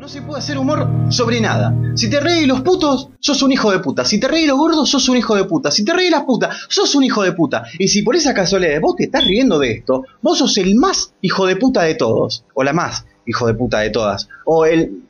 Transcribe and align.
No 0.00 0.08
se 0.08 0.22
puede 0.22 0.38
hacer 0.38 0.56
humor 0.56 0.88
sobre 1.10 1.42
nada. 1.42 1.76
Si 1.94 2.08
te 2.08 2.20
reís 2.20 2.48
los 2.48 2.62
putos, 2.62 3.10
sos 3.20 3.42
un 3.42 3.52
hijo 3.52 3.70
de 3.70 3.80
puta. 3.80 4.02
Si 4.02 4.18
te 4.18 4.28
reís 4.28 4.48
los 4.48 4.56
gordos, 4.56 4.88
sos 4.88 5.06
un 5.10 5.18
hijo 5.18 5.36
de 5.36 5.44
puta. 5.44 5.70
Si 5.70 5.84
te 5.84 5.92
reís 5.92 6.10
las 6.10 6.22
putas, 6.22 6.56
sos 6.70 6.94
un 6.94 7.04
hijo 7.04 7.22
de 7.22 7.32
puta. 7.32 7.64
Y 7.78 7.88
si 7.88 8.00
por 8.00 8.16
esa 8.16 8.32
casualidad 8.32 8.80
vos 8.80 8.96
te 8.96 9.04
estás 9.04 9.26
riendo 9.26 9.58
de 9.58 9.72
esto, 9.72 10.04
vos 10.22 10.38
sos 10.38 10.56
el 10.56 10.74
más 10.76 11.12
hijo 11.20 11.46
de 11.46 11.56
puta 11.56 11.82
de 11.82 11.96
todos. 11.96 12.46
O 12.54 12.64
la 12.64 12.72
más 12.72 13.04
hijo 13.26 13.46
de 13.46 13.52
puta 13.52 13.80
de 13.80 13.90
todas. 13.90 14.26
O 14.46 14.64
el... 14.64 15.02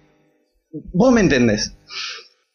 Vos 0.92 1.12
me 1.12 1.20
entendés. 1.20 1.76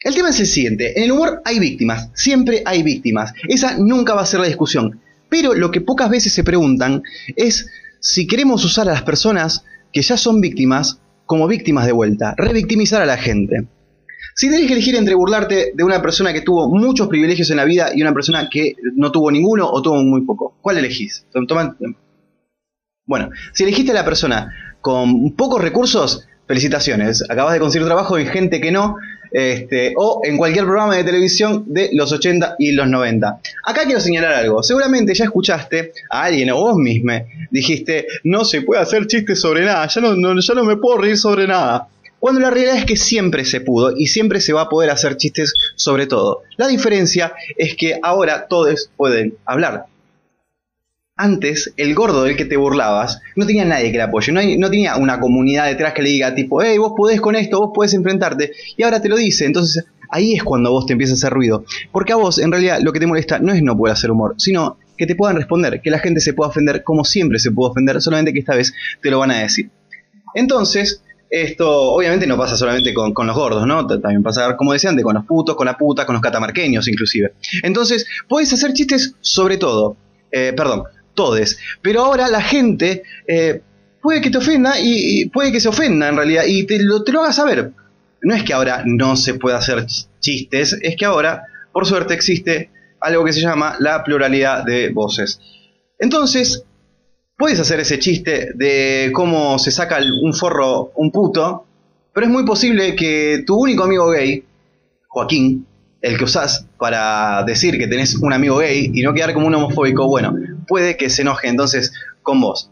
El 0.02 0.14
tema 0.14 0.28
es 0.28 0.40
el 0.42 0.48
siguiente. 0.48 0.98
En 0.98 1.06
el 1.06 1.14
humor 1.14 1.42
hay 1.46 1.60
víctimas. 1.60 2.10
Siempre 2.16 2.64
hay 2.66 2.84
víctimas. 2.84 3.32
Esa 3.48 3.78
nunca 3.78 4.14
va 4.14 4.24
a 4.24 4.26
ser 4.26 4.42
la 4.42 4.48
discusión. 4.48 5.00
Pero 5.30 5.54
lo 5.54 5.72
que 5.72 5.80
pocas 5.80 6.10
veces 6.10 6.34
se 6.34 6.44
preguntan 6.44 7.02
es 7.38 7.68
si 8.02 8.28
queremos 8.28 8.66
usar 8.66 8.90
a 8.90 8.92
las 8.92 9.04
personas 9.04 9.64
que 9.94 10.02
ya 10.02 10.18
son 10.18 10.42
víctimas 10.42 11.00
como 11.26 11.48
víctimas 11.48 11.86
de 11.86 11.92
vuelta, 11.92 12.34
revictimizar 12.38 13.02
a 13.02 13.06
la 13.06 13.18
gente. 13.18 13.68
Si 14.36 14.50
tenés 14.50 14.68
que 14.68 14.74
elegir 14.74 14.96
entre 14.96 15.16
burlarte 15.16 15.72
de 15.74 15.84
una 15.84 16.02
persona 16.02 16.34
que 16.34 16.42
tuvo 16.42 16.70
muchos 16.70 17.08
privilegios 17.08 17.50
en 17.52 17.58
la 17.58 17.66
vida 17.66 17.92
y 17.96 18.02
una 18.02 18.14
persona 18.14 18.50
que 18.50 18.76
no 18.96 19.12
tuvo 19.12 19.32
ninguno 19.32 19.70
o 19.70 19.82
tuvo 19.82 19.96
muy 19.96 20.26
poco, 20.26 20.58
¿cuál 20.62 20.78
elegís? 20.78 21.26
Bueno, 23.06 23.30
si 23.54 23.64
elegiste 23.64 23.92
a 23.92 23.96
la 23.96 24.06
persona 24.06 24.54
con 24.82 25.36
pocos 25.36 25.62
recursos, 25.62 26.28
felicitaciones. 26.48 27.24
Acabas 27.30 27.54
de 27.54 27.60
conseguir 27.60 27.88
trabajo 27.88 28.18
en 28.18 28.28
gente 28.28 28.62
que 28.62 28.72
no, 28.72 28.98
este, 29.38 29.94
o 29.98 30.22
en 30.24 30.38
cualquier 30.38 30.64
programa 30.64 30.96
de 30.96 31.04
televisión 31.04 31.66
de 31.68 31.90
los 31.92 32.10
80 32.10 32.56
y 32.58 32.72
los 32.72 32.88
90. 32.88 33.42
Acá 33.66 33.82
quiero 33.84 34.00
señalar 34.00 34.32
algo. 34.32 34.64
Seguramente 34.64 35.14
ya 35.14 35.26
escuchaste 35.26 35.92
a 36.10 36.24
alguien 36.24 36.52
o 36.52 36.56
vos 36.56 36.78
mismo 36.78 37.12
dijiste, 37.52 38.08
no 38.24 38.46
se 38.46 38.62
puede 38.62 38.82
hacer 38.82 39.08
chistes 39.08 39.42
sobre 39.42 39.66
nada, 39.66 39.88
ya 39.88 40.00
no, 40.00 40.40
ya 40.40 40.54
no 40.54 40.64
me 40.64 40.78
puedo 40.78 41.00
reír 41.00 41.18
sobre 41.18 41.48
nada. 41.48 41.90
Cuando 42.18 42.40
la 42.40 42.50
realidad 42.50 42.78
es 42.78 42.86
que 42.86 42.96
siempre 42.96 43.44
se 43.44 43.60
pudo 43.60 43.94
y 43.96 44.08
siempre 44.08 44.40
se 44.40 44.54
va 44.54 44.62
a 44.62 44.70
poder 44.70 44.90
hacer 44.90 45.18
chistes 45.18 45.54
sobre 45.76 46.08
todo. 46.08 46.44
La 46.56 46.68
diferencia 46.68 47.34
es 47.58 47.76
que 47.76 48.00
ahora 48.02 48.48
todos 48.48 48.90
pueden 48.96 49.36
hablar 49.46 49.88
antes, 51.18 51.74
el 51.78 51.96
gordo 51.96 52.24
del 52.24 52.36
que 52.36 52.46
te 52.46 52.58
burlabas 52.58 53.22
no 53.36 53.46
tenía 53.46 53.64
nadie 53.64 53.92
que 53.92 53.98
le 53.98 54.04
apoye, 54.04 54.32
no, 54.32 54.42
no, 54.58 54.70
tenía 54.70 54.98
una 54.98 55.20
comunidad 55.20 55.68
detrás 55.68 55.94
que 55.94 56.02
le 56.02 56.10
diga 56.10 56.36
tipo, 56.36 56.62
hey, 56.62 56.78
vos 56.78 56.94
podés 56.96 57.22
con 57.22 57.36
esto, 57.36 57.60
vos 57.60 57.72
podés 57.74 57.94
enfrentarte, 57.94 58.52
y 58.76 58.84
ahora 58.84 59.02
te 59.02 59.08
lo 59.08 59.16
dice, 59.16 59.46
entonces 59.46 59.86
ahí 60.10 60.34
es 60.34 60.44
cuando 60.44 60.72
vos 60.72 60.86
te 60.86 60.94
empiezas 60.94 61.24
a 61.24 61.28
hacer 61.28 61.34
ruido, 61.34 61.64
porque 61.92 62.12
a 62.12 62.18
vos 62.18 62.38
en 62.40 62.52
realidad 62.52 62.80
lo 62.82 62.92
que 62.92 63.00
te 63.00 63.08
molesta 63.08 63.40
no 63.40 63.54
es 63.54 63.64
no 63.64 63.78
poder 63.78 63.94
hacer 63.94 64.12
humor, 64.12 64.36
sino 64.38 64.78
que 64.98 65.08
te 65.08 65.16
puedan 65.16 65.38
responder, 65.38 65.82
que 65.82 65.90
la 65.90 66.00
gente 66.00 66.20
se 66.20 66.34
pueda 66.34 66.50
ofender 66.50 66.84
como 66.84 67.06
siempre 67.06 67.40
se 67.40 67.52
puede 67.52 67.72
ofender, 67.72 68.02
solamente 68.02 68.34
que 68.34 68.40
esta 68.40 68.56
vez 68.56 68.74
te 69.02 69.10
lo 69.10 69.20
van 69.20 69.32
a 69.32 69.40
decir. 69.40 69.70
Entonces, 70.34 71.02
esto 71.30 71.94
obviamente 71.94 72.28
no 72.28 72.38
pasa 72.38 72.56
solamente 72.56 72.94
con, 72.94 73.14
los 73.26 73.36
gordos, 73.36 73.66
¿no? 73.66 73.88
También 73.88 74.22
pasa, 74.22 74.56
como 74.56 74.74
decía 74.74 74.90
antes, 74.90 75.04
con 75.04 75.16
los 75.16 75.26
putos, 75.26 75.56
con 75.56 75.66
la 75.66 75.78
puta, 75.78 76.06
con 76.06 76.14
los 76.14 76.22
catamarqueños 76.22 76.88
inclusive. 76.88 77.34
Entonces, 77.64 78.06
puedes 78.28 78.52
hacer 78.54 78.74
chistes 78.74 79.16
sobre 79.22 79.58
todo. 79.58 79.98
Eh, 80.32 80.54
perdón, 80.56 80.84
todes. 81.16 81.58
Pero 81.82 82.04
ahora 82.04 82.28
la 82.28 82.42
gente 82.42 83.04
eh, 83.28 83.62
puede 84.02 84.22
que 84.22 84.30
te 84.30 84.38
ofenda 84.38 84.80
y, 84.80 85.30
puede 85.30 85.52
que 85.52 85.60
se 85.60 85.70
ofenda 85.70 86.08
en 86.10 86.16
realidad 86.16 86.44
y 86.48 86.66
te 86.66 86.78
lo, 86.84 87.04
te 87.04 87.12
lo 87.12 87.24
hagas 87.24 87.38
saber. 87.38 87.72
No 88.22 88.36
es 88.36 88.44
que 88.44 88.54
ahora 88.54 88.84
no 88.86 89.16
se 89.16 89.34
pueda 89.34 89.58
hacer 89.58 89.86
chistes, 90.20 90.78
es 90.82 90.96
que 90.96 91.06
ahora, 91.06 91.44
por 91.72 91.86
suerte, 91.86 92.14
existe 92.14 92.70
algo 93.00 93.24
que 93.24 93.34
se 93.34 93.42
llama 93.42 93.76
la 93.80 94.04
pluralidad 94.04 94.64
de 94.64 94.90
voces. 94.90 95.40
Entonces, 96.00 96.64
puedes 97.38 97.60
hacer 97.60 97.80
ese 97.80 98.00
chiste 98.00 98.52
de 98.56 99.12
cómo 99.14 99.60
se 99.60 99.72
saca 99.72 100.00
un 100.22 100.34
forro 100.34 100.92
un 100.96 101.12
puto, 101.12 101.66
pero 102.14 102.26
es 102.26 102.32
muy 102.32 102.46
posible 102.46 102.96
que 102.96 103.44
tu 103.46 103.56
único 103.56 103.84
amigo 103.84 104.10
gay, 104.10 104.44
Joaquín, 105.08 105.66
el 106.06 106.20
que 106.20 106.24
usás 106.24 106.68
para 106.78 107.44
decir 107.46 107.80
que 107.80 107.88
tenés 107.88 108.16
un 108.18 108.32
amigo 108.32 108.58
gay 108.58 108.92
y 108.94 109.02
no 109.02 109.12
quedar 109.16 109.34
como 109.34 109.48
un 109.48 109.56
homofóbico, 109.56 110.08
bueno, 110.08 110.36
puede 110.68 110.98
que 110.98 111.10
se 111.10 111.24
enoje 111.24 111.48
entonces 111.48 111.94
con 112.22 112.40
vos. 112.40 112.70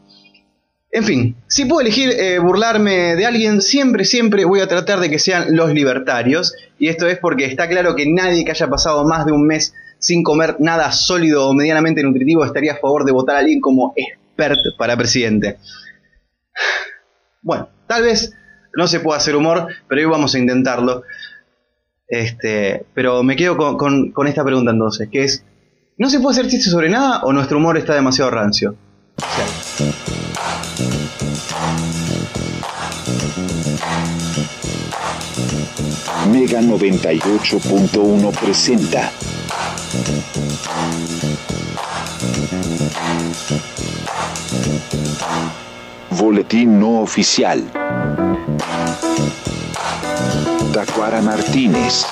En 0.91 1.03
fin, 1.03 1.35
si 1.47 1.65
puedo 1.65 1.81
elegir 1.81 2.11
eh, 2.11 2.37
burlarme 2.37 3.15
de 3.15 3.25
alguien, 3.25 3.63
siempre, 3.63 4.05
siempre 4.05 4.45
voy 4.45 4.59
a 4.59 4.67
tratar 4.67 4.99
de 4.99 5.09
que 5.09 5.17
sean 5.17 5.55
los 5.55 5.73
libertarios. 5.73 6.53
Y 6.77 6.89
esto 6.89 7.07
es 7.07 7.17
porque 7.17 7.45
está 7.45 7.67
claro 7.67 7.95
que 7.95 8.05
nadie 8.05 8.45
que 8.45 8.51
haya 8.51 8.67
pasado 8.67 9.03
más 9.03 9.25
de 9.25 9.31
un 9.31 9.47
mes 9.47 9.73
sin 9.97 10.21
comer 10.21 10.57
nada 10.59 10.91
sólido 10.91 11.49
o 11.49 11.53
medianamente 11.55 12.03
nutritivo 12.03 12.45
estaría 12.45 12.73
a 12.73 12.77
favor 12.77 13.03
de 13.03 13.13
votar 13.13 13.37
a 13.37 13.39
alguien 13.39 13.61
como 13.61 13.95
expert 13.95 14.59
para 14.77 14.95
presidente. 14.95 15.57
Bueno, 17.41 17.67
tal 17.87 18.03
vez 18.03 18.31
no 18.75 18.85
se 18.85 18.99
pueda 18.99 19.17
hacer 19.17 19.35
humor, 19.35 19.69
pero 19.87 20.01
hoy 20.01 20.07
vamos 20.07 20.35
a 20.35 20.37
intentarlo. 20.37 21.01
Este, 22.07 22.85
pero 22.93 23.23
me 23.23 23.35
quedo 23.35 23.57
con, 23.57 24.11
con 24.11 24.27
esta 24.27 24.43
pregunta 24.43 24.71
entonces, 24.71 25.09
que 25.09 25.23
es, 25.23 25.45
¿No 25.95 26.09
se 26.09 26.19
puede 26.19 26.39
hacer 26.39 26.49
chistes 26.49 26.71
sobre 26.71 26.89
nada 26.89 27.21
o 27.23 27.31
nuestro 27.31 27.59
humor 27.59 27.77
está 27.77 27.93
demasiado 27.93 28.31
rancio? 28.31 28.75
Mega 36.31 36.61
98.1 36.61 38.39
presenta. 38.39 39.11
Boletín 46.09 46.79
no 46.79 47.01
oficial. 47.01 47.63
Tacuara 50.73 51.21
Martínez. 51.21 52.03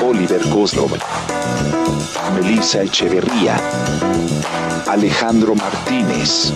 Oliver 0.00 0.48
Kozlov. 0.48 0.96
Melissa 2.36 2.82
Echeverría, 2.82 3.56
Alejandro 4.86 5.56
Martínez. 5.56 6.52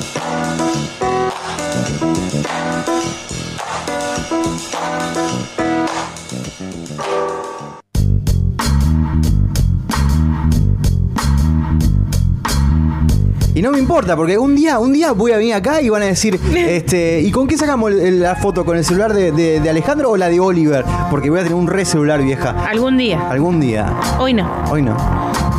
Y 13.57 13.63
no 13.63 13.71
me 13.71 13.79
importa, 13.79 14.15
porque 14.17 14.37
un 14.37 14.55
día, 14.55 14.79
un 14.79 14.93
día 14.93 15.13
voy 15.13 15.33
a 15.33 15.39
venir 15.39 15.55
acá 15.55 15.81
y 15.81 15.89
van 15.89 16.03
a 16.03 16.05
decir, 16.05 16.39
este, 16.55 17.23
¿y 17.23 17.31
con 17.31 17.49
qué 17.49 17.57
sacamos 17.57 17.91
la 17.91 18.37
foto? 18.37 18.67
¿Con 18.67 18.77
el 18.77 18.85
celular 18.85 19.15
de, 19.15 19.67
Alejandro 19.67 20.11
o 20.11 20.19
la 20.19 20.29
de 20.29 20.39
Oliver? 20.39 20.85
Porque 21.11 21.31
voy 21.31 21.39
a 21.41 21.43
tener 21.43 21.57
un 21.57 21.67
re 21.67 21.87
celular 21.87 22.23
vieja. 22.23 22.51
Algún 22.69 22.99
día. 22.99 23.31
Algún 23.31 23.59
día. 23.59 23.99
Hoy 24.19 24.35
no. 24.35 24.47
Hoy 24.71 24.83
no. 24.83 24.95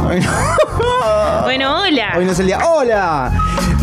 Hoy 0.08 0.20
no. 0.20 0.30
bueno, 1.44 1.82
hola. 1.82 2.14
Hoy 2.16 2.26
no 2.26 2.34
es 2.34 2.40
el 2.40 2.46
día. 2.46 2.60
¡Hola! 2.70 3.32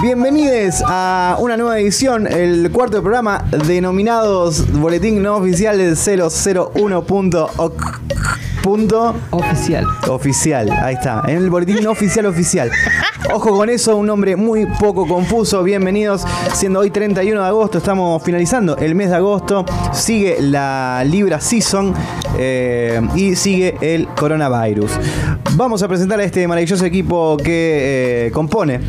Bienvenidos 0.01 0.85
a 0.87 1.35
una 1.41 1.57
nueva 1.57 1.81
edición, 1.81 2.29
el 2.29 2.71
cuarto 2.71 3.03
programa 3.03 3.45
denominados 3.67 4.71
Boletín 4.75 5.25
No 5.25 5.39
Oficial 5.39 5.77
del 5.77 5.97
001.oc. 5.97 7.75
Punto 8.65 9.15
oficial. 9.31 9.85
Oficial, 10.09 10.71
ahí 10.71 10.95
está. 10.95 11.23
En 11.29 11.37
el 11.37 11.51
boletín 11.51 11.87
oficial 11.87 12.25
oficial. 12.25 12.71
Ojo 13.31 13.55
con 13.55 13.69
eso, 13.69 13.95
un 13.95 14.07
nombre 14.07 14.37
muy 14.37 14.65
poco 14.81 15.07
confuso. 15.07 15.63
Bienvenidos, 15.63 16.25
siendo 16.55 16.81
hoy 16.81 16.89
31 16.89 17.43
de 17.43 17.47
agosto, 17.47 17.77
estamos 17.77 18.23
finalizando 18.23 18.79
el 18.79 18.95
mes 18.95 19.11
de 19.11 19.17
agosto. 19.17 19.67
Sigue 19.93 20.39
la 20.41 21.05
Libra 21.05 21.43
Season 21.43 21.93
eh, 22.39 23.03
y 23.15 23.37
sigue 23.37 23.77
el 23.83 24.09
coronavirus. 24.09 24.93
Vamos 25.57 25.83
a 25.83 25.89
presentar 25.89 26.19
a 26.21 26.25
este 26.25 26.49
maravilloso 26.49 26.87
equipo 26.87 27.37
que 27.37 28.29
eh, 28.29 28.31
compone 28.31 28.81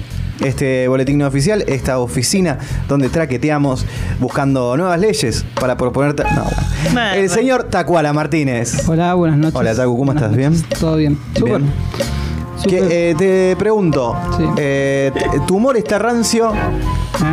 este 0.44 0.88
boletín 0.88 1.18
no 1.18 1.28
oficial, 1.28 1.63
esta 1.68 2.00
oficina 2.00 2.59
donde 2.88 3.09
traqueteamos 3.09 3.85
buscando 4.19 4.75
nuevas 4.78 5.00
leyes 5.00 5.46
para 5.59 5.78
proponer. 5.78 6.16
No, 6.94 7.01
El 7.13 7.30
señor 7.30 7.63
Tacuala 7.65 8.13
Martínez. 8.13 8.88
Hola, 8.88 9.13
buenas 9.13 9.38
noches. 9.38 9.56
Hola, 9.56 9.75
Tacu, 9.75 9.98
¿cómo 9.98 10.13
estás? 10.13 10.36
¿Bien? 10.36 10.62
Todo 10.80 10.98
bien. 10.98 11.18
Súper. 11.36 11.62
Eh, 12.68 13.15
te 13.18 13.56
pregunto, 13.57 14.15
eh, 14.57 15.12
¿tu 15.45 15.57
humor 15.57 15.77
está 15.77 16.00
rancio? 16.00 16.51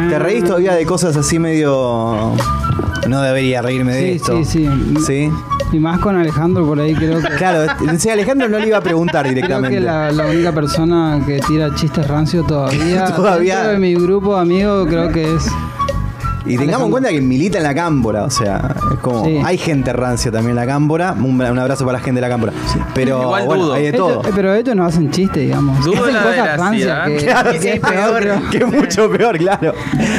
¿Te 0.09 0.19
reís 0.19 0.45
todavía 0.45 0.75
de 0.75 0.85
cosas 0.85 1.17
así 1.17 1.39
medio... 1.39 2.33
No 3.09 3.21
debería 3.21 3.63
reírme 3.63 3.95
de 3.95 4.15
esto? 4.15 4.45
Sí, 4.45 4.45
sí. 4.45 4.69
¿Sí? 5.07 5.31
Y 5.73 5.81
más 5.81 5.99
con 6.01 6.17
Alejandro 6.17 6.67
por 6.67 6.79
ahí 6.79 6.95
creo 6.95 7.21
que... 7.21 7.29
Claro, 7.37 7.73
si 7.99 8.11
Alejandro 8.11 8.49
no 8.49 8.59
le 8.59 8.69
iba 8.69 8.79
a 8.79 8.83
preguntar 8.83 9.27
directamente. 9.27 9.79
Creo 9.79 10.09
que 10.09 10.13
la, 10.15 10.27
única 10.27 10.53
persona 10.53 11.21
que 11.27 11.41
tira 11.41 11.75
chistes 11.75 12.07
rancio 12.07 12.45
todavía... 12.45 13.07
todavía... 13.17 13.69
de 13.69 13.79
mi 13.79 13.95
grupo 13.95 14.37
de 14.37 14.43
amigos 14.43 14.87
creo 14.89 15.11
que 15.11 15.23
es 15.23 15.47
Y 16.45 16.57
tengamos 16.59 16.87
en 16.87 16.91
cuenta 16.91 17.11
que 17.11 17.21
milita 17.21 17.59
en 17.59 17.65
la 17.65 17.75
cámbora, 17.75 18.25
o 18.25 18.31
sea, 18.31 18.75
es 18.93 18.99
como. 18.99 19.25
Sí. 19.25 19.41
Hay 19.45 19.59
gente 19.59 19.93
rancia 19.93 20.31
también 20.33 20.51
en 20.51 20.57
la 20.57 20.67
cámbora. 20.67 21.13
Un, 21.13 21.41
un 21.41 21.59
abrazo 21.59 21.85
para 21.85 21.99
la 21.99 22.05
gente 22.05 22.21
de 22.21 22.23
la 22.23 22.29
cámbora. 22.29 22.53
Pero 22.95 23.23
Igual 23.23 23.47
bueno, 23.47 23.65
dudo. 23.65 23.75
hay 23.75 23.83
de 23.85 23.93
todo. 23.93 24.23
pero 24.35 24.55
ellos 24.55 24.75
no 24.75 24.85
hacen 24.85 25.11
chiste, 25.11 25.41
digamos. 25.41 25.85
Dudo 25.85 26.03
hacen 26.03 26.15
la 26.15 26.23
cosas 26.23 26.57
rancias. 26.59 27.09
Que, 27.09 27.17
Claro, 27.27 27.53
que 27.53 27.61
sí, 27.61 27.69
es 27.69 27.81
peor, 27.81 28.19
pero- 28.23 28.51
que 28.51 28.57
es 28.59 28.67
mucho 28.67 29.11
peor, 29.11 29.39
claro. 29.39 29.73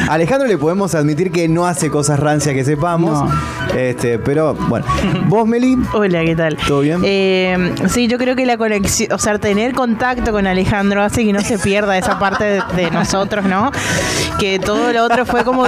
A 0.10 0.14
Alejandro 0.14 0.48
le 0.48 0.58
podemos 0.58 0.96
admitir 0.96 1.32
que 1.32 1.48
no 1.48 1.66
hace 1.66 1.90
cosas 1.90 2.20
rancias 2.20 2.56
que 2.56 2.64
sepamos. 2.64 3.30
Este, 3.76 4.20
pero 4.20 4.54
bueno. 4.54 4.86
¿Vos, 5.28 5.48
Meli? 5.48 5.78
Hola, 5.94 6.24
¿qué 6.24 6.36
tal? 6.36 6.58
¿Todo 6.68 6.82
bien? 6.82 7.02
Eh, 7.04 7.74
sí, 7.90 8.08
yo 8.08 8.18
creo 8.18 8.36
que 8.36 8.46
la 8.46 8.58
conexión, 8.58 9.12
o 9.12 9.18
sea, 9.18 9.38
tener 9.40 9.74
contacto 9.74 10.32
con 10.32 10.48
Alejandro 10.48 11.02
hace 11.04 11.24
que 11.26 11.34
no 11.34 11.42
se 11.42 11.58
pierda 11.58 11.98
esa 11.98 12.18
parte 12.20 12.44
de, 12.46 12.62
de 12.76 12.92
nosotros, 12.92 13.46
¿no? 13.46 13.72
Que 14.40 14.60
todo 14.60 14.92
lo 14.94 15.04
otro 15.04 15.26
fue 15.26 15.44
como 15.44 15.68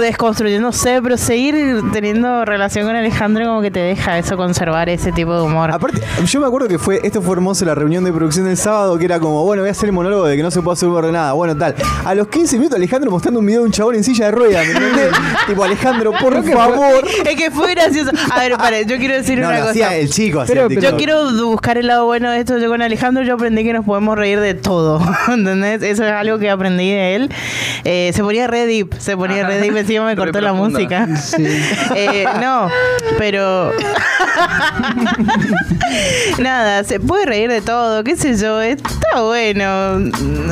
desconstruyéndose, 0.49 1.01
pero 1.01 1.17
seguir 1.17 1.81
teniendo 1.91 2.45
relación 2.45 2.85
con 2.85 2.95
Alejandro 2.95 3.45
como 3.45 3.61
que 3.61 3.71
te 3.71 3.79
deja 3.79 4.17
eso, 4.17 4.37
conservar 4.37 4.89
ese 4.89 5.11
tipo 5.11 5.35
de 5.35 5.41
humor. 5.41 5.71
Aparte, 5.71 6.01
yo 6.25 6.39
me 6.39 6.47
acuerdo 6.47 6.67
que 6.67 6.77
fue, 6.77 6.99
esto 7.03 7.21
fue 7.21 7.33
hermoso 7.35 7.65
la 7.65 7.75
reunión 7.75 8.03
de 8.03 8.11
producción 8.11 8.45
del 8.45 8.57
sábado, 8.57 8.97
que 8.97 9.05
era 9.05 9.19
como, 9.19 9.43
bueno, 9.43 9.61
voy 9.63 9.69
a 9.69 9.71
hacer 9.71 9.87
el 9.89 9.93
monólogo 9.93 10.25
de 10.25 10.37
que 10.37 10.43
no 10.43 10.51
se 10.51 10.61
puede 10.61 10.73
hacer 10.73 10.89
humor 10.89 11.05
de 11.05 11.11
nada, 11.11 11.33
bueno, 11.33 11.55
tal. 11.57 11.75
A 12.05 12.13
los 12.15 12.27
15 12.27 12.57
minutos 12.57 12.77
Alejandro 12.77 13.11
mostrando 13.11 13.39
un 13.39 13.45
video 13.45 13.61
de 13.61 13.65
un 13.67 13.71
chabón 13.71 13.95
en 13.95 14.03
silla 14.03 14.25
de 14.25 14.31
ruedas, 14.31 14.65
¿me 14.67 14.73
entendés? 14.73 15.11
tipo, 15.47 15.63
Alejandro, 15.63 16.11
por 16.21 16.43
favor. 16.43 17.05
Es 17.25 17.35
que 17.35 17.49
fue 17.51 17.71
gracioso. 17.73 18.11
A 18.31 18.39
ver, 18.39 18.53
para, 18.57 18.81
yo 18.81 18.97
quiero 18.97 19.15
decir 19.15 19.39
No, 19.45 19.47
una 19.47 19.55
lo 19.59 19.65
cosa. 19.67 19.71
hacía 19.71 19.95
el 19.95 20.09
chico, 20.09 20.41
hacía 20.41 20.53
Pero- 20.55 20.67
el 20.67 20.69
pero- 20.69 20.81
TikTok. 20.81 20.91
Yo 20.91 20.97
quiero 21.31 21.47
buscar 21.49 21.77
el 21.77 21.87
lado 21.87 22.05
bueno 22.05 22.29
de 22.31 22.39
esto. 22.39 22.57
Yo 22.57 22.69
con 22.69 22.81
Alejandro 22.81 23.23
yo 23.23 23.33
aprendí 23.35 23.63
que 23.63 23.73
nos 23.73 23.85
podemos 23.85 24.17
reír 24.17 24.39
de 24.39 24.53
todo. 24.53 25.01
¿Entendés? 25.27 25.81
Eso 25.81 26.03
es 26.05 26.11
algo 26.11 26.37
que 26.37 26.49
aprendí 26.49 26.89
de 26.91 27.15
él. 27.15 27.29
Eh, 27.83 28.11
se 28.13 28.21
ponía 28.23 28.47
red 28.47 28.67
deep. 28.67 28.93
Se 28.99 29.17
ponía 29.17 29.45
red 29.47 29.61
deep. 29.61 29.75
Encima 29.75 30.05
me 30.05 30.15
Re 30.15 30.21
cortó 30.39 30.45
la 30.45 30.53
música. 30.53 31.07
Sí. 31.17 31.45
Eh, 31.95 32.25
no, 32.41 32.67
pero. 33.17 33.71
Nada, 36.39 36.83
se 36.83 36.99
puede 36.99 37.25
reír 37.25 37.49
de 37.49 37.61
todo. 37.61 38.03
¿Qué 38.03 38.15
sé 38.15 38.35
yo? 38.37 38.61
Está 38.61 39.21
bueno. 39.21 40.11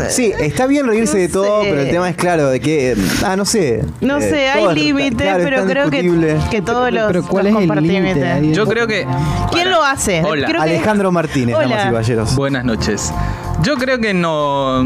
Sí, 0.09 0.31
está 0.39 0.67
bien 0.67 0.87
reírse 0.87 1.13
No 1.15 1.19
de 1.19 1.27
todo, 1.29 1.63
sé. 1.63 1.69
pero 1.69 1.81
el 1.81 1.89
tema 1.89 2.09
es 2.09 2.15
claro, 2.15 2.49
de 2.49 2.59
que, 2.59 2.95
ah, 3.25 3.35
no 3.35 3.45
sé. 3.45 3.83
No 4.01 4.17
eh, 4.17 4.29
sé, 4.29 4.49
hay 4.49 4.65
es- 4.65 4.73
límites, 4.73 5.21
claro, 5.21 5.43
pero 5.43 5.65
creo 5.65 5.89
que, 5.89 6.37
que 6.49 6.61
todos 6.61 6.91
los, 6.91 7.07
Pero 7.07 7.23
¿cuál 7.23 7.45
los 7.51 7.63
es 7.63 8.17
el? 8.17 8.53
Yo 8.53 8.65
creo 8.67 8.87
que. 8.87 9.05
¿Quién 9.51 9.65
para- 9.65 9.75
lo 9.77 9.83
hace? 9.83 10.21
Hola. 10.23 10.47
Creo 10.47 10.61
que- 10.63 10.69
Alejandro 10.69 11.11
Martínez, 11.11 11.55
Hola. 11.55 11.67
damas 11.67 11.83
y 11.83 11.87
caballeros. 11.89 12.35
Buenas 12.35 12.65
noches. 12.65 13.13
Yo 13.61 13.75
creo 13.75 13.99
que 13.99 14.13
no, 14.13 14.83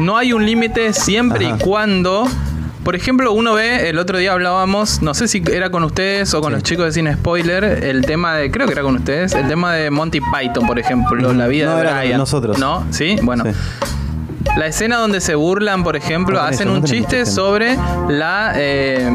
no 0.00 0.16
hay 0.16 0.32
un 0.32 0.44
límite 0.46 0.92
siempre 0.92 1.46
Ajá. 1.46 1.56
y 1.56 1.58
cuando, 1.64 2.26
por 2.86 2.94
ejemplo, 2.94 3.32
uno 3.32 3.52
ve, 3.54 3.88
el 3.88 3.98
otro 3.98 4.16
día 4.18 4.30
hablábamos, 4.32 5.02
no 5.02 5.12
sé 5.12 5.26
si 5.26 5.42
era 5.52 5.70
con 5.70 5.82
ustedes 5.82 6.32
o 6.34 6.40
con 6.40 6.52
Sí. 6.52 6.54
los 6.54 6.62
chicos 6.62 6.84
de 6.86 6.92
Sin 6.92 7.12
Spoiler, 7.12 7.64
el 7.64 8.02
tema 8.06 8.36
de, 8.36 8.48
creo 8.52 8.66
que 8.68 8.74
era 8.74 8.82
con 8.82 8.94
ustedes, 8.94 9.34
el 9.34 9.48
tema 9.48 9.74
de 9.74 9.90
Monty 9.90 10.20
Python, 10.20 10.64
por 10.68 10.78
ejemplo, 10.78 11.32
la 11.32 11.48
vida 11.48 11.66
No, 11.66 11.74
de 11.78 11.82
era 11.82 11.98
Brian. 11.98 12.16
nosotros. 12.18 12.58
¿No? 12.60 12.86
¿Sí? 12.92 13.16
Bueno. 13.22 13.42
Sí. 13.44 13.50
La 14.56 14.66
escena 14.68 14.98
donde 14.98 15.20
se 15.20 15.34
burlan, 15.34 15.82
por 15.82 15.96
ejemplo, 15.96 16.36
No 16.38 16.46
hacen 16.46 16.68
eso, 16.68 16.76
un 16.76 16.84
chiste 16.84 17.26
sobre 17.26 17.76
la 18.08 18.52
eh, 18.54 19.10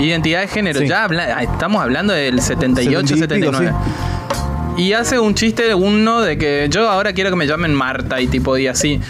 identidad 0.00 0.40
de 0.40 0.48
género. 0.48 0.80
Sí. 0.80 0.88
Ya 0.88 1.04
habla- 1.04 1.42
estamos 1.44 1.80
hablando 1.80 2.12
del 2.12 2.40
78, 2.42 3.16
70 3.16 3.36
y 3.36 3.38
pico, 3.40 3.52
79. 3.52 3.72
Y 4.78 4.92
hace 4.94 5.20
un 5.20 5.34
chiste 5.36 5.72
uno 5.76 6.22
de 6.22 6.36
que 6.36 6.66
yo 6.70 6.90
ahora 6.90 7.12
quiero 7.12 7.30
que 7.30 7.36
me 7.36 7.46
llamen 7.46 7.72
Marta 7.72 8.20
y 8.20 8.26
tipo 8.26 8.58
y 8.58 8.66
así. 8.66 9.00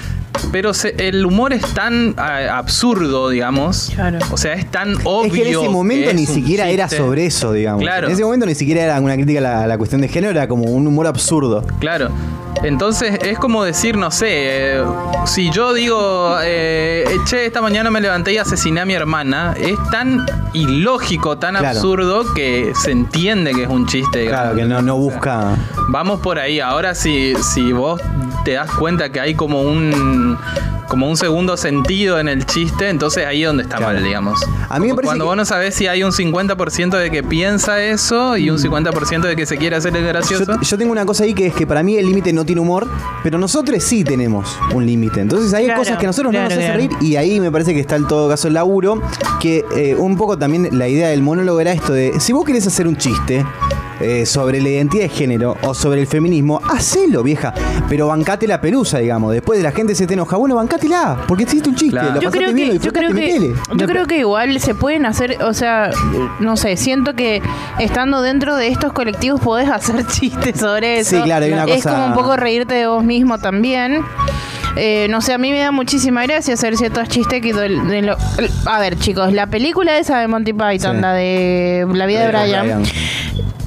Pero 0.57 0.73
se- 0.73 0.95
el 1.07 1.27
humor 1.27 1.53
es 1.53 1.61
tan 1.75 2.15
ah, 2.17 2.57
absurdo, 2.57 3.29
digamos. 3.29 3.91
Claro. 3.95 4.21
O 4.31 4.39
sea, 4.39 4.55
es 4.55 4.65
tan 4.71 4.95
obvio. 5.05 5.27
Es 5.27 5.33
que 5.35 5.43
en 5.51 5.59
ese 5.61 5.69
momento 5.69 6.15
ni 6.15 6.25
siquiera 6.25 6.71
era 6.71 6.89
sobre 6.89 7.27
eso, 7.27 7.53
digamos. 7.53 7.83
Claro. 7.83 8.07
En 8.07 8.15
ese 8.15 8.25
momento 8.25 8.47
ni 8.47 8.55
siquiera 8.55 8.83
era 8.83 8.99
una 8.99 9.17
crítica 9.17 9.41
a 9.41 9.43
la, 9.43 9.63
a 9.65 9.67
la 9.67 9.77
cuestión 9.77 10.01
de 10.01 10.09
género, 10.09 10.31
era 10.31 10.49
como 10.49 10.65
un 10.65 10.87
humor 10.87 11.07
absurdo. 11.09 11.63
Claro. 11.79 12.09
Entonces 12.63 13.19
es 13.23 13.39
como 13.39 13.65
decir, 13.65 13.99
no 13.99 14.11
sé, 14.11 14.29
eh, 14.79 14.83
si 15.27 15.51
yo 15.51 15.75
digo, 15.75 16.39
eh, 16.43 17.05
che, 17.27 17.45
esta 17.45 17.61
mañana 17.61 17.91
me 17.91 18.01
levanté 18.01 18.33
y 18.33 18.39
asesiné 18.39 18.81
a 18.81 18.87
mi 18.87 18.95
hermana, 18.95 19.55
es 19.61 19.77
tan 19.91 20.25
ilógico, 20.55 21.37
tan 21.37 21.57
Claro. 21.57 21.69
absurdo 21.69 22.33
que 22.33 22.73
se 22.75 22.93
entiende 22.93 23.53
que 23.53 23.65
es 23.65 23.69
un 23.69 23.87
chiste. 23.87 24.21
digamos. 24.21 24.41
Claro, 24.41 24.57
que 24.57 24.65
no, 24.65 24.81
no 24.81 24.97
O 24.97 25.11
sea, 25.11 25.15
busca. 25.17 25.57
Vamos 25.89 26.21
por 26.21 26.39
ahí. 26.39 26.59
Ahora 26.59 26.95
si, 26.95 27.35
si 27.43 27.73
vos 27.73 28.01
te 28.47 28.53
das 28.53 28.71
cuenta 28.73 29.11
que 29.11 29.21
hay 29.21 29.35
como 29.35 29.61
un 29.61 30.39
como 30.89 31.11
un 31.11 31.17
segundo 31.17 31.57
sentido 31.57 32.21
en 32.21 32.29
el 32.29 32.47
chiste, 32.47 32.89
entonces 32.89 33.27
ahí 33.27 33.43
es 33.43 33.49
donde 33.49 33.65
está 33.65 33.77
Claro. 33.79 33.95
mal, 33.95 34.05
digamos. 34.05 34.41
A 34.69 34.79
mí 34.79 34.87
me 34.87 34.91
Como 34.91 34.97
parece 34.97 35.07
Cuando 35.07 35.25
que- 35.25 35.29
vos 35.29 35.37
no 35.37 35.45
sabés 35.45 35.75
si 35.75 35.87
hay 35.89 36.03
un 36.05 36.13
50% 36.13 36.97
de 36.97 37.11
que 37.11 37.23
piensa 37.25 37.83
eso 37.83 38.37
y 38.37 38.51
un 38.51 38.59
50% 38.59 39.27
de 39.27 39.35
que 39.37 39.47
se 39.47 39.57
quiere 39.57 39.77
hacer 39.77 39.97
el 39.97 40.07
gracioso. 40.07 40.45
Yo, 40.45 40.61
yo 40.61 40.79
tengo 40.79 40.93
una 40.93 41.05
cosa 41.05 41.25
ahí 41.25 41.35
que 41.35 41.47
es 41.47 41.55
que 41.55 41.67
para 41.67 41.83
mí 41.83 41.97
el 41.97 42.07
límite 42.07 42.33
no 42.33 42.45
tiene 42.45 42.61
humor, 42.61 42.87
pero 43.25 43.37
nosotros 43.39 43.83
sí 43.83 44.05
tenemos 44.05 44.57
un 44.75 44.87
límite. 44.87 45.21
Entonces 45.21 45.53
hay 45.55 45.65
Claro, 45.65 45.81
cosas 45.81 45.99
que 45.99 46.07
a 46.07 46.09
nosotros 46.09 46.33
no 46.33 46.39
nos 46.41 46.53
hacen 46.53 46.61
claro. 46.65 46.77
reír 46.79 46.91
y 47.01 47.17
ahí 47.17 47.41
me 47.41 47.51
parece 47.51 47.75
que 47.75 47.81
está 47.81 47.97
en 47.97 48.07
todo 48.07 48.29
caso 48.29 48.47
el 48.49 48.55
laburo. 48.55 49.03
Que 49.41 49.65
eh, 49.75 49.95
un 49.97 50.17
poco 50.17 50.39
también 50.39 50.69
la 50.79 50.87
idea 50.89 51.09
del 51.09 51.23
monólogo 51.23 51.61
era 51.61 51.73
esto 51.73 51.93
de, 51.93 52.19
si 52.21 52.33
vos 52.33 52.45
querés 52.45 52.67
hacer 52.67 52.87
un 52.87 52.97
chiste 52.97 53.45
eh, 54.01 54.27
sobre 54.27 54.61
la 54.61 54.69
identidad 54.69 55.05
de 55.05 55.09
género 55.09 55.57
o 55.63 55.75
sobre 55.75 56.01
el 56.01 56.07
feminismo, 56.07 56.61
hacelo, 56.71 57.23
vieja. 57.23 57.53
Pero 57.89 58.09
bancate 58.09 58.47
la 58.47 58.61
pelusa, 58.61 58.99
digamos. 58.99 59.33
Después 59.33 59.59
de 59.59 59.63
la 59.65 59.73
gente 59.73 59.95
se 59.95 60.07
te 60.07 60.15
enoja, 60.15 60.37
bueno, 60.37 60.55
bancátela, 60.57 61.19
porque 61.29 61.45
hiciste 61.45 61.69
un 61.69 61.75
chiste. 61.75 61.91
Claro. 61.99 62.15
Lo 62.17 62.21
yo 62.21 62.31
creo 62.31 62.53
bien, 62.53 62.69
lo 62.69 62.81
que 62.81 62.87
yo 62.87 62.93
creo 62.93 63.13
que 63.15 63.55
yo 63.77 63.87
creo 63.87 64.07
que 64.07 64.19
igual 64.19 64.59
se 64.61 64.75
pueden 64.75 65.07
hacer 65.07 65.43
o 65.43 65.53
sea 65.55 65.91
no 66.41 66.57
sé 66.57 66.77
siento 66.77 67.15
que 67.15 67.43
estando 67.79 68.23
dentro 68.23 68.57
de 68.57 68.69
estos 68.69 68.93
colectivos 68.93 69.41
podés 69.41 69.69
hacer 69.69 70.07
chistes 70.09 70.59
sobre 70.61 70.99
eso 71.01 71.17
Sí, 71.17 71.23
claro, 71.23 71.45
hay 71.47 71.53
una 71.53 71.65
es 71.65 71.77
cosa- 71.85 71.91
como 71.93 72.07
un 72.07 72.15
poco 72.15 72.37
reírte 72.37 72.75
de 72.75 72.87
vos 72.87 73.03
mismo 73.05 73.39
también 73.39 74.03
Eh, 74.77 75.07
no 75.09 75.21
sé, 75.23 75.33
a 75.33 75.39
mí 75.39 75.51
me 75.53 75.59
da 75.59 75.71
muchísima 75.73 76.23
gracia 76.25 76.55
hacer 76.55 76.77
ciertos 76.77 77.09
chistes 77.09 77.41
que 77.41 77.53
de- 77.55 77.69
de 77.81 78.03
lo- 78.03 78.17
a 78.67 78.79
ver, 78.79 78.99
chicos, 78.99 79.33
la 79.33 79.47
película 79.47 79.97
esa 79.99 80.19
de 80.19 80.29
Monty 80.29 80.53
Python, 80.53 80.97
Sí. 80.97 81.01
la 81.03 81.13
de 81.15 81.87
La 81.95 82.07
vida 82.07 82.21
de 82.21 82.29
Brian, 82.29 82.83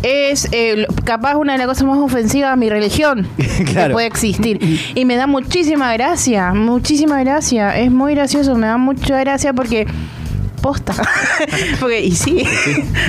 es 0.04 0.48
eh, 0.52 0.86
capaz 1.04 1.36
una 1.36 1.54
de 1.54 1.58
las 1.58 1.68
cosas 1.68 1.84
más 1.84 1.98
ofensivas 1.98 2.54
a 2.54 2.56
mi 2.56 2.70
religión 2.70 3.28
que 3.38 3.90
puede 3.92 4.08
existir. 4.08 4.60
Y 4.96 5.06
me 5.06 5.16
da 5.16 5.28
muchísima 5.28 5.92
gracia, 5.94 6.54
muchísima 6.54 7.20
gracia. 7.24 7.78
Es 7.78 7.92
muy 7.92 8.14
gracioso, 8.16 8.56
me 8.56 8.68
da 8.68 8.78
mucha 8.78 9.20
gracia 9.20 9.52
porque 9.54 9.88
posta. 10.60 10.94
porque, 11.80 12.02
y 12.02 12.12
sí. 12.12 12.44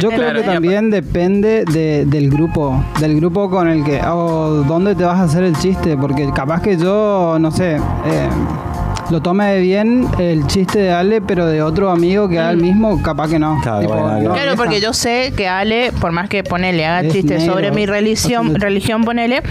Yo 0.00 0.08
creo 0.08 0.20
Claro, 0.20 0.40
que 0.40 0.46
también 0.46 0.90
depende 0.90 1.64
de- 1.64 2.04
del 2.06 2.30
grupo, 2.30 2.82
del 3.00 3.16
grupo 3.16 3.50
con 3.50 3.68
el 3.68 3.84
que, 3.84 4.00
o 4.02 4.64
dónde 4.66 4.94
te 4.94 5.04
vas 5.04 5.18
a 5.18 5.24
hacer 5.24 5.44
el 5.44 5.56
chiste, 5.58 5.96
porque 5.96 6.30
capaz 6.34 6.62
que 6.62 6.76
yo, 6.76 7.36
no 7.40 7.50
sé, 7.50 7.76
eh, 7.76 8.28
lo 9.10 9.20
tome 9.20 9.58
bien 9.60 10.06
el 10.18 10.46
chiste 10.46 10.78
de 10.80 10.92
Ale, 10.92 11.20
pero 11.20 11.46
de 11.46 11.62
otro 11.62 11.90
amigo 11.90 12.28
que 12.28 12.38
haga 12.38 12.50
el 12.50 12.58
mismo, 12.58 13.02
capaz 13.02 13.28
que 13.30 13.38
no. 13.38 13.60
Claro, 13.62 13.88
bueno, 13.88 14.34
porque 14.56 14.80
yo 14.80 14.92
sé 14.92 15.32
que 15.36 15.48
Ale, 15.48 15.92
por 16.00 16.12
más 16.12 16.28
que 16.28 16.44
ponele, 16.44 16.86
haga 16.86 17.00
Es 17.06 17.12
chistes 17.12 17.44
sobre 17.44 17.70
mi 17.72 17.86
religión, 17.86 18.54
religión 18.54 19.02
ponele, 19.04 19.42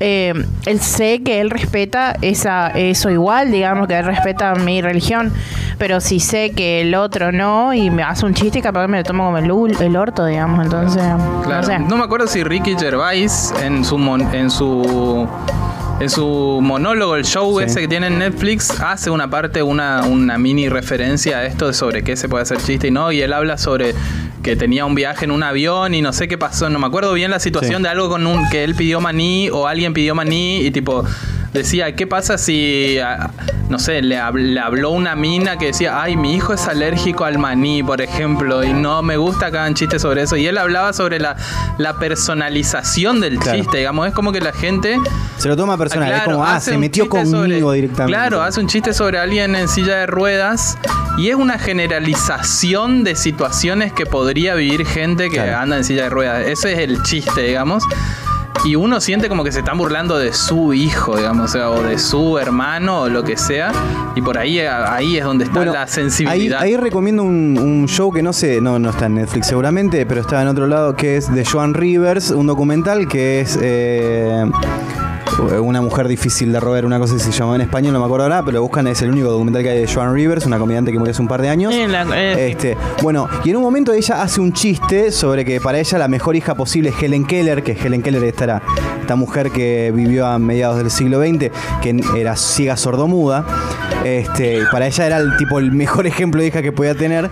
eh, 0.00 0.34
él 0.66 0.80
sé 0.80 1.22
que 1.22 1.40
él 1.40 1.50
respeta 1.50 2.16
esa, 2.20 2.68
eso 2.68 3.10
igual, 3.10 3.50
digamos, 3.50 3.86
que 3.88 3.96
él 3.98 4.04
respeta 4.04 4.54
mi 4.54 4.82
religión. 4.82 5.32
Pero 5.78 6.00
si 6.00 6.20
sé 6.20 6.52
que 6.52 6.82
el 6.82 6.94
otro 6.94 7.32
no 7.32 7.72
y 7.74 7.90
me 7.90 8.02
hace 8.02 8.24
un 8.26 8.34
chiste, 8.34 8.60
capaz 8.62 8.82
que 8.82 8.88
me 8.88 8.98
lo 8.98 9.04
tomo 9.04 9.24
como 9.24 9.38
el, 9.38 9.76
el 9.80 9.96
orto, 9.96 10.24
digamos. 10.26 10.64
Entonces, 10.64 11.02
Claro. 11.42 11.62
no 11.62 11.62
sé. 11.62 11.78
No 11.80 11.96
me 11.96 12.04
acuerdo 12.04 12.26
si 12.26 12.44
Ricky 12.44 12.76
Gervais 12.78 13.52
en 13.62 13.84
su 13.84 13.98
mon- 13.98 14.32
en 14.34 14.50
su 14.50 15.26
en 16.00 16.10
su 16.10 16.58
monólogo, 16.62 17.16
el 17.16 17.24
show 17.24 17.58
Sí. 17.60 17.66
ese 17.66 17.80
que 17.80 17.88
tiene 17.88 18.08
en 18.08 18.18
Netflix, 18.18 18.80
hace 18.80 19.10
una 19.10 19.30
parte, 19.30 19.62
una, 19.62 20.02
una 20.04 20.38
mini 20.38 20.68
referencia 20.68 21.38
a 21.38 21.44
esto 21.46 21.68
de 21.68 21.72
sobre 21.72 22.02
qué 22.02 22.16
se 22.16 22.28
puede 22.28 22.42
hacer 22.42 22.58
chiste 22.58 22.88
y 22.88 22.90
no. 22.90 23.12
Y 23.12 23.20
él 23.22 23.32
habla 23.32 23.58
sobre 23.58 23.94
que 24.42 24.56
tenía 24.56 24.84
un 24.86 24.94
viaje 24.94 25.24
en 25.24 25.30
un 25.30 25.42
avión 25.42 25.94
y 25.94 26.02
no 26.02 26.12
sé 26.12 26.26
qué 26.28 26.36
pasó. 26.36 26.68
No 26.68 26.78
me 26.78 26.86
acuerdo 26.86 27.12
bien 27.14 27.30
la 27.30 27.38
situación 27.38 27.78
Sí. 27.78 27.82
de 27.84 27.88
algo 27.88 28.08
con 28.08 28.26
un 28.26 28.48
que 28.50 28.64
él 28.64 28.74
pidió 28.74 29.00
maní 29.00 29.48
o 29.50 29.66
alguien 29.68 29.94
pidió 29.94 30.14
maní 30.14 30.58
y 30.58 30.70
tipo 30.70 31.04
decía, 31.54 31.94
¿qué 31.96 32.06
pasa 32.06 32.36
si, 32.36 32.98
ah, 32.98 33.30
no 33.70 33.78
sé, 33.78 34.02
le, 34.02 34.18
hab- 34.18 34.34
le 34.34 34.60
habló 34.60 34.90
una 34.90 35.14
mina 35.16 35.56
que 35.56 35.66
decía, 35.66 36.02
ay, 36.02 36.16
mi 36.16 36.34
hijo 36.34 36.52
es 36.52 36.66
alérgico 36.68 37.24
al 37.24 37.38
maní, 37.38 37.82
por 37.82 38.00
ejemplo, 38.02 38.62
y 38.64 38.72
no 38.72 39.02
me 39.02 39.16
gusta 39.16 39.50
que 39.50 39.58
hagan 39.58 39.74
chistes 39.74 40.02
sobre 40.02 40.22
eso? 40.22 40.36
Y 40.36 40.46
él 40.46 40.58
hablaba 40.58 40.92
sobre 40.92 41.18
la, 41.20 41.36
la 41.78 41.94
personalización 41.98 43.20
del 43.20 43.38
Claro. 43.38 43.58
chiste, 43.58 43.78
digamos, 43.78 44.08
es 44.08 44.12
como 44.14 44.32
que 44.32 44.40
la 44.40 44.52
gente... 44.52 44.98
Se 45.38 45.48
lo 45.48 45.56
toma 45.56 45.78
personal, 45.78 46.12
Ah, 46.12 46.16
es 46.18 46.22
como, 46.24 46.44
ah, 46.44 46.56
hace 46.56 46.72
se 46.72 46.78
metió 46.78 47.08
conmigo 47.08 47.38
sobre- 47.42 47.74
directamente. 47.76 48.12
Claro, 48.18 48.42
hace 48.42 48.60
un 48.60 48.66
chiste 48.66 48.92
sobre 48.92 49.18
alguien 49.18 49.54
en 49.56 49.68
silla 49.68 49.96
de 49.98 50.06
ruedas 50.06 50.76
y 51.18 51.28
es 51.28 51.36
una 51.36 51.58
generalización 51.58 53.04
de 53.04 53.14
situaciones 53.14 53.92
que 53.92 54.06
podría 54.06 54.54
vivir 54.54 54.84
gente 54.86 55.30
que 55.30 55.36
Claro. 55.36 55.58
anda 55.58 55.76
en 55.76 55.84
silla 55.84 56.04
de 56.04 56.10
ruedas. 56.10 56.46
Ese 56.46 56.72
es 56.72 56.78
el 56.80 57.02
chiste, 57.04 57.42
digamos. 57.42 57.84
Y 58.64 58.76
uno 58.76 59.00
siente 59.00 59.28
como 59.28 59.44
que 59.44 59.52
se 59.52 59.58
están 59.60 59.76
burlando 59.76 60.18
de 60.18 60.32
su 60.32 60.72
hijo, 60.72 61.16
digamos, 61.16 61.50
o, 61.50 61.52
sea, 61.52 61.70
o 61.70 61.82
de 61.82 61.98
su 61.98 62.38
hermano 62.38 63.02
o 63.02 63.08
lo 63.08 63.22
que 63.22 63.36
sea. 63.36 63.72
Y 64.14 64.22
por 64.22 64.38
ahí, 64.38 64.58
ahí 64.60 65.18
es 65.18 65.24
donde 65.24 65.44
está 65.44 65.56
Bueno, 65.56 65.72
la 65.72 65.82
ahí, 65.82 65.88
sensibilidad. 65.88 66.60
ahí 66.62 66.76
recomiendo 66.76 67.22
un, 67.24 67.58
un 67.58 67.86
show 67.88 68.10
que 68.12 68.22
no 68.22 68.32
sé, 68.32 68.60
no, 68.60 68.78
no 68.78 68.90
está 68.90 69.06
en 69.06 69.16
Netflix 69.16 69.48
seguramente, 69.48 70.06
pero 70.06 70.20
está 70.22 70.40
en 70.40 70.48
otro 70.48 70.66
lado, 70.66 70.96
que 70.96 71.16
es 71.16 71.32
de 71.34 71.44
Joan 71.44 71.74
Rivers, 71.74 72.30
un 72.30 72.46
documental 72.46 73.06
que 73.08 73.40
es 73.40 73.58
eh, 73.60 74.44
una 75.60 75.80
mujer 75.80 76.08
difícil 76.08 76.52
de 76.52 76.60
robar, 76.60 76.84
una 76.86 76.98
cosa 76.98 77.14
que 77.14 77.20
se 77.20 77.32
llama 77.32 77.54
en 77.56 77.62
español, 77.62 77.92
no 77.92 77.98
me 78.00 78.04
acuerdo 78.06 78.24
ahora, 78.24 78.42
pero 78.44 78.56
lo 78.58 78.62
buscan, 78.62 78.86
es 78.86 79.02
el 79.02 79.10
único 79.10 79.30
documental 79.30 79.62
que 79.62 79.70
hay 79.70 79.80
de 79.80 79.92
Joan 79.92 80.14
Rivers, 80.14 80.46
una 80.46 80.58
comediante 80.58 80.92
que 80.92 80.98
murió 80.98 81.12
hace 81.12 81.22
un 81.22 81.28
par 81.28 81.42
de 81.42 81.48
años. 81.48 81.74
La- 81.88 82.04
eh, 82.16 82.50
Este, 82.50 82.76
bueno, 83.02 83.28
y 83.44 83.50
en 83.50 83.56
un 83.56 83.62
momento 83.62 83.92
ella 83.92 84.22
hace 84.22 84.40
un 84.40 84.52
chiste 84.52 85.10
sobre 85.10 85.44
que 85.44 85.60
para 85.60 85.78
ella 85.78 85.98
la 85.98 86.08
mejor 86.08 86.36
hija 86.36 86.54
posible 86.54 86.90
es 86.90 87.02
Helen 87.02 87.24
Keller, 87.26 87.62
que 87.62 87.72
Helen 87.72 88.02
Keller 88.02 88.22
esta, 88.24 88.44
era- 88.44 88.62
esta 89.00 89.16
mujer 89.16 89.50
que 89.50 89.92
vivió 89.94 90.26
a 90.26 90.38
mediados 90.38 90.78
del 90.78 90.90
siglo 90.90 91.20
XX, 91.20 91.50
que 91.82 92.00
era 92.16 92.36
ciega 92.36 92.76
sordomuda. 92.76 93.44
Este, 94.04 94.58
y 94.58 94.64
para 94.70 94.86
ella 94.86 95.06
era 95.06 95.16
el 95.18 95.36
tipo 95.36 95.58
el 95.58 95.72
mejor 95.72 96.06
ejemplo 96.06 96.40
de 96.40 96.48
hija 96.48 96.62
que 96.62 96.72
podía 96.72 96.94
tener. 96.94 97.30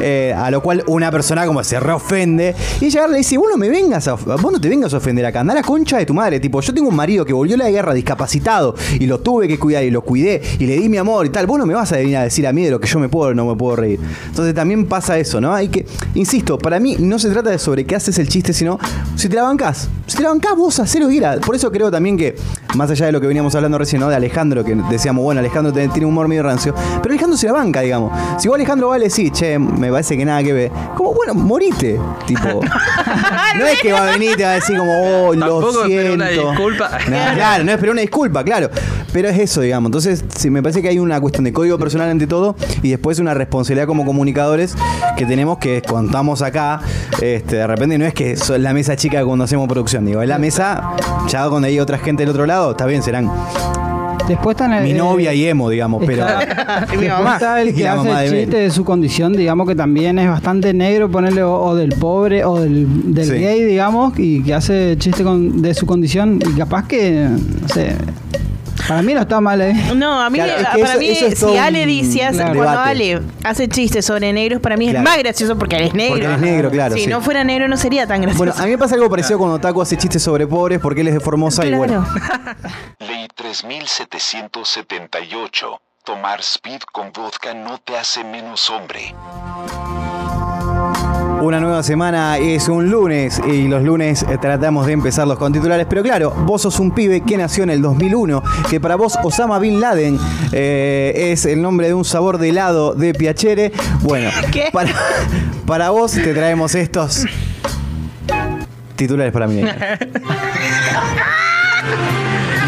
Eh, 0.00 0.34
a 0.36 0.50
lo 0.50 0.60
cual 0.60 0.82
una 0.86 1.10
persona 1.10 1.46
como 1.46 1.62
se 1.64 1.78
reofende. 1.78 2.54
Y 2.80 2.86
ella 2.86 3.06
le 3.06 3.18
dice, 3.18 3.36
vos 3.38 3.48
no 3.50 3.56
me 3.56 3.68
vengas 3.68 4.08
a, 4.08 4.14
vos 4.14 4.52
no 4.52 4.60
te 4.60 4.68
vengas 4.68 4.92
a 4.94 4.96
ofender 4.98 5.24
acá, 5.26 5.40
anda 5.40 5.52
a 5.52 5.56
la 5.56 5.62
concha 5.62 5.98
de 5.98 6.06
tu 6.06 6.14
madre. 6.14 6.40
Tipo, 6.40 6.60
yo 6.60 6.72
tengo 6.74 6.88
un 6.88 6.96
marido 6.96 7.24
que 7.24 7.29
volvió 7.32 7.54
a 7.56 7.58
la 7.58 7.70
guerra 7.70 7.94
discapacitado 7.94 8.74
y 8.98 9.06
lo 9.06 9.20
tuve 9.20 9.48
que 9.48 9.58
cuidar 9.58 9.84
y 9.84 9.90
lo 9.90 10.02
cuidé 10.02 10.40
y 10.58 10.66
le 10.66 10.76
di 10.76 10.88
mi 10.88 10.96
amor 10.96 11.26
y 11.26 11.30
tal. 11.30 11.46
Vos 11.46 11.58
no 11.58 11.66
me 11.66 11.74
vas 11.74 11.92
a 11.92 11.96
venir 11.96 12.16
a 12.16 12.22
decir 12.24 12.46
a 12.46 12.52
mí 12.52 12.64
de 12.64 12.70
lo 12.70 12.80
que 12.80 12.88
yo 12.88 12.98
me 12.98 13.08
puedo 13.08 13.30
o 13.30 13.34
no 13.34 13.46
me 13.46 13.56
puedo 13.56 13.76
reír. 13.76 14.00
Entonces 14.26 14.54
también 14.54 14.86
pasa 14.86 15.18
eso, 15.18 15.40
¿no? 15.40 15.54
Hay 15.54 15.68
que, 15.68 15.86
insisto, 16.14 16.58
para 16.58 16.80
mí 16.80 16.96
no 16.98 17.18
se 17.18 17.30
trata 17.30 17.50
de 17.50 17.58
sobre 17.58 17.84
qué 17.84 17.96
haces 17.96 18.18
el 18.18 18.28
chiste, 18.28 18.52
sino 18.52 18.78
si 19.16 19.28
te 19.28 19.36
la 19.36 19.42
bancás. 19.42 19.88
Si 20.06 20.16
te 20.16 20.22
la 20.22 20.30
bancás, 20.30 20.56
vos 20.56 20.78
hacelo 20.80 21.10
ira. 21.10 21.38
Por 21.38 21.54
eso 21.54 21.70
creo 21.70 21.90
también 21.90 22.16
que, 22.16 22.34
más 22.74 22.90
allá 22.90 23.06
de 23.06 23.12
lo 23.12 23.20
que 23.20 23.26
veníamos 23.26 23.54
hablando 23.54 23.78
recién, 23.78 24.00
¿no? 24.00 24.08
De 24.08 24.16
Alejandro, 24.16 24.64
que 24.64 24.74
decíamos, 24.90 25.22
bueno, 25.24 25.40
Alejandro 25.40 25.72
tiene 25.72 25.90
un 26.00 26.04
humor 26.12 26.28
medio 26.28 26.42
rancio, 26.42 26.74
pero 27.02 27.12
Alejandro 27.12 27.36
se 27.36 27.46
la 27.46 27.52
banca, 27.52 27.80
digamos. 27.80 28.12
Si 28.40 28.48
vos 28.48 28.56
Alejandro 28.56 28.88
vale 28.88 29.04
decir, 29.04 29.30
che, 29.32 29.58
me 29.58 29.90
parece 29.90 30.16
que 30.16 30.24
nada 30.24 30.42
que 30.42 30.52
ver, 30.52 30.70
como, 30.96 31.14
bueno, 31.14 31.34
morite. 31.34 31.98
Tipo, 32.26 32.48
no 33.58 33.66
es 33.66 33.80
que 33.80 33.92
va 33.92 34.08
a 34.08 34.12
venir 34.12 34.32
y 34.32 34.36
te 34.36 34.44
va 34.44 34.52
a 34.52 34.54
decir 34.54 34.76
como, 34.76 34.92
oh, 35.28 35.34
lo 35.34 35.60
Tampoco 35.60 35.86
siento. 35.86 36.14
una 36.14 36.28
disculpa. 36.28 36.98
No, 37.08 37.16
claro, 37.34 37.64
no 37.64 37.72
espero 37.72 37.92
una 37.92 38.00
disculpa, 38.00 38.44
claro. 38.44 38.70
Pero 39.12 39.28
es 39.28 39.38
eso, 39.38 39.60
digamos. 39.60 39.88
Entonces, 39.88 40.24
me 40.50 40.62
parece 40.62 40.82
que 40.82 40.88
hay 40.88 40.98
una 40.98 41.20
cuestión 41.20 41.44
de 41.44 41.52
código 41.52 41.78
personal 41.78 42.08
ante 42.10 42.26
todo 42.26 42.56
y 42.82 42.90
después 42.90 43.18
una 43.18 43.34
responsabilidad 43.34 43.86
como 43.86 44.04
comunicadores 44.04 44.74
que 45.16 45.26
tenemos 45.26 45.58
que 45.58 45.82
cuando 45.82 46.10
estamos 46.10 46.42
acá, 46.42 46.80
este, 47.20 47.56
de 47.56 47.66
repente 47.66 47.98
no 47.98 48.04
es 48.04 48.14
que 48.14 48.32
es 48.32 48.48
la 48.50 48.72
mesa 48.72 48.96
chica 48.96 49.24
cuando 49.24 49.44
hacemos 49.44 49.68
producción, 49.68 50.04
digo, 50.04 50.22
es 50.22 50.28
la 50.28 50.38
mesa, 50.38 50.92
ya 51.28 51.48
cuando 51.48 51.66
hay 51.66 51.80
otra 51.80 51.98
gente 51.98 52.22
del 52.22 52.30
otro 52.30 52.46
lado, 52.46 52.72
está 52.72 52.86
bien, 52.86 53.02
serán 53.02 53.30
Después 54.30 54.54
están 54.54 54.72
el- 54.72 54.84
mi 54.84 54.92
novia 54.92 55.34
y 55.34 55.44
emo, 55.46 55.68
digamos, 55.68 56.02
pero... 56.06 56.26
Está- 56.26 56.86
Y 56.94 56.96
mi 56.96 57.08
mamá. 57.08 57.34
está 57.34 57.60
el 57.60 57.74
que 57.74 57.88
hace 57.88 58.08
mamá 58.08 58.24
el 58.24 58.30
chiste 58.30 58.56
de 58.58 58.70
su 58.70 58.84
condición, 58.84 59.32
digamos 59.32 59.66
que 59.68 59.74
también 59.74 60.18
es 60.18 60.28
bastante 60.28 60.72
negro, 60.72 61.10
ponerle 61.10 61.42
o, 61.42 61.52
o 61.60 61.74
del 61.74 61.90
pobre 61.94 62.44
o 62.44 62.60
del, 62.60 63.12
del 63.12 63.24
Sí. 63.26 63.32
gay, 63.34 63.64
digamos, 63.64 64.12
y 64.18 64.42
que 64.42 64.54
hace 64.54 64.96
chiste 64.98 65.24
con- 65.24 65.60
de 65.62 65.74
su 65.74 65.84
condición 65.86 66.38
y 66.48 66.56
capaz 66.58 66.86
que, 66.86 67.26
no 67.28 67.68
sé, 67.68 67.96
para 68.88 69.02
mí 69.02 69.14
no 69.14 69.20
está 69.20 69.40
mal, 69.40 69.60
¿eh? 69.60 69.74
No, 69.94 70.20
a 70.20 70.30
mí, 70.30 70.38
Claro, 70.38 70.52
es 70.52 70.68
que 70.68 70.80
para 70.80 70.90
eso- 70.92 70.98
mí, 71.00 71.08
eso 71.08 71.26
es 71.26 71.38
todo 71.38 71.52
si 71.52 71.58
Ale 71.58 71.86
dice, 71.86 72.24
hace- 72.24 72.36
Claro. 72.38 72.54
cuando 72.54 72.70
debate. 72.72 72.90
Ale 72.90 73.20
hace 73.44 73.68
chistes 73.68 74.04
sobre 74.06 74.32
negros, 74.32 74.60
para 74.60 74.76
mí 74.76 74.86
es 74.86 74.92
Claro. 74.92 75.04
más 75.08 75.18
gracioso 75.18 75.56
porque 75.58 75.76
él 75.76 75.82
es 75.82 75.94
negro. 75.94 76.14
Porque 76.18 76.34
es 76.34 76.40
negro, 76.40 76.70
claro, 76.70 76.94
Si 76.94 77.02
sí. 77.02 77.06
no 77.08 77.20
fuera 77.20 77.44
negro 77.44 77.68
no 77.68 77.76
sería 77.76 78.06
tan 78.06 78.20
gracioso. 78.22 78.38
Bueno, 78.38 78.54
a 78.56 78.64
mí 78.64 78.70
me 78.70 78.78
pasa 78.78 78.94
algo 78.94 79.10
parecido 79.10 79.38
cuando 79.38 79.58
Taco 79.58 79.82
hace 79.82 79.96
chistes 79.96 80.22
sobre 80.22 80.46
pobres 80.46 80.78
porque 80.80 81.02
él 81.02 81.08
es 81.08 81.14
de 81.14 81.20
Formosa 81.20 81.66
y 81.66 81.74
bueno. 81.74 82.04
Ley 83.50 83.56
3778. 83.56 85.80
Tomar 86.04 86.40
speed 86.40 86.82
con 86.92 87.12
vodka 87.12 87.52
no 87.52 87.78
te 87.78 87.98
hace 87.98 88.22
menos 88.22 88.70
hombre. 88.70 89.12
Una 91.40 91.58
nueva 91.58 91.82
semana 91.82 92.38
es 92.38 92.68
un 92.68 92.88
lunes 92.90 93.42
y 93.44 93.66
los 93.66 93.82
lunes 93.82 94.24
tratamos 94.40 94.86
de 94.86 94.92
empezarlos 94.92 95.36
con 95.36 95.52
titulares, 95.52 95.88
pero 95.90 96.04
claro, 96.04 96.30
vos 96.30 96.62
sos 96.62 96.78
un 96.78 96.92
pibe 96.92 97.22
que 97.22 97.36
nació 97.36 97.64
en 97.64 97.70
el 97.70 97.82
2001, 97.82 98.40
que 98.70 98.78
para 98.78 98.94
vos 98.94 99.18
Osama 99.24 99.58
Bin 99.58 99.80
Laden 99.80 100.16
eh, 100.52 101.32
es 101.32 101.44
el 101.44 101.60
nombre 101.60 101.88
de 101.88 101.94
un 101.94 102.04
sabor 102.04 102.38
de 102.38 102.50
helado 102.50 102.94
de 102.94 103.14
Piacere. 103.14 103.72
Bueno, 104.02 104.30
¿Qué? 104.52 104.68
Para, 104.72 104.92
para 105.66 105.90
vos 105.90 106.12
te 106.12 106.32
traemos 106.34 106.76
estos 106.76 107.24
titulares 108.94 109.32
para 109.32 109.48
mí. 109.48 109.64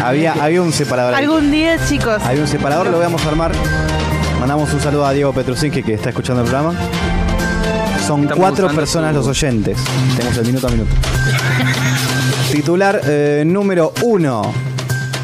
había, 0.09 0.33
había 0.33 0.61
un 0.61 0.71
separador. 0.73 1.13
ahí. 1.15 1.23
Algún 1.23 1.51
día, 1.51 1.77
chicos. 1.87 2.21
Hay 2.23 2.39
un 2.39 2.47
separador, 2.47 2.87
lo 2.87 2.99
vamos 2.99 3.23
a 3.25 3.29
armar. 3.29 3.51
Mandamos 4.39 4.73
un 4.73 4.81
saludo 4.81 5.05
a 5.05 5.13
Diego 5.13 5.31
Petrusinski 5.33 5.83
que 5.83 5.93
está 5.93 6.09
escuchando 6.09 6.41
el 6.43 6.49
programa. 6.49 6.77
Son 8.05 8.23
Estamos 8.23 8.37
cuatro 8.39 8.65
usando 8.65 8.81
personas 8.81 9.11
su- 9.13 9.17
los 9.19 9.27
oyentes. 9.27 9.77
Tenemos 10.17 10.37
el 10.37 10.45
minuto 10.45 10.67
a 10.67 10.71
minuto. 10.71 10.91
Titular 12.51 13.01
eh, 13.05 13.43
número 13.45 13.93
uno. 14.01 14.53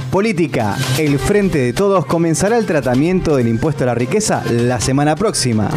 Política. 0.10 0.76
El 0.98 1.20
Frente 1.20 1.60
de 1.60 1.74
Todos 1.74 2.06
comenzará 2.06 2.58
el 2.58 2.66
tratamiento 2.66 3.36
del 3.36 3.48
impuesto 3.48 3.84
a 3.84 3.88
la 3.88 3.96
riqueza 3.96 4.42
la 4.50 4.80
semana 4.80 5.16
próxima. 5.16 5.70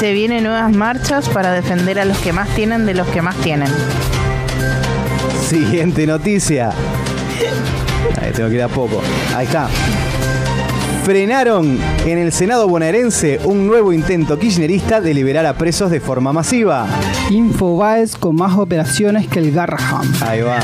Se 0.00 0.12
vienen 0.12 0.44
nuevas 0.44 0.72
marchas 0.72 1.28
para 1.28 1.52
defender 1.52 1.98
a 2.00 2.04
los 2.04 2.16
que 2.18 2.32
más 2.32 2.48
tienen 2.50 2.86
de 2.86 2.94
los 2.94 3.06
que 3.08 3.20
más 3.22 3.36
tienen. 3.36 3.68
Siguiente 5.48 6.06
noticia. 6.06 6.70
Ahí 8.20 8.32
tengo 8.32 8.48
que 8.48 8.56
ir 8.56 8.62
a 8.62 8.68
poco. 8.68 9.00
Ahí 9.34 9.46
está. 9.46 9.68
Frenaron 11.04 11.78
en 12.04 12.18
el 12.18 12.32
Senado 12.32 12.68
bonaerense 12.68 13.40
un 13.44 13.66
nuevo 13.66 13.94
intento 13.94 14.38
kirchnerista 14.38 15.00
de 15.00 15.14
liberar 15.14 15.46
a 15.46 15.54
presos 15.54 15.90
de 15.90 16.00
forma 16.00 16.32
masiva. 16.34 16.86
Infobaes 17.30 18.16
con 18.16 18.36
más 18.36 18.58
operaciones 18.58 19.26
que 19.26 19.38
el 19.38 19.52
Garraham. 19.52 20.12
Ahí 20.20 20.42
va. 20.42 20.58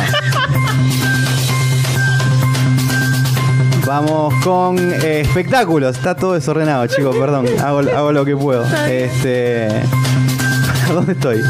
Vamos 3.86 4.34
con 4.42 4.78
eh, 4.78 5.20
espectáculos. 5.20 5.96
Está 5.96 6.14
todo 6.14 6.34
desordenado, 6.34 6.86
chicos, 6.86 7.16
perdón. 7.16 7.46
Hago, 7.62 7.78
hago 7.78 8.12
lo 8.12 8.24
que 8.24 8.36
puedo. 8.36 8.64
Este. 8.86 9.68
¿Dónde 10.88 11.12
estoy? 11.12 11.40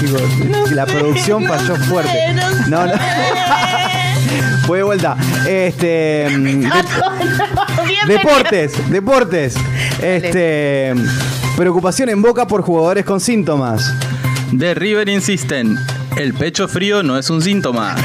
Chicos, 0.00 0.70
la 0.72 0.84
producción 0.86 1.44
falló 1.44 1.76
fuerte. 1.76 2.34
No, 2.68 2.86
no. 2.86 2.92
Fue 4.68 4.78
de 4.78 4.84
vuelta. 4.84 5.16
Este. 5.48 6.28
mm, 6.30 6.60
de- 8.06 8.14
deportes, 8.14 8.90
deportes. 8.90 9.54
Este. 10.02 10.92
Preocupación 11.56 12.10
en 12.10 12.20
boca 12.20 12.46
por 12.46 12.60
jugadores 12.62 13.04
con 13.06 13.18
síntomas. 13.18 13.92
De 14.52 14.74
River 14.74 15.08
insisten, 15.08 15.74
el 16.16 16.34
pecho 16.34 16.68
frío 16.68 17.02
no 17.02 17.16
es 17.18 17.30
un 17.30 17.40
síntoma. 17.42 17.96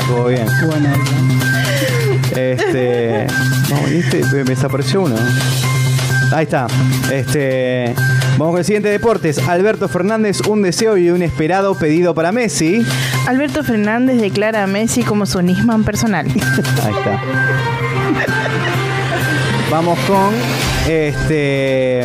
Estuvo 0.00 0.26
bien. 0.26 0.46
Bueno, 0.66 0.88
Este. 2.36 3.26
¿y 3.90 3.96
este? 3.98 4.20
Me, 4.26 4.44
me 4.44 4.50
desapareció 4.50 5.02
uno. 5.02 5.16
Ahí 6.32 6.44
está. 6.44 6.66
Este. 7.10 7.94
Vamos 8.38 8.52
con 8.52 8.58
el 8.60 8.64
siguiente 8.64 8.88
deportes. 8.88 9.48
Alberto 9.48 9.88
Fernández, 9.88 10.42
un 10.46 10.62
deseo 10.62 10.96
y 10.96 11.10
un 11.10 11.22
esperado 11.22 11.74
pedido 11.74 12.14
para 12.14 12.30
Messi. 12.30 12.86
Alberto 13.26 13.64
Fernández 13.64 14.20
declara 14.20 14.62
a 14.62 14.68
Messi 14.68 15.02
como 15.02 15.26
su 15.26 15.42
Nisman 15.42 15.82
personal. 15.82 16.24
Ahí 16.84 16.94
está. 16.96 17.20
Vamos 19.72 19.98
con. 20.06 20.32
Este. 20.88 22.04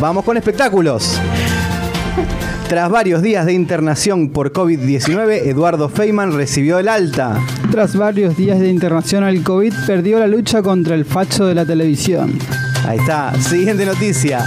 Vamos 0.00 0.24
con 0.24 0.38
espectáculos. 0.38 1.20
Tras 2.66 2.90
varios 2.90 3.20
días 3.20 3.44
de 3.44 3.52
internación 3.52 4.30
por 4.30 4.54
COVID-19, 4.54 5.48
Eduardo 5.48 5.90
Feynman 5.90 6.32
recibió 6.32 6.78
el 6.78 6.88
alta. 6.88 7.38
tras 7.70 7.94
varios 7.94 8.38
días 8.38 8.58
de 8.58 8.70
internación 8.70 9.22
al 9.22 9.42
COVID, 9.42 9.74
perdió 9.86 10.18
la 10.18 10.26
lucha 10.26 10.62
contra 10.62 10.94
el 10.94 11.04
facho 11.04 11.44
de 11.44 11.54
la 11.54 11.66
televisión. 11.66 12.38
Ahí 12.86 12.98
está. 12.98 13.32
Siguiente 13.40 13.84
noticia. 13.84 14.44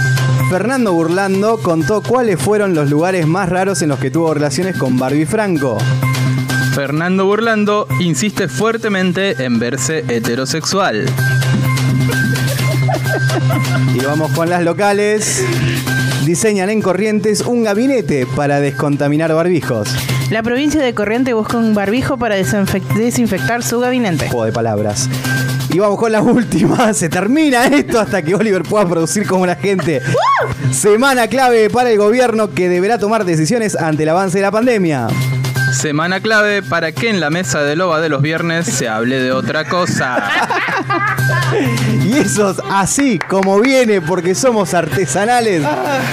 Fernando 0.50 0.92
Burlando 0.92 1.58
contó 1.58 2.02
cuáles 2.02 2.40
fueron 2.40 2.74
los 2.74 2.90
lugares 2.90 3.26
más 3.26 3.48
raros 3.48 3.82
en 3.82 3.88
los 3.88 3.98
que 3.98 4.10
tuvo 4.10 4.34
relaciones 4.34 4.76
con 4.76 4.98
Barbie 4.98 5.26
Franco. 5.26 5.78
Fernando 6.74 7.24
Burlando 7.26 7.86
insiste 8.00 8.48
fuertemente 8.48 9.42
en 9.44 9.58
verse 9.58 10.04
heterosexual. 10.08 11.06
Y 13.94 14.04
vamos 14.04 14.32
con 14.32 14.48
las 14.50 14.62
locales. 14.64 15.44
Diseñan 16.24 16.70
en 16.70 16.82
Corrientes 16.82 17.40
un 17.40 17.64
gabinete 17.64 18.26
para 18.26 18.60
descontaminar 18.60 19.32
barbijos. 19.34 19.88
La 20.30 20.42
provincia 20.42 20.80
de 20.80 20.94
Corrientes 20.94 21.34
busca 21.34 21.58
un 21.58 21.74
barbijo 21.74 22.16
para 22.16 22.36
desinfec- 22.38 22.94
desinfectar 22.94 23.62
su 23.62 23.80
gabinete. 23.80 24.28
Juego 24.28 24.46
de 24.46 24.52
palabras. 24.52 25.08
Y 25.72 25.78
vamos 25.78 25.98
con 25.98 26.12
la 26.12 26.20
última. 26.20 26.92
Se 26.94 27.08
termina 27.08 27.66
esto 27.66 27.98
hasta 27.98 28.22
que 28.22 28.34
Oliver 28.34 28.62
pueda 28.62 28.86
producir 28.86 29.26
como 29.26 29.46
la 29.46 29.56
gente. 29.56 30.02
Semana 30.70 31.28
clave 31.28 31.70
para 31.70 31.90
el 31.90 31.98
gobierno 31.98 32.52
que 32.52 32.68
deberá 32.68 32.98
tomar 32.98 33.24
decisiones 33.24 33.74
ante 33.76 34.02
el 34.02 34.10
avance 34.10 34.36
de 34.38 34.42
la 34.42 34.50
pandemia. 34.50 35.06
Semana 35.72 36.20
clave 36.20 36.62
para 36.62 36.92
que 36.92 37.08
en 37.08 37.20
la 37.20 37.30
mesa 37.30 37.62
de 37.62 37.76
loba 37.76 38.02
de 38.02 38.10
los 38.10 38.20
viernes 38.20 38.66
se 38.66 38.88
hable 38.88 39.18
de 39.18 39.32
otra 39.32 39.68
cosa. 39.68 40.30
Y 42.02 42.16
esos 42.16 42.62
así 42.70 43.18
como 43.18 43.60
viene 43.60 44.00
porque 44.00 44.34
somos 44.34 44.72
artesanales 44.72 45.62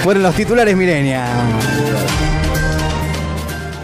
fueron 0.02 0.22
los 0.22 0.34
titulares 0.34 0.76
milenia. 0.76 1.24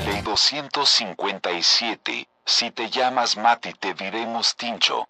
Ley 0.06 0.20
257. 0.22 2.28
Si 2.44 2.70
te 2.70 2.90
llamas 2.90 3.38
Mati, 3.38 3.72
te 3.72 3.94
diremos 3.94 4.54
Tincho. 4.54 5.08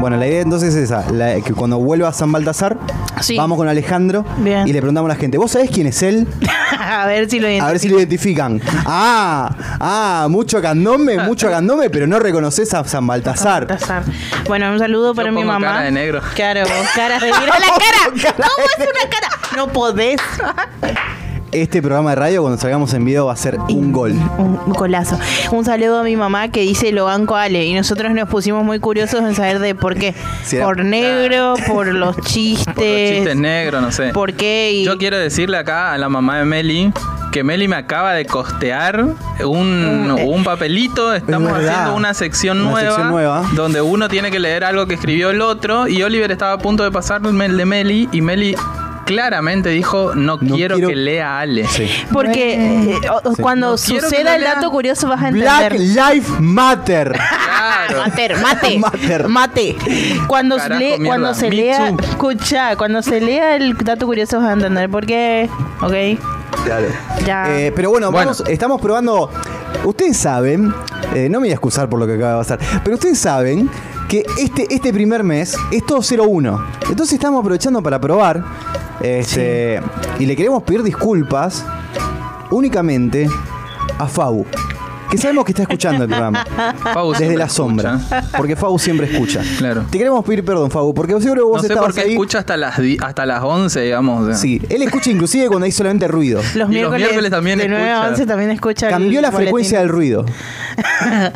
Bueno, 0.00 0.16
la 0.16 0.26
idea 0.26 0.40
entonces 0.42 0.74
es 0.74 0.84
esa, 0.84 1.10
la- 1.12 1.40
que 1.40 1.52
cuando 1.52 1.78
vuelva 1.78 2.08
a 2.08 2.12
San 2.12 2.32
Baltasar, 2.32 2.78
Sí. 3.20 3.36
vamos 3.36 3.58
con 3.58 3.68
Alejandro 3.68 4.24
Bien. 4.38 4.66
y 4.66 4.72
le 4.72 4.78
preguntamos 4.80 5.10
a 5.10 5.14
la 5.14 5.20
gente, 5.20 5.36
¿vos 5.36 5.50
sabés 5.50 5.70
quién 5.70 5.86
es 5.86 6.02
él? 6.02 6.26
a 6.80 7.04
ver 7.06 7.28
si 7.28 7.38
lo 7.38 7.48
A 7.48 7.66
ver 7.68 7.78
si 7.78 7.88
lo 7.88 7.98
identifican. 7.98 8.60
Ah, 8.86 9.54
ah, 9.78 10.26
mucho 10.30 10.62
candome, 10.62 11.18
mucho 11.24 11.50
candome, 11.50 11.90
pero 11.90 12.06
no 12.06 12.18
reconoces 12.18 12.72
a 12.74 12.82
San 12.84 13.06
Baltasar. 13.06 13.66
Baltasar. 13.66 14.04
Bueno, 14.48 14.70
un 14.72 14.78
saludo 14.78 15.14
para 15.14 15.30
mi 15.30 15.36
pongo 15.42 15.52
mamá. 15.52 15.66
cara 15.66 15.80
de 15.82 15.90
negro. 15.92 16.20
Claro, 16.34 16.62
vos 16.62 16.88
cara 16.94 17.18
de 17.18 17.26
mira 17.40 17.58
la 17.58 17.66
cara. 17.66 18.34
¿Cómo 18.36 18.66
es 18.78 18.88
una 18.88 19.10
cara? 19.10 19.28
No 19.56 19.68
podés. 19.68 20.20
Este 21.52 21.82
programa 21.82 22.10
de 22.10 22.16
radio, 22.16 22.42
cuando 22.42 22.60
salgamos 22.60 22.94
en 22.94 23.04
video, 23.04 23.26
va 23.26 23.32
a 23.32 23.36
ser 23.36 23.58
un 23.68 23.90
gol. 23.90 24.12
Un, 24.38 24.60
un 24.66 24.72
golazo. 24.72 25.18
Un 25.50 25.64
saludo 25.64 25.98
a 25.98 26.02
mi 26.04 26.14
mamá 26.14 26.48
que 26.48 26.60
dice 26.60 26.92
lo 26.92 27.06
banco 27.06 27.34
Ale. 27.34 27.64
Y 27.66 27.74
nosotros 27.74 28.12
nos 28.12 28.28
pusimos 28.28 28.64
muy 28.64 28.78
curiosos 28.78 29.20
en 29.22 29.34
saber 29.34 29.58
de 29.58 29.74
por 29.74 29.96
qué. 29.96 30.14
Era- 30.52 30.64
por 30.64 30.84
negro, 30.84 31.54
por 31.66 31.88
los 31.88 32.16
chistes. 32.18 32.72
Por 32.72 32.84
los 32.84 33.10
chistes 33.10 33.36
negros, 33.36 33.82
no 33.82 33.90
sé. 33.90 34.10
¿Por 34.12 34.34
qué? 34.34 34.70
Y- 34.74 34.84
Yo 34.84 34.96
quiero 34.96 35.18
decirle 35.18 35.56
acá 35.58 35.92
a 35.92 35.98
la 35.98 36.08
mamá 36.08 36.38
de 36.38 36.44
Meli 36.44 36.92
que 37.32 37.42
Meli 37.42 37.66
me 37.66 37.76
acaba 37.76 38.12
de 38.12 38.26
costear 38.26 39.04
un, 39.44 40.16
un 40.24 40.44
papelito. 40.44 41.12
Estamos 41.14 41.52
verdad. 41.52 41.68
haciendo 41.74 41.96
una 41.96 42.14
sección, 42.14 42.60
Una 42.60 42.70
nueva, 42.70 42.88
sección 42.90 43.10
nueva. 43.10 43.44
donde 43.54 43.80
uno 43.80 44.08
tiene 44.08 44.30
que 44.30 44.38
leer 44.38 44.62
algo 44.62 44.86
que 44.86 44.94
escribió 44.94 45.30
el 45.30 45.40
otro. 45.40 45.88
Y 45.88 46.00
Oliver 46.04 46.30
estaba 46.30 46.52
a 46.52 46.58
punto 46.58 46.84
de 46.84 46.92
pasar 46.92 47.22
el 47.24 47.32
mail 47.32 47.56
de 47.56 47.64
Meli 47.64 48.08
y 48.12 48.20
Meli 48.20 48.54
claramente 49.14 49.68
dijo 49.70 50.14
no, 50.14 50.38
No 50.40 50.54
quiero, 50.54 50.76
quiero- 50.76 50.88
que 50.88 50.96
lea 50.96 51.38
a 51.38 51.40
Ale. 51.40 51.66
Sí. 51.66 51.88
Porque 52.12 52.54
eh, 52.54 52.98
Sí. 53.36 53.42
cuando 53.42 53.70
No 53.72 53.76
suceda 53.76 54.36
el 54.36 54.42
dato 54.44 54.70
curioso 54.70 55.08
vas 55.08 55.22
a 55.22 55.30
Black 55.30 55.62
entender. 55.72 56.14
Life 56.14 56.32
Matter. 56.40 57.12
Claro. 57.12 57.98
Mater, 57.98 58.36
mate, 58.38 58.78
Mater. 58.78 59.28
mate. 59.28 59.76
Cuando, 60.26 60.56
Carajo, 60.56 60.80
le- 60.80 61.04
cuando 61.04 61.34
se 61.34 61.50
Me 61.50 61.56
lea, 61.56 61.88
too. 61.90 62.04
escucha, 62.04 62.76
cuando 62.76 63.02
se 63.02 63.20
lea 63.20 63.56
el 63.56 63.76
dato 63.76 64.06
curioso 64.06 64.38
vas 64.38 64.48
a 64.50 64.52
entender 64.52 64.88
por 64.88 65.04
qué, 65.06 65.48
¿ok? 65.80 66.20
Claro. 66.64 66.86
Ya. 67.26 67.58
Eh, 67.58 67.72
pero 67.74 67.90
bueno, 67.90 68.10
Bueno. 68.10 68.30
vamos- 68.32 68.44
estamos 68.48 68.80
probando. 68.80 69.30
Ustedes 69.84 70.16
saben, 70.16 70.72
eh, 71.14 71.28
no 71.30 71.38
me 71.40 71.46
voy 71.46 71.50
a 71.50 71.54
excusar 71.54 71.88
por 71.88 71.98
lo 71.98 72.06
que 72.06 72.14
acaba 72.14 72.32
de 72.32 72.38
pasar, 72.38 72.58
pero 72.84 72.96
ustedes 72.96 73.18
saben 73.18 73.70
que 74.08 74.24
este, 74.38 74.66
este 74.68 74.92
primer 74.92 75.22
mes 75.22 75.56
es 75.70 75.86
todo 75.86 76.02
0-1. 76.02 76.60
Entonces 76.88 77.14
estamos 77.14 77.40
aprovechando 77.40 77.82
para 77.82 78.00
probar. 78.00 78.42
Este, 79.02 79.80
Y 80.18 80.26
le 80.26 80.36
queremos 80.36 80.62
pedir 80.62 80.82
disculpas 80.82 81.64
únicamente 82.50 83.28
a 83.98 84.06
Fau. 84.06 84.46
Que 85.10 85.18
sabemos 85.18 85.44
que 85.44 85.52
está 85.52 85.62
escuchando 85.62 86.04
el 86.04 86.08
programa. 86.10 86.44
Fau 86.94 87.12
Desde 87.12 87.36
la 87.36 87.48
sombra. 87.48 87.94
escucha. 87.96 88.22
Porque 88.36 88.54
Fau 88.56 88.78
siempre 88.78 89.10
escucha. 89.10 89.42
Claro. 89.58 89.84
Te 89.90 89.98
queremos 89.98 90.24
pedir 90.24 90.44
perdón, 90.44 90.70
Fau, 90.70 90.94
porque 90.94 91.12
seguro 91.20 91.42
que 91.42 91.46
vos 91.48 91.56
No 91.56 91.60
sé 91.62 91.66
estabas 91.68 91.86
por 91.86 91.94
qué 91.94 92.00
ahí. 92.02 92.12
escucha 92.12 92.38
hasta 92.38 92.56
las, 92.56 92.74
hasta 93.02 93.26
las 93.26 93.42
11, 93.42 93.80
digamos. 93.80 94.22
o 94.22 94.26
sea. 94.26 94.34
Sí, 94.36 94.62
él 94.68 94.82
escucha 94.82 95.10
inclusive 95.10 95.48
cuando 95.48 95.64
hay 95.66 95.72
solamente 95.72 96.06
ruido. 96.08 96.40
Los 96.40 96.54
Y 96.54 96.58
los 96.58 96.68
miércoles, 96.68 97.00
miércoles 97.00 97.30
también 97.30 97.58
de 97.58 97.68
9 97.68 97.82
a 97.84 97.88
escucha. 97.94 98.08
11 98.10 98.26
también 98.26 98.50
escucha 98.50 98.88
Cambió 98.88 99.20
la 99.20 99.30
boletín. 99.30 99.46
frecuencia 99.46 99.78
del 99.80 99.88
ruido. 99.88 100.24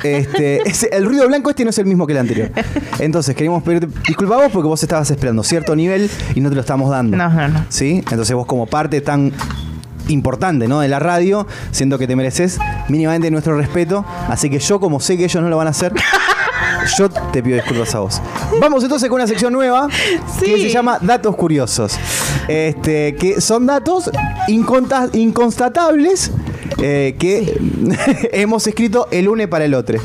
Este, 0.05 0.69
ese- 0.69 0.89
el 0.93 1.05
ruido 1.07 1.27
blanco 1.27 1.51
este 1.51 1.65
no 1.65 1.71
es 1.71 1.79
el 1.79 1.87
mismo 1.87 2.07
que 2.07 2.13
el 2.13 2.19
anterior. 2.21 2.51
Entonces, 2.99 3.35
queremos 3.35 3.63
pedirte 3.63 3.89
disculpas 4.07 4.39
a 4.39 4.43
vos 4.45 4.53
porque 4.53 4.69
vos 4.69 4.83
estabas 4.83 5.11
esperando 5.11 5.43
cierto 5.43 5.75
nivel 5.75 6.11
y 6.35 6.41
no 6.41 6.49
te 6.49 6.55
lo 6.55 6.61
estamos 6.61 6.91
dando. 6.91 7.17
No, 7.17 7.29
no, 7.29 7.49
no. 7.49 7.65
¿Sí? 7.69 8.03
Entonces 8.11 8.35
vos 8.37 8.47
como 8.47 8.67
parte 8.67 9.01
tan 9.01 9.33
importante, 10.09 10.69
¿no? 10.69 10.81
de 10.81 10.89
la 10.89 10.99
radio, 10.99 11.47
siento 11.71 11.99
que 11.99 12.07
te 12.07 12.17
mereces 12.17 12.59
mínimamente 12.89 13.31
nuestro 13.31 13.57
respeto, 13.57 14.05
así 14.29 14.51
que 14.51 14.59
yo 14.59 14.81
como 14.81 15.01
sé 15.01 15.17
que 15.17 15.25
ellos 15.25 15.43
no 15.43 15.49
lo 15.49 15.57
van 15.57 15.67
a 15.67 15.71
hacer, 15.71 15.93
yo 16.99 17.09
te 17.09 17.43
pido 17.43 17.57
disculpas 17.57 17.95
a 17.95 18.01
vos. 18.01 18.23
Vamos 18.61 18.83
entonces 18.83 19.09
con 19.09 19.17
una 19.17 19.27
sección 19.27 19.53
nueva 19.53 19.89
que 20.41 20.59
se 20.59 20.71
llama 20.71 20.99
Datos 21.01 21.37
Curiosos. 21.37 21.99
Este, 22.49 23.17
que 23.17 23.41
son 23.41 23.67
datos 23.67 24.11
inconstatables 24.49 26.31
eh, 26.79 27.17
que 27.19 27.59
hemos 28.33 28.67
escrito 28.67 29.09
el 29.11 29.29
une 29.29 29.49
para 29.49 29.65
el 29.65 29.75
otro. 29.75 29.99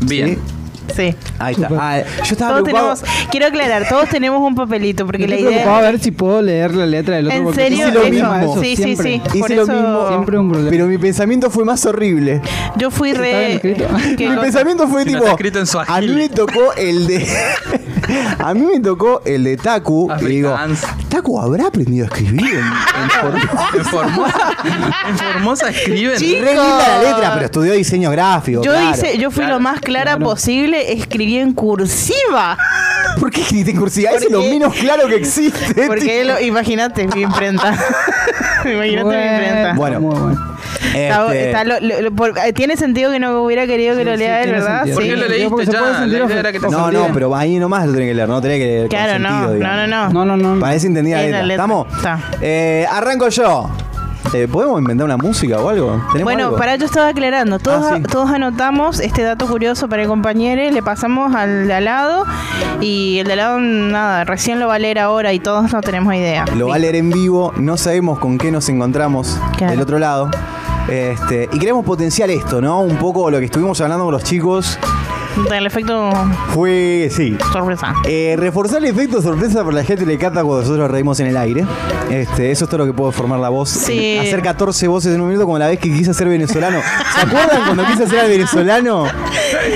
Bien. 0.00 0.34
¿Sí? 0.34 0.57
Sí. 0.94 1.14
Ahí 1.38 1.54
está. 1.54 1.68
Ah, 1.78 1.98
yo 1.98 2.22
estaba 2.32 2.50
Todos 2.52 2.62
preocupado. 2.64 2.94
tenemos, 2.96 3.28
quiero 3.30 3.46
aclarar, 3.46 3.88
todos 3.88 4.08
tenemos 4.08 4.40
un 4.40 4.54
papelito 4.54 5.06
porque 5.06 5.22
Yo 5.22 5.28
la 5.28 5.34
estoy 5.34 5.46
preocupado 5.52 5.76
a 5.76 5.80
idea 5.80 5.90
ver 5.92 6.00
si 6.00 6.10
puedo 6.10 6.42
leer 6.42 6.74
la 6.74 6.86
letra 6.86 7.16
del 7.16 7.26
otro. 7.26 7.38
¿En 7.38 7.44
porque 7.44 7.60
serio? 7.60 7.78
Hice 7.88 7.92
lo 7.94 8.00
tengo 8.02 8.10
mismo. 8.32 8.52
eso 8.52 8.60
Sí, 8.62 8.76
sí, 8.76 8.82
siempre. 8.82 9.06
sí. 9.06 9.22
Hice 9.26 9.38
Por 9.38 9.50
lo 9.50 9.62
eso- 9.62 9.72
mismo, 9.72 10.08
Siempre 10.08 10.38
un 10.38 10.48
problema. 10.50 10.70
pero 10.70 10.86
mi 10.86 10.98
pensamiento 10.98 11.50
fue 11.50 11.64
más 11.64 11.84
horrible. 11.86 12.40
yo 12.76 12.90
fui 12.90 13.10
¿Está 13.10 13.22
bien 13.22 13.60
re 13.62 14.28
Mi 14.28 14.36
pensamiento 14.36 14.88
fue 14.88 15.04
Si 15.04 15.10
no 15.10 15.12
tipo. 15.12 15.24
está 15.24 15.30
escrito 15.36 15.58
en 15.60 15.66
suajili. 15.66 15.96
a 15.96 16.00
mí 16.00 16.14
me 16.14 16.28
tocó 16.28 16.72
el 16.76 17.06
de. 17.06 17.26
a 18.38 18.54
mí 18.54 18.60
me 18.72 18.80
tocó 18.80 19.20
el 19.24 19.44
de 19.44 19.56
Taku. 19.56 20.10
Y 20.20 20.24
digo. 20.24 20.56
¿Taku 21.08 21.40
habrá 21.40 21.66
aprendido 21.66 22.04
a 22.04 22.08
escribir 22.08 22.42
en, 22.54 22.58
en 22.58 23.10
Formosa? 23.10 23.68
En 23.74 23.84
Formosa, 23.84 24.56
en 25.08 25.18
Formosa 25.18 25.68
escriben. 25.70 26.18
Sí. 26.18 26.34
Re 26.38 26.50
linda 26.54 26.78
la 26.88 27.02
letra, 27.02 27.30
pero 27.34 27.44
estudió 27.46 27.72
diseño 27.72 28.10
gráfico. 28.10 28.62
Yo 28.62 28.72
claro. 28.72 28.90
hice, 28.90 29.18
yo 29.18 29.30
fui 29.30 29.40
claro, 29.44 29.54
lo 29.54 29.60
más 29.60 29.80
clara 29.80 30.12
claro. 30.16 30.24
posible, 30.24 30.77
escribí 30.92 31.38
en 31.38 31.52
cursiva. 31.52 32.56
¿Por 33.18 33.30
qué 33.30 33.40
escribiste 33.42 33.70
en 33.72 33.76
cursiva? 33.78 34.10
Eso 34.10 34.26
es 34.26 34.30
lo 34.30 34.38
Porque- 34.38 34.50
menos 34.52 34.74
claro 34.74 35.08
que 35.08 35.16
existe. 35.16 35.86
Porque 35.86 36.24
lo, 36.24 36.40
imagínate, 36.40 37.06
mi 37.08 37.22
imprenta. 37.22 37.72
imagínate 38.64 39.08
mi 39.08 39.36
imprenta. 39.36 39.72
Bueno. 39.74 40.00
Muy 40.00 40.14
bueno. 40.18 40.48
Este, 40.88 41.08
Está- 41.08 41.34
está 41.34 41.64
lo- 41.64 41.80
lo- 41.80 42.00
lo- 42.02 42.12
por- 42.12 42.38
eh, 42.38 42.52
tiene 42.52 42.76
sentido 42.76 43.10
que 43.10 43.18
no 43.18 43.42
hubiera 43.42 43.66
querido 43.66 43.94
que 43.96 44.02
Sí, 44.02 44.08
lo 44.08 44.12
sí, 44.12 44.18
lea 44.18 44.42
él, 44.42 44.50
¿verdad? 44.52 44.76
sentido. 44.78 44.94
¿Por 44.96 45.04
qué 45.04 45.16
lo 45.16 45.28
leíste 45.28 45.50
porque 45.50 45.66
se 45.66 45.72
ya? 45.72 45.78
puede 45.80 45.94
sentir 45.94 46.18
La 46.20 46.26
idea 46.26 46.38
era 46.40 46.52
que 46.52 46.60
te 46.60 46.68
no, 46.68 46.90
no, 46.92 47.08
pero 47.12 47.34
ahí 47.34 47.58
nomás 47.58 47.86
lo 47.86 47.92
tenés 47.92 48.08
que 48.08 48.14
leer, 48.14 48.28
no 48.28 48.40
tenés 48.40 48.58
que 48.58 48.64
leer 48.64 48.88
Claro, 48.88 49.12
con 49.14 49.22
no, 49.22 49.28
sentido, 49.48 49.68
no, 49.68 49.76
no, 49.76 49.86
no. 49.86 50.24
No, 50.24 50.36
no, 50.36 50.54
no. 50.54 50.60
Parece 50.60 50.86
entendida 50.86 51.16
la 51.18 51.22
letra. 51.24 51.42
letra. 51.42 51.54
¿Estamos? 51.64 51.86
Está. 51.96 52.20
Eh, 52.40 52.86
arranco 52.90 53.28
yo. 53.28 53.70
Eh, 54.34 54.46
¿Podemos 54.50 54.78
inventar 54.78 55.06
una 55.06 55.16
música 55.16 55.58
o 55.58 55.68
algo? 55.70 55.92
¿Tenemos 56.12 56.24
Bueno, 56.24 56.44
algo? 56.46 56.56
para 56.58 56.76
yo 56.76 56.84
estaba 56.84 57.08
aclarando. 57.08 57.58
Todos, 57.58 57.84
Ah, 57.90 57.96
sí. 57.96 58.02
todos 58.02 58.30
anotamos 58.30 59.00
este 59.00 59.22
dato 59.22 59.46
curioso 59.46 59.88
para 59.88 60.02
el 60.02 60.08
compañero, 60.08 60.70
le 60.70 60.82
pasamos 60.82 61.34
al 61.34 61.66
de 61.66 61.72
al 61.74 61.84
lado 61.86 62.24
y 62.80 63.18
el 63.20 63.26
de 63.26 63.32
al 63.32 63.38
lado, 63.38 63.58
nada, 63.60 64.24
recién 64.24 64.60
lo 64.60 64.68
va 64.68 64.74
a 64.74 64.78
leer 64.78 64.98
ahora 64.98 65.32
y 65.32 65.38
todos 65.40 65.72
no 65.72 65.80
tenemos 65.80 66.14
idea. 66.14 66.44
Lo 66.56 66.68
va 66.68 66.74
a 66.74 66.78
leer 66.78 66.96
en 66.96 67.10
vivo, 67.10 67.52
no 67.56 67.76
sabemos 67.78 68.18
con 68.18 68.36
qué 68.36 68.50
nos 68.50 68.68
encontramos 68.68 69.38
Claro. 69.56 69.70
del 69.72 69.80
otro 69.80 69.98
lado. 69.98 70.30
Este, 70.88 71.48
y 71.52 71.58
queremos 71.58 71.84
potenciar 71.84 72.30
esto, 72.30 72.60
¿no? 72.60 72.80
Un 72.80 72.96
poco 72.96 73.30
lo 73.30 73.38
que 73.38 73.44
estuvimos 73.46 73.80
hablando 73.80 74.04
con 74.04 74.12
los 74.12 74.24
chicos 74.24 74.78
Del 75.50 75.66
efecto 75.66 76.10
fue, 76.54 77.08
sí, 77.10 77.36
sorpresa. 77.52 77.94
eh, 78.04 78.34
reforzar 78.38 78.78
el 78.78 78.86
efecto 78.86 79.22
sorpresa 79.22 79.62
por 79.64 79.72
la 79.72 79.84
gente 79.84 80.04
le 80.04 80.18
canta 80.18 80.42
cuando 80.42 80.62
nosotros 80.62 80.90
reímos 80.90 81.20
en 81.20 81.28
el 81.28 81.36
aire. 81.36 81.64
Este, 82.10 82.50
eso 82.50 82.64
es 82.64 82.70
todo 82.70 82.78
lo 82.78 82.86
que 82.86 82.92
puedo 82.92 83.12
formar 83.12 83.38
la 83.38 83.48
voz. 83.48 83.68
Sí. 83.70 84.18
Hacer 84.18 84.42
14 84.42 84.88
voces 84.88 85.14
en 85.14 85.20
un 85.20 85.28
minuto 85.28 85.46
como 85.46 85.58
la 85.58 85.66
vez 85.68 85.78
que 85.78 85.92
quise 85.92 86.12
ser 86.12 86.28
venezolano. 86.28 86.80
¿Se 87.14 87.20
acuerdan 87.20 87.62
cuando 87.64 87.84
quise 87.86 88.06
ser 88.08 88.20
al 88.20 88.28
venezolano? 88.28 89.04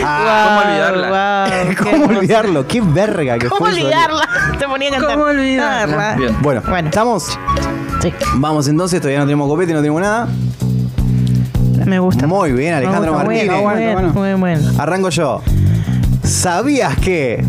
Ah, 0.05 0.46
¿cómo 0.48 0.70
olvidarla? 0.70 1.51
Qué 1.68 1.77
¿Cómo 1.77 2.05
olvidarlo? 2.18 2.66
¡Qué 2.66 2.81
verga 2.81 3.38
que 3.38 3.48
¿Cómo 3.48 3.59
fue 3.61 3.70
eso. 3.70 3.81
olvidarla? 3.81 4.29
Te 4.59 4.66
ponía 4.66 4.88
a 4.88 4.92
cantar. 4.92 5.12
¿Cómo 5.12 5.25
olvidarla? 5.27 6.11
Ah, 6.12 6.16
Bien. 6.16 6.37
Bueno, 6.42 6.62
Bueno. 6.68 6.88
¿estamos? 6.88 7.38
Sí, 8.01 8.12
Vamos 8.35 8.66
entonces, 8.68 9.01
todavía 9.01 9.20
no 9.20 9.27
tenemos 9.27 9.48
copete, 9.48 9.72
no 9.72 9.79
tenemos 9.81 10.01
nada. 10.03 10.29
Me 11.87 11.99
gusta. 11.99 12.27
Muy 12.27 12.53
bien, 12.53 12.75
Alejandro 12.75 13.14
Martínez. 13.14 13.51
Muy 13.51 13.62
Bueno, 13.62 14.12
bueno, 14.12 14.38
bueno. 14.38 14.71
Arranco 14.79 15.09
yo. 15.11 15.42
¿Sabías 16.25 16.97
que? 16.99 17.45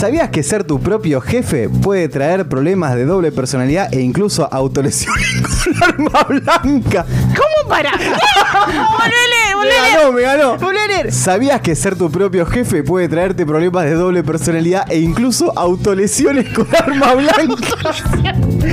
¿Sabías 0.00 0.30
que 0.30 0.42
ser 0.42 0.64
tu 0.64 0.80
propio 0.80 1.20
jefe 1.20 1.68
puede 1.68 2.08
traer 2.08 2.48
problemas 2.48 2.94
de 2.94 3.04
doble 3.04 3.30
personalidad 3.32 3.92
e 3.92 4.00
incluso 4.00 4.48
autolesiones 4.50 5.26
con 5.42 5.82
arma 5.82 6.22
blanca? 6.22 7.04
¿Cómo 7.36 7.68
para? 7.68 7.90
¡Volvele, 7.98 9.44
Me 9.50 9.54
volvele! 9.56 9.74
ganó, 9.92 10.12
me 10.12 10.22
ganó. 10.22 10.56
¡Volvele! 10.56 11.12
¿Sabías 11.12 11.60
que 11.60 11.74
ser 11.76 11.96
tu 11.96 12.10
propio 12.10 12.46
jefe 12.46 12.82
puede 12.82 13.10
traerte 13.10 13.44
problemas 13.44 13.84
de 13.84 13.92
doble 13.92 14.24
personalidad 14.24 14.90
e 14.90 15.00
incluso 15.00 15.52
autolesiones 15.58 16.48
con 16.48 16.66
arma 16.74 17.12
blanca? 17.16 17.92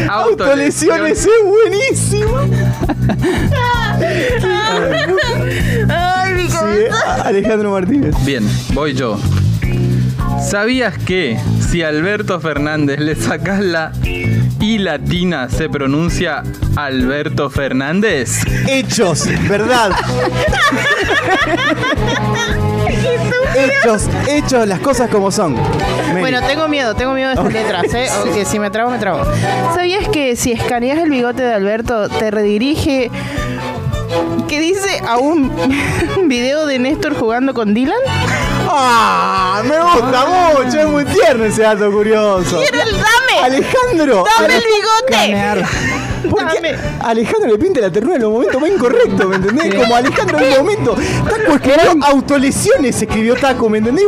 Autolesiones 0.09 1.25
es 1.25 1.29
buenísimo. 1.45 2.37
¡Ay, 5.89 6.33
mi 6.35 6.47
Sí! 6.49 6.55
Alejandro 7.25 7.71
Martínez. 7.71 8.15
Bien, 8.23 8.49
voy 8.73 8.93
yo. 8.93 9.19
¿Sabías 10.41 10.97
que 10.97 11.37
si 11.59 11.83
a 11.83 11.89
Alberto 11.89 12.39
Fernández 12.39 12.99
le 12.99 13.15
sacas 13.15 13.59
la 13.59 13.91
I 14.59 14.77
latina 14.77 15.49
se 15.49 15.69
pronuncia 15.69 16.43
Alberto 16.75 17.49
Fernández? 17.49 18.43
Hechos, 18.67 19.27
¿verdad? 19.49 19.91
hechos, 23.55 24.07
hechos, 24.27 24.67
las 24.67 24.79
cosas 24.79 25.09
como 25.09 25.31
son. 25.31 25.53
Mary. 25.53 26.19
Bueno, 26.19 26.41
tengo 26.47 26.67
miedo, 26.67 26.95
tengo 26.95 27.13
miedo 27.13 27.29
de 27.29 27.35
estas 27.35 27.53
letras, 27.53 27.93
¿eh? 27.93 28.07
O 28.21 28.33
que 28.33 28.45
si 28.45 28.59
me 28.59 28.69
trago, 28.69 28.89
me 28.89 28.99
trago. 28.99 29.23
¿Sabías 29.73 30.07
que 30.09 30.35
si 30.35 30.51
escaneas 30.51 30.99
el 30.99 31.09
bigote 31.09 31.43
de 31.43 31.53
Alberto, 31.53 32.09
te 32.09 32.31
redirige 32.31 33.11
que 34.47 34.59
dice 34.59 35.01
a 35.05 35.17
un 35.17 35.51
video 36.27 36.65
de 36.65 36.79
Néstor 36.79 37.15
jugando 37.15 37.53
con 37.53 37.73
Dylan? 37.73 37.97
¡Ah! 38.69 39.61
Me 39.63 39.79
gusta 39.79 40.25
mucho, 40.25 40.79
es 40.79 40.87
muy 40.87 41.05
tierno 41.05 41.45
ese 41.45 41.61
dato 41.63 41.91
curioso. 41.91 42.59
Alejandro. 43.43 44.23
¡Dame 44.39 44.55
el 44.55 44.63
bigote! 44.63 45.11
Canear. 45.11 45.65
¿Por 46.29 46.45
qué 46.47 46.55
Dame. 46.55 46.75
Alejandro 47.01 47.51
le 47.51 47.57
pinta 47.57 47.79
la 47.79 47.91
ternura 47.91 48.15
en 48.15 48.21
los 48.23 48.31
momentos 48.31 48.59
más 48.59 48.69
incorrectos, 48.71 49.25
¿me 49.29 49.35
entendés? 49.37 49.75
Como 49.75 49.95
Alejandro 49.95 50.39
en 50.39 50.45
un 50.51 50.57
momento. 50.57 50.95
Taco 51.29 51.53
escribió 51.55 52.03
autolesiones, 52.05 53.01
escribió 53.01 53.35
Taco, 53.35 53.69
¿me 53.69 53.77
entendés? 53.77 54.03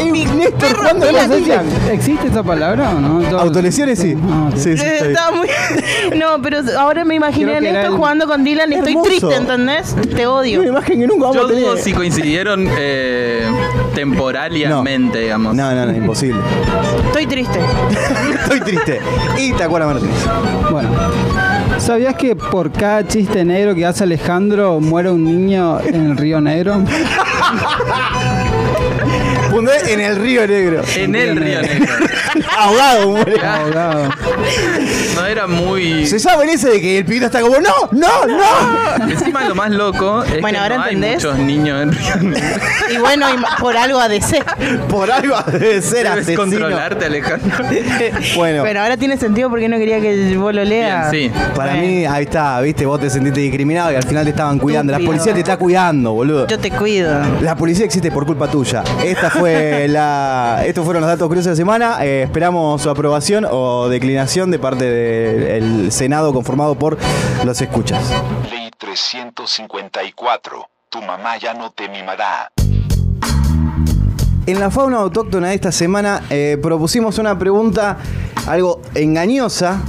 Es 0.00 0.34
Néstor 0.34 0.76
jugando 0.76 1.06
con 1.06 1.14
No 1.14 1.20
sé 1.28 1.34
si 1.36 1.40
Dylan. 1.44 1.66
¿Existe 1.92 2.26
esa 2.28 2.42
palabra 2.42 2.90
o 2.90 3.00
no? 3.00 3.38
Autolesiones 3.38 3.98
sí. 3.98 4.14
Muy... 4.16 5.48
No, 6.18 6.40
pero 6.42 6.58
ahora 6.78 7.04
me 7.04 7.14
imaginé 7.14 7.56
a 7.56 7.60
Néstor 7.60 7.84
el- 7.84 7.96
jugando 7.96 8.26
con 8.26 8.42
Dylan 8.44 8.72
y 8.72 8.76
estoy 8.76 8.96
triste, 9.04 9.34
¿entendés? 9.36 9.94
Te 9.94 10.26
Una 10.26 10.30
odio. 10.38 10.64
imagen 10.64 11.00
que 11.00 11.06
nunca 11.06 11.26
vamos 11.26 11.36
Yo 11.36 11.44
a 11.46 11.48
tener. 11.48 11.78
si 11.78 11.92
coincidieron 11.92 12.66
eh, 12.76 13.46
temporalmente, 13.94 15.18
digamos. 15.20 15.54
No, 15.54 15.72
no, 15.74 15.86
no, 15.86 15.92
imposible. 15.96 16.40
Estoy 17.06 17.26
triste. 17.26 17.60
Estoy 18.42 18.60
triste. 18.64 19.00
Y 19.38 19.52
Tacuara 19.52 19.86
Martínez. 19.86 20.16
Bueno. 20.70 20.88
¿Sabías 21.78 22.14
que 22.14 22.36
por 22.36 22.70
cada 22.70 23.06
chiste 23.06 23.44
negro 23.44 23.74
que 23.74 23.84
hace 23.84 24.04
Alejandro 24.04 24.80
muere 24.80 25.10
un 25.10 25.24
niño 25.24 25.80
en 25.80 26.10
el 26.10 26.16
río 26.16 26.40
Negro? 26.40 26.76
Fundé 29.52 29.92
en 29.92 30.00
el 30.00 30.16
Río 30.16 30.46
Negro. 30.46 30.82
En 30.96 31.14
el 31.14 31.36
Río 31.36 31.60
Negro. 31.60 31.94
Ahogado 32.58 33.10
muere. 33.10 33.36
Ahogado. 33.46 34.08
No 35.14 35.26
era 35.26 35.46
muy. 35.46 36.06
Se 36.06 36.18
sabe 36.18 36.50
ese 36.52 36.70
de 36.70 36.80
que 36.80 36.98
el 36.98 37.04
pibito 37.04 37.26
está 37.26 37.40
como, 37.42 37.56
no, 37.60 37.70
no, 37.92 38.26
no. 38.26 39.10
Encima 39.10 39.44
lo 39.44 39.54
más 39.54 39.70
loco 39.70 40.22
es 40.24 40.40
Bueno, 40.40 40.56
que 40.58 40.62
ahora 40.62 40.76
no 40.78 40.82
hay 40.84 40.94
entendés. 40.94 41.22
muchos 41.24 41.38
niños 41.38 41.82
en 41.82 41.92
Río 41.92 42.16
Negro. 42.16 42.40
Y 42.90 42.96
bueno, 42.96 43.26
y 43.30 43.60
por 43.60 43.76
algo 43.76 43.98
ha 44.00 44.08
de 44.08 44.20
ser. 44.22 44.44
Por 44.88 45.10
algo 45.10 45.36
debe 45.52 45.82
ser 45.82 46.04
Debes 46.04 46.10
asesino. 46.22 46.40
controlarte, 46.40 47.04
Alejandro. 47.06 47.64
Bueno, 48.36 48.62
Pero 48.64 48.80
ahora 48.80 48.96
tiene 48.96 49.16
sentido 49.16 49.50
porque 49.50 49.68
no 49.68 49.76
quería 49.78 50.00
que 50.00 50.36
vos 50.36 50.54
lo 50.54 50.64
leas. 50.64 51.10
Bien, 51.10 51.32
sí. 51.32 51.40
para 51.54 51.72
Bueno. 51.72 51.86
mí, 51.86 52.06
ahí 52.06 52.24
está, 52.24 52.60
viste, 52.60 52.86
vos 52.86 53.00
te 53.00 53.10
sentiste 53.10 53.40
discriminado 53.40 53.92
y 53.92 53.96
al 53.96 54.02
final 54.04 54.24
te 54.24 54.30
estaban 54.30 54.58
cuidando. 54.58 54.92
La 54.92 54.98
policía 54.98 55.34
te 55.34 55.40
está 55.40 55.56
cuidando, 55.56 56.12
boludo. 56.12 56.46
Yo 56.46 56.58
te 56.58 56.70
cuido. 56.70 57.20
La 57.42 57.54
policía 57.56 57.84
existe 57.84 58.10
por 58.10 58.24
culpa 58.26 58.48
tuya. 58.48 58.82
Esta 59.04 59.30
fue 59.30 59.51
la, 59.88 60.62
estos 60.66 60.84
fueron 60.84 61.02
los 61.02 61.10
datos 61.10 61.28
curiosos 61.28 61.46
de 61.46 61.52
la 61.52 61.56
semana. 61.56 62.04
Eh, 62.04 62.22
esperamos 62.22 62.82
su 62.82 62.90
aprobación 62.90 63.46
o 63.50 63.88
declinación 63.88 64.50
de 64.50 64.58
parte 64.58 64.84
del 64.84 65.92
Senado 65.92 66.32
conformado 66.32 66.74
por 66.74 66.98
los 67.44 67.60
escuchas. 67.60 68.02
Ley 68.50 68.70
354. 68.78 70.68
Tu 70.88 71.02
mamá 71.02 71.36
ya 71.38 71.54
no 71.54 71.70
te 71.70 71.88
mimará. 71.88 72.50
En 74.44 74.58
la 74.58 74.70
fauna 74.70 74.98
autóctona 74.98 75.48
de 75.50 75.54
esta 75.54 75.70
semana 75.70 76.22
eh, 76.28 76.58
propusimos 76.60 77.18
una 77.18 77.38
pregunta 77.38 77.98
algo 78.48 78.82
engañosa, 78.94 79.80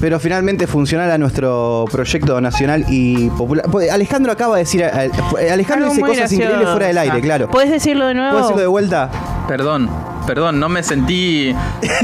pero 0.00 0.20
finalmente 0.20 0.66
funcional 0.66 1.10
a 1.10 1.18
nuestro 1.18 1.84
proyecto 1.90 2.40
nacional 2.40 2.84
y 2.88 3.30
popular. 3.30 3.66
Pues, 3.70 3.90
Alejandro 3.90 4.32
acaba 4.32 4.56
de 4.56 4.62
decir, 4.62 4.82
eh, 4.82 5.50
Alejandro 5.50 5.90
Algo 5.90 5.96
dice 5.96 6.00
cosas 6.00 6.32
increíbles 6.32 6.68
fuera 6.68 6.86
del 6.86 6.98
aire, 6.98 7.20
claro. 7.20 7.50
¿Puedes 7.50 7.70
decirlo 7.70 8.06
de 8.06 8.14
nuevo? 8.14 8.30
¿Puedo 8.30 8.42
decirlo 8.42 8.62
de 8.62 8.68
vuelta? 8.68 9.10
Perdón, 9.48 9.88
perdón, 10.26 10.58
no 10.60 10.68
me 10.68 10.82
sentí. 10.82 11.54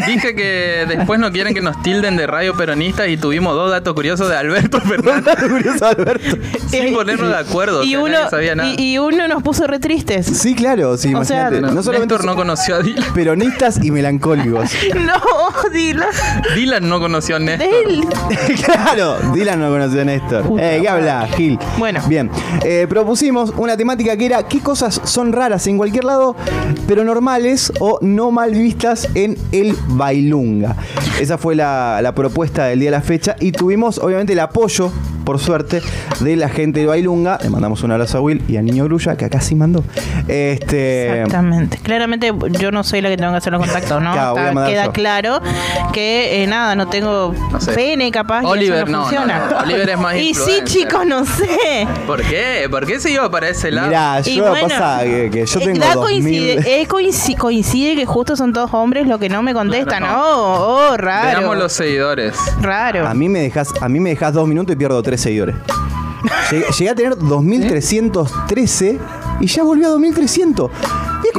Dije 0.06 0.34
que 0.34 0.84
después 0.88 1.18
no 1.20 1.30
quieren 1.32 1.54
que 1.54 1.60
nos 1.60 1.80
tilden 1.82 2.16
de 2.16 2.26
radio 2.26 2.54
peronista 2.56 3.06
y 3.08 3.16
tuvimos 3.16 3.54
dos 3.54 3.70
datos 3.70 3.94
curiosos 3.94 4.28
de 4.28 4.36
Alberto 4.36 4.80
Fernández 4.80 5.36
curioso, 5.48 5.86
Alberto. 5.86 6.36
sin 6.68 6.92
ponernos 6.94 7.28
de 7.28 7.36
acuerdo. 7.36 7.80
o 7.80 7.84
y, 7.84 7.90
sea, 7.90 7.98
uno, 8.00 8.08
nadie 8.12 8.30
sabía 8.30 8.54
nada. 8.54 8.70
y, 8.76 8.92
y 8.94 8.98
uno 8.98 9.28
nos 9.28 9.42
puso 9.42 9.66
re 9.66 9.78
tristes. 9.78 10.26
Sí, 10.26 10.54
claro, 10.54 10.96
sí, 10.96 11.14
O 11.14 11.24
sea. 11.24 11.50
No, 11.50 11.70
no 11.72 11.82
solamente 11.82 12.14
Néstor 12.14 12.26
no 12.26 12.36
conoció 12.36 12.76
a 12.76 12.80
Dylan. 12.80 13.12
peronistas 13.14 13.82
y 13.82 13.90
melancólicos. 13.90 14.70
No, 15.02 15.70
dilo. 15.72 16.04
Dylan 16.54 16.88
no 16.88 17.00
conoció 17.00 17.36
a 17.36 17.38
Néstor. 17.38 17.68
Él. 17.86 18.04
claro, 18.64 19.16
Dylan 19.34 19.60
no 19.60 19.70
conoció 19.70 20.02
a 20.02 20.04
Néstor. 20.04 20.44
Eh, 20.60 20.78
¿qué 20.82 20.88
habla, 20.88 21.26
Gil? 21.36 21.58
Bueno. 21.78 22.00
Bien, 22.06 22.30
eh, 22.64 22.86
propusimos 22.88 23.52
una 23.56 23.76
temática 23.76 24.16
que 24.16 24.26
era 24.26 24.42
qué 24.44 24.60
cosas 24.60 25.00
son 25.04 25.32
raras 25.32 25.66
en 25.66 25.76
cualquier 25.78 26.04
lado, 26.04 26.36
pero 26.86 27.04
normales 27.04 27.72
o 27.80 27.98
no 28.00 28.11
mal 28.30 28.52
vistas 28.52 29.08
en 29.14 29.36
el 29.52 29.76
bailunga. 29.88 30.76
Esa 31.20 31.38
fue 31.38 31.54
la, 31.54 32.00
la 32.02 32.14
propuesta 32.14 32.66
del 32.66 32.80
día 32.80 32.90
de 32.90 32.96
la 32.96 33.02
fecha 33.02 33.36
y 33.40 33.52
tuvimos 33.52 33.98
obviamente 33.98 34.32
el 34.32 34.40
apoyo, 34.40 34.92
por 35.24 35.38
suerte, 35.38 35.82
de 36.20 36.36
la 36.36 36.48
gente 36.48 36.80
de 36.80 36.86
bailunga. 36.86 37.38
Le 37.42 37.50
mandamos 37.50 37.82
un 37.82 37.92
abrazo 37.92 38.18
a 38.18 38.20
Will 38.20 38.42
y 38.48 38.56
a 38.56 38.62
Niño 38.62 38.84
Grulla, 38.84 39.16
que 39.16 39.24
acá 39.24 39.40
sí 39.40 39.54
mandó. 39.54 39.84
Este, 40.28 41.20
Exactamente. 41.22 41.78
Claramente 41.78 42.32
yo 42.58 42.70
no 42.70 42.82
soy 42.84 43.00
la 43.00 43.08
que 43.08 43.16
tengo 43.16 43.30
que 43.32 43.38
hacer 43.38 43.52
los 43.52 43.62
contactos, 43.62 44.02
¿no? 44.02 44.12
Claro, 44.22 44.32
voy 44.32 44.40
a 44.40 44.42
Está- 44.44 44.54
mandar 44.54 44.72
queda 44.72 44.84
yo. 44.86 44.92
claro 44.92 45.40
que 45.92 46.42
eh, 46.42 46.46
nada, 46.46 46.74
no 46.74 46.88
tengo 46.88 47.34
No 47.50 47.60
sé. 47.60 47.72
pene 47.72 48.10
capaz 48.10 48.44
Oliver, 48.44 48.88
no, 48.88 48.98
no, 48.98 49.02
funciona. 49.04 49.38
no, 49.38 49.50
no. 49.50 49.58
Oliver 49.64 49.88
es 49.90 49.98
más 49.98 50.16
Y 50.22 50.34
sí, 50.34 50.60
chicos, 50.64 51.06
no 51.06 51.24
sé. 51.24 51.86
¿Por 52.06 52.22
qué? 52.22 52.66
¿Por 52.70 52.86
qué 52.86 53.00
se 53.00 53.10
iba 53.10 53.30
para 53.30 53.48
ese 53.48 53.70
lado? 53.70 53.88
mirá, 53.88 54.20
Y 54.24 54.36
yo 54.36 54.48
bueno, 54.48 54.68
pasa 54.68 55.00
que, 55.02 55.30
que 55.30 55.46
yo 55.46 55.60
eh, 55.60 55.64
tengo 55.64 55.80
da 55.80 55.94
2000... 55.94 56.22
coincide, 56.22 56.80
eh, 56.82 56.88
coinci- 56.88 57.36
coincide 57.36 57.96
que 57.96 58.06
justo 58.06 58.36
son 58.36 58.52
todos 58.52 58.72
hombres 58.74 59.06
lo 59.06 59.18
que 59.18 59.28
no 59.28 59.42
me 59.42 59.52
contestan. 59.54 59.98
Claro, 60.02 60.22
Oh, 60.24 60.88
oh, 60.92 60.96
raro. 60.96 61.40
Veamos 61.40 61.56
los 61.56 61.72
seguidores. 61.72 62.34
Raro. 62.60 63.06
A 63.08 63.14
mí 63.14 63.28
me 63.28 63.40
dejas, 63.40 63.68
a 63.80 63.88
mí 63.88 63.98
me 64.00 64.10
dejas 64.10 64.32
dos 64.34 64.46
minutos 64.46 64.74
y 64.74 64.76
pierdo 64.76 65.02
tres 65.02 65.11
seguidores. 65.20 65.56
Llegué, 66.50 66.64
llegué 66.78 66.90
a 66.90 66.94
tener 66.94 67.16
2313 67.16 68.98
y 69.40 69.46
ya 69.46 69.62
volvió 69.62 69.88
a 69.88 69.90
2300. 69.90 70.70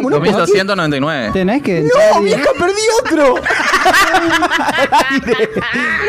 Como 0.03 0.09
no, 0.11 0.17
¿por 0.17 0.25
qué? 0.25 0.31
2299. 0.33 1.29
Tenés 1.33 1.61
que. 1.63 1.81
No, 1.81 2.21
vieja, 2.21 2.49
perdí 2.59 2.81
otro. 3.03 3.35
Al 3.37 4.89
aire. 5.25 5.49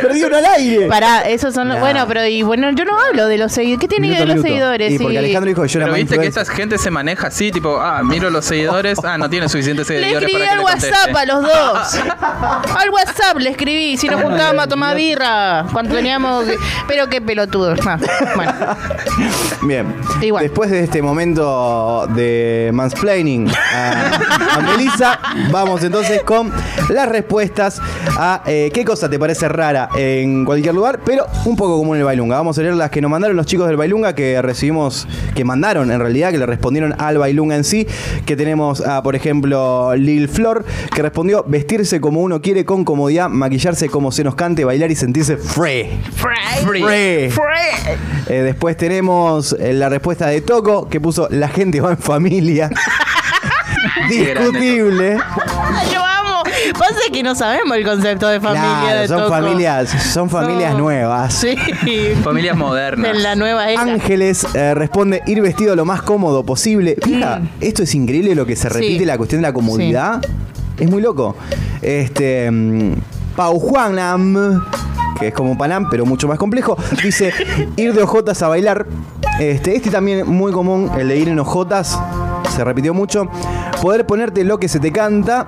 Perdí 0.02 0.24
uno 0.24 0.36
al 0.36 0.44
aire. 0.46 0.86
Pará, 0.88 1.22
esos 1.22 1.54
son 1.54 1.68
los. 1.68 1.76
Nah. 1.76 1.80
Bueno, 1.82 2.04
pero 2.08 2.26
y 2.26 2.42
bueno, 2.42 2.70
yo 2.72 2.84
no 2.84 2.98
hablo 2.98 3.26
de 3.26 3.38
los 3.38 3.52
seguidores. 3.52 3.80
¿Qué 3.80 3.88
tiene 3.88 4.08
que 4.08 4.14
ver 4.14 4.22
Minuto, 4.26 4.34
los 4.36 4.44
minuto. 4.44 4.48
seguidores? 4.54 4.92
Y 4.92 4.98
porque. 4.98 5.18
Alejandro 5.18 5.48
dijo 5.48 5.62
que 5.62 5.68
yo 5.68 5.78
era 5.78 5.86
Pero 5.86 5.92
más 5.92 6.00
viste 6.00 6.18
que 6.18 6.26
influencer. 6.26 6.42
esta 6.42 6.54
gente 6.54 6.78
se 6.78 6.90
maneja 6.90 7.26
así, 7.28 7.50
tipo, 7.50 7.78
ah, 7.80 8.02
miro 8.02 8.30
los 8.30 8.44
seguidores, 8.44 8.98
ah, 9.04 9.16
no 9.18 9.28
tiene 9.30 9.48
suficientes 9.48 9.88
Le 9.88 10.00
seguidores 10.00 10.22
escribí 10.28 10.32
para 10.32 10.44
que 10.44 10.50
al 10.50 10.58
le 10.58 10.64
WhatsApp 10.64 11.12
conteste. 11.12 11.18
a 11.18 11.26
los 11.26 11.42
dos. 11.42 12.74
al 12.80 12.90
WhatsApp 12.90 13.36
le 13.38 13.50
escribí. 13.50 13.96
Si 13.96 14.08
nos 14.08 14.20
juntábamos 14.22 14.64
a 14.64 14.68
tomar 14.68 14.96
birra. 14.96 15.66
Cuando 15.72 15.94
teníamos. 15.94 16.44
Pero 16.88 17.08
qué 17.08 17.20
pelotudo. 17.20 17.74
Ah, 17.86 17.98
bueno. 18.34 18.52
Bien. 19.62 19.94
Igual. 20.20 20.42
Después 20.44 20.70
de 20.70 20.80
este 20.84 21.02
momento 21.02 22.06
de 22.14 22.70
mansplaining 22.72 23.50
a, 23.92 24.54
a 24.56 24.60
Melissa, 24.60 25.18
vamos 25.50 25.82
entonces 25.84 26.22
con 26.22 26.52
las 26.90 27.08
respuestas 27.08 27.80
a 28.18 28.42
eh, 28.46 28.70
qué 28.72 28.84
cosa 28.84 29.08
te 29.08 29.18
parece 29.18 29.48
rara 29.48 29.88
en 29.96 30.44
cualquier 30.44 30.74
lugar, 30.74 31.00
pero 31.04 31.26
un 31.44 31.56
poco 31.56 31.78
común 31.78 31.96
en 31.96 32.00
el 32.00 32.06
Bailunga. 32.06 32.36
Vamos 32.36 32.58
a 32.58 32.62
leer 32.62 32.74
las 32.74 32.90
que 32.90 33.00
nos 33.00 33.10
mandaron 33.10 33.36
los 33.36 33.46
chicos 33.46 33.66
del 33.66 33.76
Bailunga 33.76 34.14
que 34.14 34.40
recibimos, 34.42 35.06
que 35.34 35.44
mandaron 35.44 35.90
en 35.90 36.00
realidad, 36.00 36.30
que 36.30 36.38
le 36.38 36.46
respondieron 36.46 36.94
al 36.98 37.18
Bailunga 37.18 37.56
en 37.56 37.64
sí. 37.64 37.86
Que 38.26 38.36
tenemos 38.36 38.80
a, 38.80 39.02
por 39.02 39.16
ejemplo, 39.16 39.94
Lil 39.96 40.28
Flor, 40.28 40.64
que 40.94 41.02
respondió 41.02 41.44
vestirse 41.46 42.00
como 42.00 42.20
uno 42.20 42.40
quiere 42.40 42.64
con 42.64 42.84
comodidad, 42.84 43.28
maquillarse 43.28 43.88
como 43.88 44.12
se 44.12 44.24
nos 44.24 44.34
cante, 44.34 44.64
bailar 44.64 44.90
y 44.90 44.96
sentirse 44.96 45.36
free. 45.36 45.90
Free. 46.16 46.64
Free. 46.64 47.30
Free. 47.30 47.94
Eh, 48.28 48.42
después 48.42 48.76
tenemos 48.76 49.54
eh, 49.58 49.72
la 49.72 49.88
respuesta 49.88 50.26
de 50.26 50.40
Toco, 50.40 50.88
que 50.88 51.00
puso 51.00 51.28
la 51.30 51.48
gente 51.48 51.80
va 51.80 51.90
en 51.90 51.98
familia. 51.98 52.70
Discutible. 54.08 55.16
Yo 55.92 56.00
amo. 56.04 56.42
Pasa 56.78 56.94
que 57.12 57.22
no 57.22 57.34
sabemos 57.34 57.76
el 57.76 57.84
concepto 57.84 58.28
de 58.28 58.40
familia 58.40 58.78
Claro, 58.82 59.00
de 59.00 59.08
son 59.08 59.18
Toco. 59.18 59.30
familias, 59.30 59.90
son 60.12 60.30
familias 60.30 60.72
No. 60.72 60.78
nuevas. 60.78 61.34
Sí. 61.34 61.56
Familias 62.22 62.56
modernas. 62.56 63.10
En 63.16 63.22
la 63.22 63.34
nueva 63.34 63.68
era. 63.70 63.80
Ángeles 63.82 64.46
eh, 64.54 64.74
responde 64.74 65.22
ir 65.26 65.40
vestido 65.42 65.74
lo 65.76 65.84
más 65.84 66.02
cómodo 66.02 66.44
posible. 66.44 66.96
Fija, 67.02 67.40
esto 67.60 67.82
es 67.82 67.94
increíble 67.94 68.34
lo 68.34 68.46
que 68.46 68.56
se 68.56 68.68
repite, 68.68 68.94
Mm. 68.94 68.98
Sí. 68.98 69.04
la 69.04 69.16
cuestión 69.18 69.42
de 69.42 69.48
la 69.48 69.52
comodidad. 69.54 70.20
Es 70.78 70.90
muy 70.90 71.02
loco. 71.02 71.36
Este. 71.82 72.50
mm, 72.50 72.92
Pau 73.36 73.58
Juanam, 73.58 74.64
que 75.18 75.28
es 75.28 75.34
como 75.34 75.58
Panam, 75.58 75.88
pero 75.90 76.06
mucho 76.06 76.28
más 76.28 76.38
complejo, 76.38 76.76
dice 77.02 77.32
ir 77.76 77.92
de 77.92 78.02
ojotas 78.02 78.40
a 78.42 78.48
bailar. 78.48 78.86
Este, 79.40 79.74
este 79.74 79.90
también 79.90 80.24
muy 80.28 80.52
común, 80.52 80.88
el 80.96 81.08
de 81.08 81.16
ir 81.16 81.28
en 81.28 81.40
ojotas, 81.40 81.98
se 82.50 82.64
repitió 82.64 82.94
mucho. 82.94 83.28
Poder 83.82 84.06
ponerte 84.06 84.44
lo 84.44 84.58
que 84.58 84.68
se 84.68 84.80
te 84.80 84.92
canta. 84.92 85.46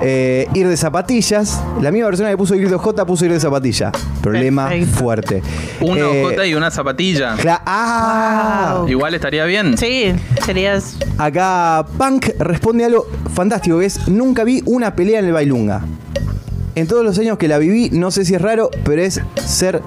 Eh, 0.00 0.48
ir 0.54 0.68
de 0.68 0.76
zapatillas. 0.76 1.60
La 1.80 1.90
misma 1.90 2.08
persona 2.08 2.28
que 2.30 2.36
puso 2.36 2.54
ir 2.54 2.68
de 2.68 2.76
J 2.76 3.06
puso 3.06 3.24
ir 3.24 3.32
de 3.32 3.40
zapatilla. 3.40 3.92
Problema 4.20 4.68
Perfecto. 4.68 4.98
fuerte. 4.98 5.42
Una 5.80 6.00
Eh, 6.00 6.24
ojota 6.24 6.46
y 6.46 6.54
una 6.54 6.70
zapatilla. 6.70 7.36
ah, 7.66 8.74
Wow. 8.80 8.88
Igual 8.88 9.14
estaría 9.14 9.44
bien. 9.44 9.76
Sí, 9.78 10.12
serías. 10.44 10.96
Acá 11.18 11.86
Punk 11.96 12.30
responde 12.38 12.84
algo 12.84 13.06
fantástico, 13.34 13.78
que 13.78 13.86
es 13.86 14.08
nunca 14.08 14.44
vi 14.44 14.62
una 14.66 14.94
pelea 14.94 15.20
en 15.20 15.26
el 15.26 15.32
bailunga. 15.32 15.82
En 16.74 16.86
todos 16.86 17.04
los 17.04 17.18
años 17.18 17.38
que 17.38 17.48
la 17.48 17.58
viví, 17.58 17.90
no 17.92 18.10
sé 18.10 18.24
si 18.24 18.34
es 18.34 18.42
raro, 18.42 18.70
pero 18.84 19.02
es 19.02 19.20
ser... 19.44 19.82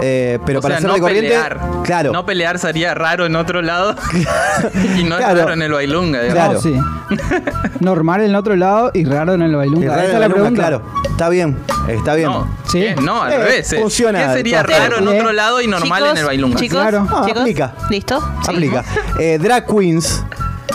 eh, 0.00 0.38
pero 0.46 0.58
o 0.58 0.62
para 0.62 0.74
sea, 0.76 0.80
ser 0.82 0.88
no 0.88 0.94
de 0.94 1.00
corriente... 1.00 1.28
pelear. 1.28 1.58
Claro. 1.84 2.12
No 2.12 2.24
pelear 2.26 2.58
sería 2.58 2.94
raro 2.94 3.26
en 3.26 3.36
otro 3.36 3.62
lado. 3.62 3.94
y 4.98 5.04
no 5.04 5.16
Claro. 5.16 5.32
es 5.34 5.38
raro 5.40 5.52
en 5.54 5.62
el 5.62 5.72
bailunga. 5.72 6.22
digamos. 6.22 6.62
Claro. 6.62 6.80
Sí. 7.08 7.18
Normal 7.80 8.22
en 8.22 8.34
otro 8.34 8.56
lado 8.56 8.90
y 8.94 9.04
raro 9.04 9.34
en 9.34 9.42
el 9.42 9.54
bailunga. 9.56 9.88
raro 9.96 10.02
Esa 10.02 10.04
en 10.04 10.08
es 10.10 10.14
el 10.14 10.20
la 10.20 10.28
bailunga, 10.28 10.34
pregunta. 10.60 10.68
Claro, 10.68 11.10
está 11.10 11.28
bien, 11.28 11.56
está 11.88 12.14
bien. 12.14 12.28
No, 12.30 12.48
Sí. 12.66 12.84
no, 13.02 13.22
al 13.22 13.32
Eh, 13.32 13.38
revés. 13.38 13.72
eh. 13.72 13.78
funciona 13.80 14.26
¿Qué 14.28 14.32
sería 14.34 14.62
raro 14.62 14.98
en 14.98 15.08
otro 15.08 15.32
lado 15.32 15.60
y 15.60 15.66
normal 15.66 15.98
chicos, 16.02 16.10
en 16.12 16.18
el 16.18 16.24
bailunga? 16.26 16.56
Chicos, 16.58 16.80
Claro. 16.80 17.06
Ah, 17.10 17.22
chicos, 17.26 17.40
aplica. 17.42 17.72
¿Listo? 17.90 18.16
Aplica. 18.46 18.84
Eh, 19.18 19.38
drag 19.40 19.66
Queens. 19.66 20.22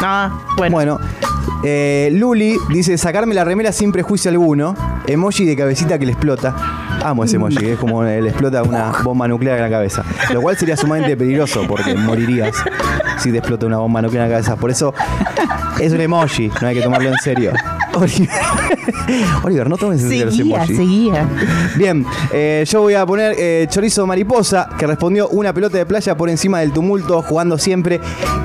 Ah, 0.01 0.31
bueno. 0.57 0.73
Bueno, 0.73 0.99
eh, 1.63 2.09
Luli 2.13 2.57
dice 2.69 2.97
sacarme 2.97 3.35
la 3.35 3.43
remera 3.43 3.71
sin 3.71 3.91
prejuicio 3.91 4.31
alguno. 4.31 4.75
Emoji 5.05 5.45
de 5.45 5.55
cabecita 5.55 5.99
que 5.99 6.05
le 6.05 6.13
explota. 6.13 6.55
Amo 7.03 7.23
ese 7.23 7.35
emoji, 7.35 7.65
es 7.71 7.79
como 7.79 8.03
le 8.03 8.19
explota 8.19 8.63
una 8.63 8.91
bomba 9.03 9.27
nuclear 9.27 9.57
en 9.57 9.63
la 9.63 9.69
cabeza. 9.69 10.03
Lo 10.31 10.41
cual 10.41 10.57
sería 10.57 10.77
sumamente 10.77 11.17
peligroso 11.17 11.63
porque 11.67 11.93
morirías 11.95 12.55
si 13.17 13.31
te 13.31 13.37
explota 13.39 13.65
una 13.65 13.77
bomba 13.77 14.01
nuclear 14.01 14.25
en 14.25 14.31
la 14.31 14.37
cabeza. 14.37 14.55
Por 14.55 14.71
eso 14.71 14.93
es 15.79 15.91
un 15.91 16.01
emoji, 16.01 16.51
no 16.61 16.67
hay 16.67 16.75
que 16.75 16.81
tomarlo 16.81 17.09
en 17.09 17.17
serio. 17.17 17.51
Oliver, 17.95 18.29
Oliver 19.43 19.69
no 19.69 19.77
tomes 19.77 20.01
en 20.03 20.09
serio 20.09 20.25
los 20.25 20.35
Seguía, 20.35 20.65
seguía. 20.65 21.27
Bien, 21.75 22.05
eh, 22.31 22.63
yo 22.67 22.81
voy 22.81 22.95
a 22.95 23.05
poner 23.05 23.35
eh, 23.37 23.67
Chorizo 23.69 24.05
Mariposa, 24.07 24.69
que 24.77 24.87
respondió 24.87 25.27
una 25.29 25.53
pelota 25.53 25.77
de 25.77 25.85
playa 25.85 26.15
por 26.15 26.29
encima 26.29 26.59
del 26.59 26.71
tumulto, 26.73 27.21
jugando 27.21 27.57
siempre. 27.57 27.99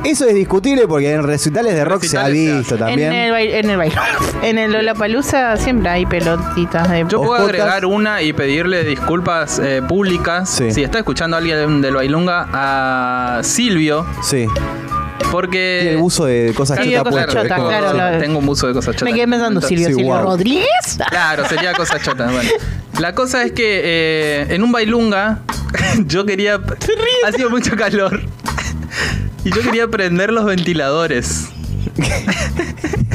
Eso 0.05 0.27
es 0.27 0.35
discutible 0.35 0.87
porque 0.87 1.13
en 1.13 1.23
recitales 1.23 1.75
de 1.75 1.85
rock 1.85 2.05
se 2.05 2.17
ha 2.19 2.25
Recitales 2.25 2.51
se 2.51 2.59
visto 2.59 2.75
hace. 2.75 2.85
también. 2.85 3.13
En 3.13 3.19
el, 3.19 3.33
bail- 3.33 3.55
en 3.55 3.71
el 3.71 3.77
baile. 3.77 3.97
En 4.43 4.57
el 4.59 4.73
Lollapalooza 4.73 5.57
siempre 5.57 5.89
hay 5.91 6.07
pelotitas 6.07 6.89
de. 6.91 7.01
Yo 7.09 7.19
puedo 7.19 7.33
Ojotas. 7.43 7.49
agregar 7.49 7.85
una 7.87 8.23
y 8.23 8.33
pedirle 8.33 8.85
disculpas 8.85 9.59
eh, 9.63 9.83
públicas. 9.87 10.49
Sí. 10.49 10.71
Si 10.71 10.83
está 10.83 10.99
escuchando 10.99 11.37
a 11.37 11.39
alguien 11.41 11.81
del 11.81 11.95
Bailunga, 11.95 12.49
a 12.53 13.41
Silvio, 13.43 14.07
Sí, 14.23 14.47
porque. 15.31 15.79
tiene 15.83 15.97
el 15.97 16.03
buzo 16.03 16.25
de 16.27 16.53
cosas 16.55 16.79
chotas 16.79 16.99
Cosas 17.03 17.13
puesto, 17.13 17.33
Chotas, 17.33 17.45
es 17.51 17.53
como- 17.57 17.69
claro, 17.69 17.91
Sí, 17.91 17.97
lo- 17.97 18.19
Tengo 18.21 18.39
un 18.39 18.47
buzo 18.47 18.67
de 18.69 18.73
cosas 18.75 18.95
chotas. 18.97 19.03
Me 19.05 19.15
quedé 19.15 19.29
pensando, 19.29 19.61
Silvio, 19.61 19.89
Sí, 19.89 19.95
Silvio 19.95 20.13
wow. 20.15 20.23
Rodríguez. 20.23 20.99
Claro, 21.11 21.49
sería 21.49 21.73
cosa 21.75 22.01
chota. 22.01 22.31
Bueno, 22.31 22.51
la 22.99 23.15
cosa 23.15 23.43
es 23.45 23.53
que 23.53 23.81
eh, 23.85 24.47
en 24.51 24.63
un 24.63 24.73
bailunga 24.73 25.41
yo 26.07 26.25
quería. 26.27 26.61
Hacía 27.27 27.49
mucho 27.49 27.77
calor. 27.77 28.21
Y 29.45 29.51
yo 29.55 29.61
quería 29.63 29.89
prender 29.89 30.33
los 30.33 30.45
ventiladores. 30.45 31.49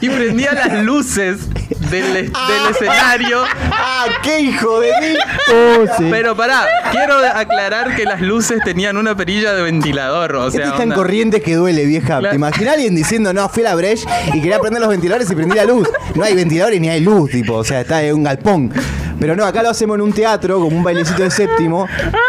Y 0.00 0.08
prendía 0.08 0.52
las 0.54 0.82
luces 0.82 1.48
del, 1.90 2.14
del 2.14 2.30
escenario. 2.70 3.42
¡Ah, 3.70 4.06
qué 4.22 4.40
hijo 4.40 4.80
de 4.80 4.88
mí! 5.00 5.16
Oh, 5.52 5.84
sí. 5.98 6.06
Pero 6.10 6.36
pará, 6.36 6.64
quiero 6.90 7.18
aclarar 7.18 7.94
que 7.96 8.04
las 8.04 8.20
luces 8.20 8.60
tenían 8.64 8.96
una 8.96 9.14
perilla 9.16 9.52
de 9.52 9.62
ventilador. 9.62 10.36
O 10.36 10.50
sea, 10.50 10.64
es 10.66 10.72
tan 10.72 10.82
onda- 10.82 10.94
corrientes 10.96 11.42
que 11.42 11.54
duele, 11.54 11.84
vieja. 11.84 12.06
Claro. 12.18 12.30
¿Te 12.30 12.36
imaginas 12.36 12.74
alguien 12.74 12.94
diciendo, 12.94 13.32
no, 13.32 13.48
fui 13.48 13.62
a 13.64 13.70
la 13.70 13.74
Breche 13.74 14.04
y 14.28 14.40
quería 14.40 14.58
prender 14.58 14.80
los 14.80 14.90
ventiladores 14.90 15.30
y 15.30 15.34
prendí 15.34 15.54
la 15.56 15.64
luz? 15.64 15.88
No 16.14 16.24
hay 16.24 16.34
ventiladores 16.34 16.80
ni 16.80 16.88
hay 16.88 17.00
luz, 17.00 17.30
tipo, 17.30 17.54
o 17.54 17.64
sea, 17.64 17.82
está 17.82 18.02
en 18.02 18.14
un 18.14 18.22
galpón. 18.24 18.72
Pero 19.20 19.36
no, 19.36 19.44
acá 19.44 19.62
lo 19.62 19.68
hacemos 19.70 19.96
en 19.96 20.00
un 20.00 20.12
teatro, 20.12 20.54
como 20.60 20.76
un 20.76 20.82
bailecito 20.82 21.22
de 21.22 21.30
séptimo. 21.30 21.86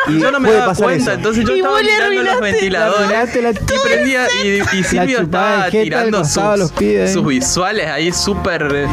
Y 0.07 0.19
yo 0.19 0.29
no 0.31 0.39
me 0.39 0.47
puede 0.49 0.59
daba 0.59 0.71
pasar 0.73 0.83
cuenta, 0.83 1.03
eso. 1.03 1.13
entonces 1.13 1.45
yo 1.45 1.55
Y 1.55 1.59
estaba 1.59 1.81
mirando 1.81 2.23
los 2.23 2.39
ventiladores 2.41 3.35
la- 3.41 3.49
y 3.51 3.87
prendía 3.87 4.27
y, 4.43 4.77
y 4.77 4.83
Silvio 4.83 5.21
estaba 5.21 5.69
tirando 5.69 6.25
sus, 6.25 6.43
los 7.15 7.25
visuales 7.25 7.87
ahí 7.87 8.11
súper 8.11 8.87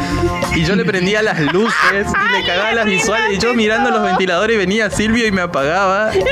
y 0.55 0.63
yo 0.63 0.75
le 0.75 0.85
prendía 0.85 1.21
las 1.21 1.39
luces 1.39 1.73
y 2.07 2.31
le 2.31 2.45
cagaba 2.47 2.71
las 2.73 2.85
visuales 2.85 3.33
y 3.33 3.37
yo 3.39 3.53
mirando 3.53 3.89
los 3.91 4.01
ventiladores 4.03 4.55
y 4.55 4.57
venía 4.57 4.89
Silvio 4.89 5.25
y 5.27 5.31
me 5.31 5.41
apagaba 5.41 6.11
¿Qué 6.11 6.23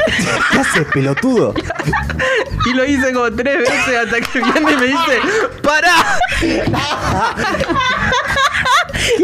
haces, 0.60 0.88
pelotudo? 0.94 1.54
y 2.66 2.74
lo 2.74 2.86
hice 2.86 3.12
como 3.14 3.32
tres 3.32 3.60
veces 3.60 3.98
hasta 4.06 4.22
que 4.22 4.40
viene 4.40 4.72
y 4.72 4.76
me 4.78 4.86
dice 4.88 5.20
¡Para! 5.62 5.92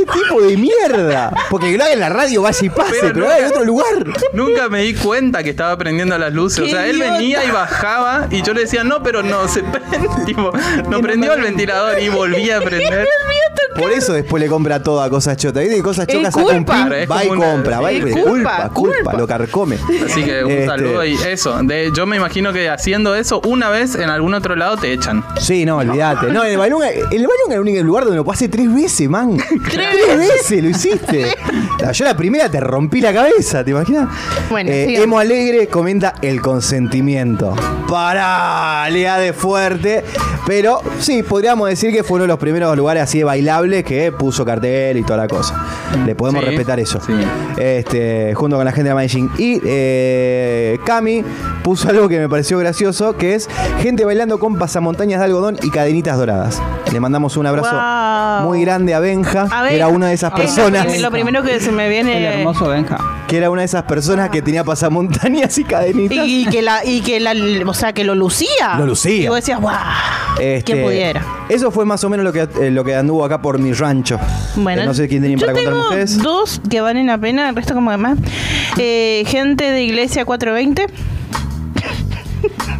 ¿Qué 0.05 0.19
tipo 0.19 0.41
de 0.41 0.57
mierda? 0.57 1.31
Porque 1.49 1.71
que 1.71 1.77
lo 1.77 1.83
haga 1.83 1.93
en 1.93 1.99
la 1.99 2.09
radio, 2.09 2.41
vaya 2.41 2.59
y 2.65 2.69
pase, 2.69 2.91
Pero 3.01 3.13
pero, 3.13 3.25
nunca- 3.25 3.39
en 3.39 3.45
otro 3.45 3.63
lugar. 3.65 3.87
Nunca 4.33 4.69
me 4.69 4.81
di 4.83 4.93
cuenta 4.93 5.43
que 5.43 5.49
estaba 5.51 5.77
prendiendo 5.77 6.17
las 6.17 6.33
luces. 6.33 6.59
O 6.59 6.63
¡Qué 6.63 6.71
sea, 6.71 6.87
él 6.87 6.97
idiota! 6.97 7.13
venía 7.13 7.43
y 7.45 7.51
bajaba 7.51 8.27
y 8.31 8.41
yo 8.41 8.53
le 8.53 8.61
decía, 8.61 8.83
no, 8.83 9.01
pero 9.03 9.23
no, 9.23 9.47
se 9.47 9.63
prende. 9.63 10.09
Tipo, 10.25 10.51
no 10.89 10.99
prendió 11.01 11.33
el 11.33 11.41
ventilador 11.41 11.99
y 11.99 12.09
volvía 12.09 12.57
a 12.57 12.61
prender. 12.61 13.07
Por 13.75 13.91
eso 13.91 14.13
después 14.13 14.41
le 14.41 14.47
compra 14.49 14.83
todo 14.83 15.01
a 15.01 15.09
cosas 15.09 15.35
chotas. 15.37 15.63
¿Viste? 15.63 15.77
que 15.77 15.81
Cosas 15.83 16.07
Es 16.07 16.15
chotas 16.15 16.33
saca 16.33 16.45
un 16.47 16.63
pin, 16.65 16.93
es 16.93 17.09
va 17.09 17.25
y 17.25 17.29
una- 17.29 17.45
compra, 17.51 17.79
va 17.79 17.91
y 17.91 18.01
culpa, 18.01 18.21
culpa, 18.23 18.69
culpa, 18.69 19.13
lo 19.13 19.27
carcome. 19.27 19.77
Así 20.05 20.23
que 20.23 20.43
un 20.43 20.51
Este, 20.51 20.65
saludo 20.67 21.03
y 21.05 21.13
eso. 21.15 21.57
De, 21.63 21.91
yo 21.95 22.05
me 22.05 22.15
imagino 22.17 22.53
que 22.53 22.69
haciendo 22.69 23.15
eso 23.15 23.41
una 23.45 23.69
vez 23.69 23.95
en 23.95 24.09
algún 24.09 24.33
otro 24.35 24.55
lado 24.55 24.77
te 24.77 24.93
echan. 24.93 25.23
Sí, 25.39 25.65
no, 25.65 25.77
olvídate. 25.77 26.27
No, 26.27 26.43
el 26.43 26.57
Balunga, 26.57 26.89
el 26.89 27.01
Balunga 27.09 27.31
es 27.49 27.53
el 27.55 27.59
único 27.61 27.83
lugar 27.83 28.03
donde 28.03 28.17
lo 28.17 28.25
pasé 28.25 28.47
tres 28.47 28.71
veces, 28.73 29.09
man. 29.09 29.37
Tres 29.71 30.17
veces 30.17 30.63
lo 30.63 30.69
hiciste. 30.69 31.25
Yo 31.93 32.05
la 32.05 32.15
primera 32.15 32.49
te 32.49 32.59
rompí 32.59 33.01
la 33.01 33.11
cabeza, 33.13 33.63
¿te 33.63 33.71
imaginas? 33.71 34.07
Bueno, 34.49 34.69
Eh. 34.71 35.01
Emo 35.01 35.17
Alegre 35.19 35.67
comenta 35.67 36.13
el 36.21 36.41
consentimiento. 36.41 37.55
Pará, 37.89 38.89
le 38.89 39.03
da 39.03 39.17
de 39.17 39.33
fuerte. 39.33 40.03
Pero 40.45 40.81
sí, 40.99 41.23
podríamos 41.23 41.69
decir 41.69 41.91
que 41.93 42.03
fue 42.03 42.15
uno 42.15 42.23
de 42.23 42.27
los 42.27 42.37
primeros 42.39 42.75
lugares 42.75 43.03
así 43.03 43.19
de 43.19 43.23
bailables 43.33 43.83
que 43.83 44.11
puso 44.11 44.45
cartel 44.45 44.97
y 44.97 45.03
toda 45.03 45.17
la 45.17 45.27
cosa. 45.27 45.55
Le 46.05 46.13
podemos 46.13 46.43
Sí, 46.43 46.49
respetar 46.49 46.79
eso. 46.79 46.99
sí. 47.05 47.13
Este, 47.57 48.33
junto 48.35 48.57
con 48.57 48.65
la 48.65 48.71
gente 48.71 48.89
de 48.89 48.95
Managing. 48.95 49.29
Y 49.37 49.59
eh, 49.65 50.77
Cami 50.85 51.23
puso 51.63 51.89
algo 51.89 52.07
que 52.07 52.19
me 52.19 52.29
pareció 52.29 52.59
gracioso, 52.59 53.17
que 53.17 53.33
es 53.35 53.49
gente 53.81 54.05
bailando 54.05 54.37
con 54.37 54.57
pasamontañas 54.59 55.19
de 55.19 55.25
algodón 55.25 55.57
y 55.63 55.69
cadenitas 55.71 56.17
doradas. 56.17 56.61
Le 56.91 56.99
mandamos 56.99 57.35
un 57.37 57.47
abrazo 57.47 57.63
Wow. 57.73 58.47
muy 58.49 58.61
grande 58.61 58.93
a 58.93 58.99
Benja, 58.99 59.47
A 59.51 59.69
era 59.69 59.87
una 59.87 60.07
de 60.07 60.13
esas 60.13 60.31
personas. 60.33 60.99
Lo, 61.01 61.09
primero 61.11 61.41
que 61.43 61.59
se 61.59 61.71
me 61.71 61.85
El 61.85 61.89
viene. 61.91 62.23
hermoso 62.39 62.67
Benja. 62.67 62.97
Que 63.27 63.37
era 63.37 63.49
una 63.49 63.61
de 63.61 63.65
esas 63.65 63.83
personas 63.83 64.29
que 64.29 64.41
tenía 64.43 64.63
pasamontañas 64.63 65.57
y 65.57 65.63
cadenitas. 65.63 66.25
Y, 66.27 66.41
y 66.41 66.45
que 66.45 66.61
la, 66.61 66.85
y 66.85 67.01
que 67.01 67.19
la, 67.19 67.33
o 67.65 67.73
sea, 67.73 67.93
que 67.93 68.03
lo 68.03 68.13
lucía. 68.15 68.75
Lo 68.77 68.85
lucía. 68.85 69.23
Y 69.25 69.27
vos 69.27 69.37
decías, 69.37 69.59
wow. 69.59 69.71
Este, 70.39 70.63
¿Quién 70.63 70.83
pudiera? 70.83 71.25
Eso 71.49 71.69
fue 71.71 71.85
más 71.85 72.03
o 72.03 72.09
menos 72.09 72.23
lo 72.23 72.33
que, 72.33 72.47
eh, 72.61 72.71
lo 72.71 72.83
que 72.83 72.95
anduvo 72.95 73.23
acá 73.23 73.41
por 73.41 73.59
mi 73.59 73.71
rancho. 73.73 74.19
Bueno, 74.55 74.81
Eh, 74.81 74.85
no 74.85 74.93
sé 74.93 75.07
quién 75.07 75.21
tenía 75.21 75.37
yo 75.37 75.45
para 75.45 75.53
contarme 75.53 75.81
ustedes. 75.81 76.17
dos 76.21 76.59
que 76.69 76.81
valen 76.81 77.07
la 77.07 77.17
pena, 77.17 77.49
el 77.49 77.55
resto 77.55 77.73
como 77.73 77.91
demás. 77.91 78.17
Eh, 78.77 79.23
gente 79.27 79.69
de 79.71 79.83
Iglesia 79.83 80.25
420. 80.25 80.87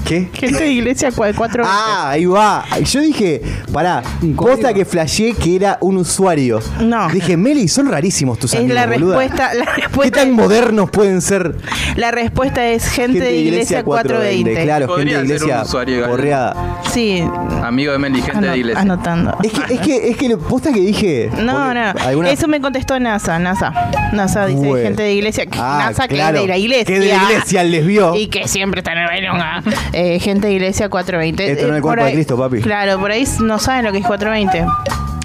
¿Qué? 0.06 0.28
Gente 0.34 0.60
de 0.64 0.72
Iglesia 0.72 1.10
cua- 1.10 1.34
420. 1.34 1.62
Ah, 1.66 2.10
ahí 2.10 2.26
va. 2.26 2.66
Yo 2.84 3.00
dije, 3.02 3.42
pará, 3.72 4.04
posta 4.36 4.74
que 4.74 4.84
flasheé 4.86 5.34
que 5.34 5.56
era 5.56 5.78
un 5.82 5.98
usuario. 5.98 6.60
No. 6.82 7.08
Dije, 7.10 7.38
Meli, 7.38 7.68
son 7.68 7.90
rarísimos 7.90 8.38
tus 8.38 8.54
es 8.54 8.60
amigos, 8.60 8.76
la 8.76 8.86
respuesta, 8.86 9.54
la 9.54 9.66
¿Qué 9.66 9.82
respuesta, 9.82 10.20
tan 10.20 10.32
modernos 10.34 10.90
pueden 10.90 11.22
ser? 11.22 11.56
la 11.96 12.12
respuesta 12.12 12.66
es 12.68 12.88
gente, 12.90 13.20
de 13.22 13.36
Iglesia 13.36 13.84
420. 13.84 14.64
Claro, 14.64 14.88
Podría 14.88 15.18
gente 15.20 15.34
de 15.34 15.40
ser 15.40 15.44
un 15.44 15.50
iglesia 15.50 15.64
usuario 15.64 15.96
igual. 15.96 16.10
porreada. 16.12 16.80
Sí, 16.92 17.24
Amigo 17.64 17.92
de 17.94 17.98
Meli, 18.00 18.22
gente 18.22 18.38
ano- 18.40 18.52
de 18.52 18.58
iglesia. 18.58 18.82
anotando. 18.82 19.38
Es 19.44 19.52
que, 19.54 19.74
es 19.74 19.80
que, 19.80 20.10
es 20.10 20.18
que 20.18 20.38
posta 20.38 20.72
que 20.74 20.80
dije. 20.82 21.30
No, 21.38 21.74
no. 21.74 21.94
alguna- 22.06 22.30
Eso 22.30 22.48
me 22.48 22.60
contestó 22.60 23.00
NASA. 23.00 23.40
NASA. 23.40 23.72
NASA 24.12 24.46
dice 24.48 24.60
Bueno. 24.68 24.88
gente 24.88 25.04
de 25.04 25.14
iglesia. 25.14 25.46
Ah, 25.54 25.86
NASA 25.88 26.08
claro, 26.08 26.34
que 26.34 26.42
es 26.42 26.42
de 26.44 26.48
la 26.50 26.58
iglesia. 26.58 26.86
que 26.86 27.00
de 27.00 27.08
la 27.08 27.24
iglesia 27.24 27.64
les 27.64 27.86
vio. 27.86 28.16
Y 28.16 28.28
que 28.28 28.48
siempre 28.48 28.82
está 28.82 28.92
en 28.92 28.98
el 29.00 29.08
bailonga. 29.08 29.64
Eh, 30.04 30.20
gente 30.20 30.48
de 30.48 30.54
iglesia 30.54 30.90
420. 30.90 31.52
Esto 31.52 31.68
no 31.68 31.68
es 31.70 31.72
el 31.74 31.78
Eh, 31.78 31.82
cuerpo 31.82 31.90
por 31.90 31.98
de 32.00 32.04
ahí- 32.10 32.14
Cristo, 32.14 32.38
papi. 32.38 32.62
Claro, 32.62 33.00
por 33.00 33.12
ahí 33.12 33.26
no 33.42 33.58
saben 33.58 33.86
lo 33.86 33.92
que 33.94 34.00
es 34.00 34.06
420. 34.06 34.66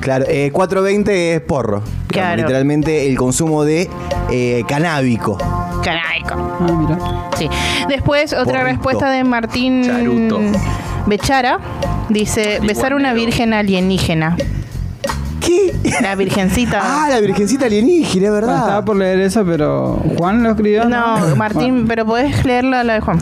Claro, 0.00 0.24
eh, 0.28 0.50
420 0.52 1.34
es 1.34 1.40
porro. 1.40 1.82
Claro. 2.06 2.42
Literalmente 2.42 3.08
el 3.08 3.16
consumo 3.16 3.64
de 3.64 3.90
eh, 4.30 4.62
canábico. 4.68 5.36
Canábico. 5.82 6.34
Ah, 6.60 6.72
mira. 6.78 6.98
Sí. 7.36 7.48
Después, 7.88 8.32
otra 8.32 8.44
Porrito. 8.60 8.64
respuesta 8.64 9.10
de 9.10 9.24
Martín 9.24 9.82
Charuto. 9.84 10.40
Bechara. 11.06 11.58
Dice, 12.08 12.60
besar 12.62 12.94
una 12.94 13.12
virgen 13.14 13.52
alienígena. 13.52 14.36
¿Qué? 15.48 15.72
La 16.02 16.14
virgencita. 16.14 16.80
Ah, 16.84 17.06
la 17.10 17.20
virgencita 17.20 17.66
alienígena, 17.66 18.26
es 18.26 18.30
Bueno, 18.32 18.46
estaba 18.48 18.66
verdad. 18.66 18.84
por 18.84 18.96
leer 18.96 19.20
eso, 19.20 19.44
pero 19.46 20.02
Juan 20.18 20.42
lo 20.42 20.50
escribió. 20.50 20.84
no, 20.88 21.34
Martín, 21.36 21.86
pero 21.88 22.04
podés 22.04 22.44
leerla 22.44 22.84
la 22.84 22.94
de 22.94 23.00
Juan. 23.00 23.18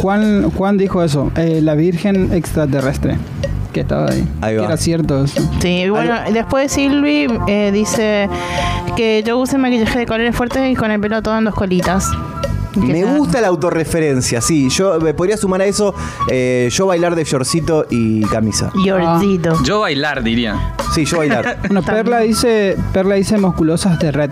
Juan, 0.00 0.50
Juan 0.50 0.78
dijo 0.78 1.02
eso, 1.02 1.32
eh, 1.36 1.60
la 1.62 1.74
Virgen 1.74 2.32
extraterrestre. 2.32 3.16
que 3.72 3.80
estaba 3.80 4.06
ahí. 4.10 4.26
Ahí 4.40 4.54
Que 4.54 4.60
va. 4.60 4.66
era 4.68 4.76
cierto 4.78 5.24
eso. 5.24 5.50
Sí, 5.60 5.88
bueno, 5.90 6.14
después 6.32 6.72
Silvi 6.72 7.26
eh, 7.46 7.70
dice 7.74 8.28
que 8.96 9.22
yo 9.26 9.38
use 9.38 9.58
maquillaje 9.58 9.98
de 9.98 10.06
colores 10.06 10.34
fuertes 10.34 10.70
y 10.70 10.74
con 10.74 10.90
el 10.90 10.98
pelo 11.00 11.20
todo 11.22 11.36
en 11.36 11.44
dos 11.44 11.54
colitas. 11.54 12.10
Que 12.80 12.86
Me 12.92 13.02
sea- 13.02 13.16
gusta 13.16 13.40
la 13.40 13.48
autorreferencia, 13.48 14.40
sí. 14.40 14.68
Yo 14.68 15.00
me 15.00 15.14
podría 15.14 15.36
sumar 15.36 15.60
a 15.62 15.64
eso 15.66 15.94
eh, 16.30 16.68
yo 16.70 16.86
bailar 16.86 17.14
de 17.16 17.24
shortcito 17.24 17.86
y 17.90 18.22
camisa. 18.26 18.70
Yorcito. 18.84 19.62
Yo 19.62 19.80
bailar, 19.80 20.22
diría. 20.22 20.74
Sí, 20.94 21.04
yo 21.04 21.18
bailar. 21.18 21.58
Bueno, 21.66 21.82
Perla 21.82 22.20
dice, 22.20 22.76
Perla 22.92 23.14
dice 23.16 23.38
musculosas 23.38 23.98
de 23.98 24.12
red. 24.12 24.30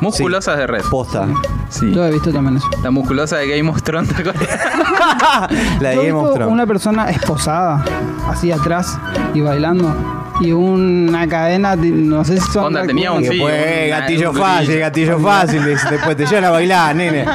Musculosas 0.00 0.58
de 0.58 0.66
red. 0.66 0.82
Posta. 0.90 1.26
Sí. 1.68 1.92
Yo 1.94 2.04
he 2.04 2.10
visto 2.10 2.32
también 2.32 2.56
eso. 2.56 2.68
La 2.82 2.90
musculosa 2.90 3.36
de 3.36 3.48
Game 3.48 3.70
of 3.70 3.82
Thrones. 3.82 4.10
la 5.80 5.90
de 5.90 5.96
Game 5.96 6.12
of 6.12 6.34
Thrones. 6.34 6.52
una 6.52 6.66
persona 6.66 7.08
esposada, 7.10 7.84
así 8.28 8.50
atrás 8.52 8.98
y 9.34 9.40
bailando. 9.40 9.94
Y 10.40 10.50
una 10.52 11.28
cadena, 11.28 11.76
de- 11.76 11.90
no 11.90 12.24
sé 12.24 12.40
si 12.40 12.50
son. 12.52 12.64
Onda, 12.66 12.84
tenía 12.86 13.12
un 13.12 13.22
sí, 13.24 13.38
un- 13.38 13.48
gatillo 13.90 14.30
un 14.30 14.36
fácil, 14.36 14.78
gatillo 14.78 15.18
fácil. 15.22 15.62
Después 15.64 16.16
te 16.16 16.26
llevan 16.26 16.44
a 16.44 16.50
bailar, 16.50 16.96
nene. 16.96 17.24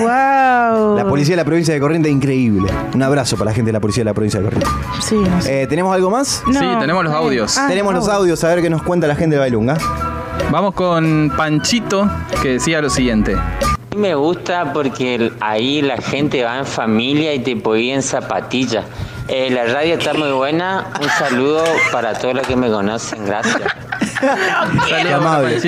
Wow. 0.00 0.96
La 0.96 1.04
policía 1.08 1.32
de 1.32 1.36
la 1.38 1.44
provincia 1.44 1.72
de 1.74 1.80
Corrientes, 1.80 2.10
increíble. 2.12 2.70
Un 2.94 3.02
abrazo 3.02 3.36
para 3.36 3.50
la 3.50 3.54
gente 3.54 3.68
de 3.68 3.72
la 3.72 3.80
policía 3.80 4.02
de 4.02 4.06
la 4.06 4.14
provincia 4.14 4.40
de 4.40 4.44
Corrientes. 4.44 4.70
Sí, 5.00 5.14
no 5.16 5.40
sé. 5.40 5.62
Eh, 5.62 5.66
¿Tenemos 5.66 5.94
algo 5.94 6.10
más? 6.10 6.42
No. 6.46 6.60
Sí, 6.60 6.66
tenemos 6.80 7.04
los 7.04 7.12
audios. 7.12 7.56
Ah, 7.58 7.66
Tenemos 7.68 7.94
los 7.94 8.08
audios, 8.08 8.42
a 8.44 8.48
ver 8.48 8.62
qué 8.62 8.70
nos 8.70 8.82
cuenta 8.82 9.06
la 9.06 9.14
gente 9.16 9.36
de 9.36 9.40
Bailunga. 9.40 9.76
Vamos 10.50 10.74
con 10.74 11.32
Panchito, 11.36 12.08
que 12.42 12.50
decía 12.54 12.80
lo 12.80 12.90
siguiente. 12.90 13.36
Me 13.96 14.14
gusta 14.14 14.72
porque 14.72 15.32
ahí 15.40 15.82
la 15.82 15.96
gente 15.96 16.44
va 16.44 16.58
en 16.58 16.66
familia 16.66 17.34
y 17.34 17.40
te 17.40 17.56
podía 17.56 17.94
en 17.94 18.02
zapatillas. 18.02 18.84
Eh, 19.28 19.50
la 19.50 19.64
radio 19.66 19.94
está 19.94 20.14
muy 20.14 20.30
buena. 20.32 20.86
Un 21.00 21.08
saludo 21.10 21.62
para 21.92 22.14
todos 22.14 22.34
los 22.34 22.46
que 22.46 22.56
me 22.56 22.68
conocen. 22.70 23.26
Gracias. 23.26 23.60
Saludos. 24.88 25.64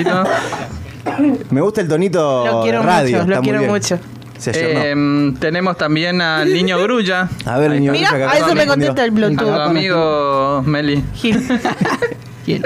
Me 1.49 1.61
gusta 1.61 1.81
el 1.81 1.87
tonito 1.87 2.45
Lo 2.45 2.61
quiero 2.63 2.81
radio. 2.83 3.17
mucho, 3.19 3.29
lo 3.29 3.35
muy 3.37 3.43
quiero 3.43 3.59
bien. 3.59 3.71
mucho. 3.71 3.99
Se 4.37 4.49
ayornó. 4.49 5.39
Tenemos 5.39 5.77
también 5.77 6.21
al 6.21 6.51
niño 6.51 6.79
Grulla. 6.81 7.29
A 7.45 7.57
ver, 7.59 7.71
niño 7.71 7.91
Mira, 7.91 8.09
a 8.11 8.37
eso 8.37 8.55
me 8.55 8.65
contesta 8.65 9.03
el 9.05 9.09
A 9.11 9.13
tu 9.13 9.15
Bluetooth. 9.15 9.59
amigo 9.59 10.63
Meli. 10.65 11.03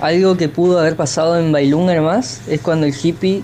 Algo 0.00 0.36
que 0.36 0.48
pudo 0.48 0.78
haber 0.78 0.96
pasado 0.96 1.38
en 1.38 1.52
Bailunga 1.52 1.94
nomás 1.94 2.40
es 2.48 2.60
cuando 2.60 2.86
el 2.86 2.94
hippie, 2.94 3.42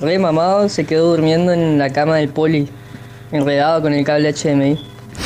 re 0.00 0.18
mamado, 0.18 0.68
se 0.68 0.84
quedó 0.84 1.10
durmiendo 1.10 1.52
en 1.52 1.78
la 1.78 1.90
cama 1.90 2.16
del 2.16 2.28
poli, 2.28 2.68
enredado 3.32 3.82
con 3.82 3.92
el 3.92 4.04
cable 4.04 4.32
HDMI. 4.32 4.78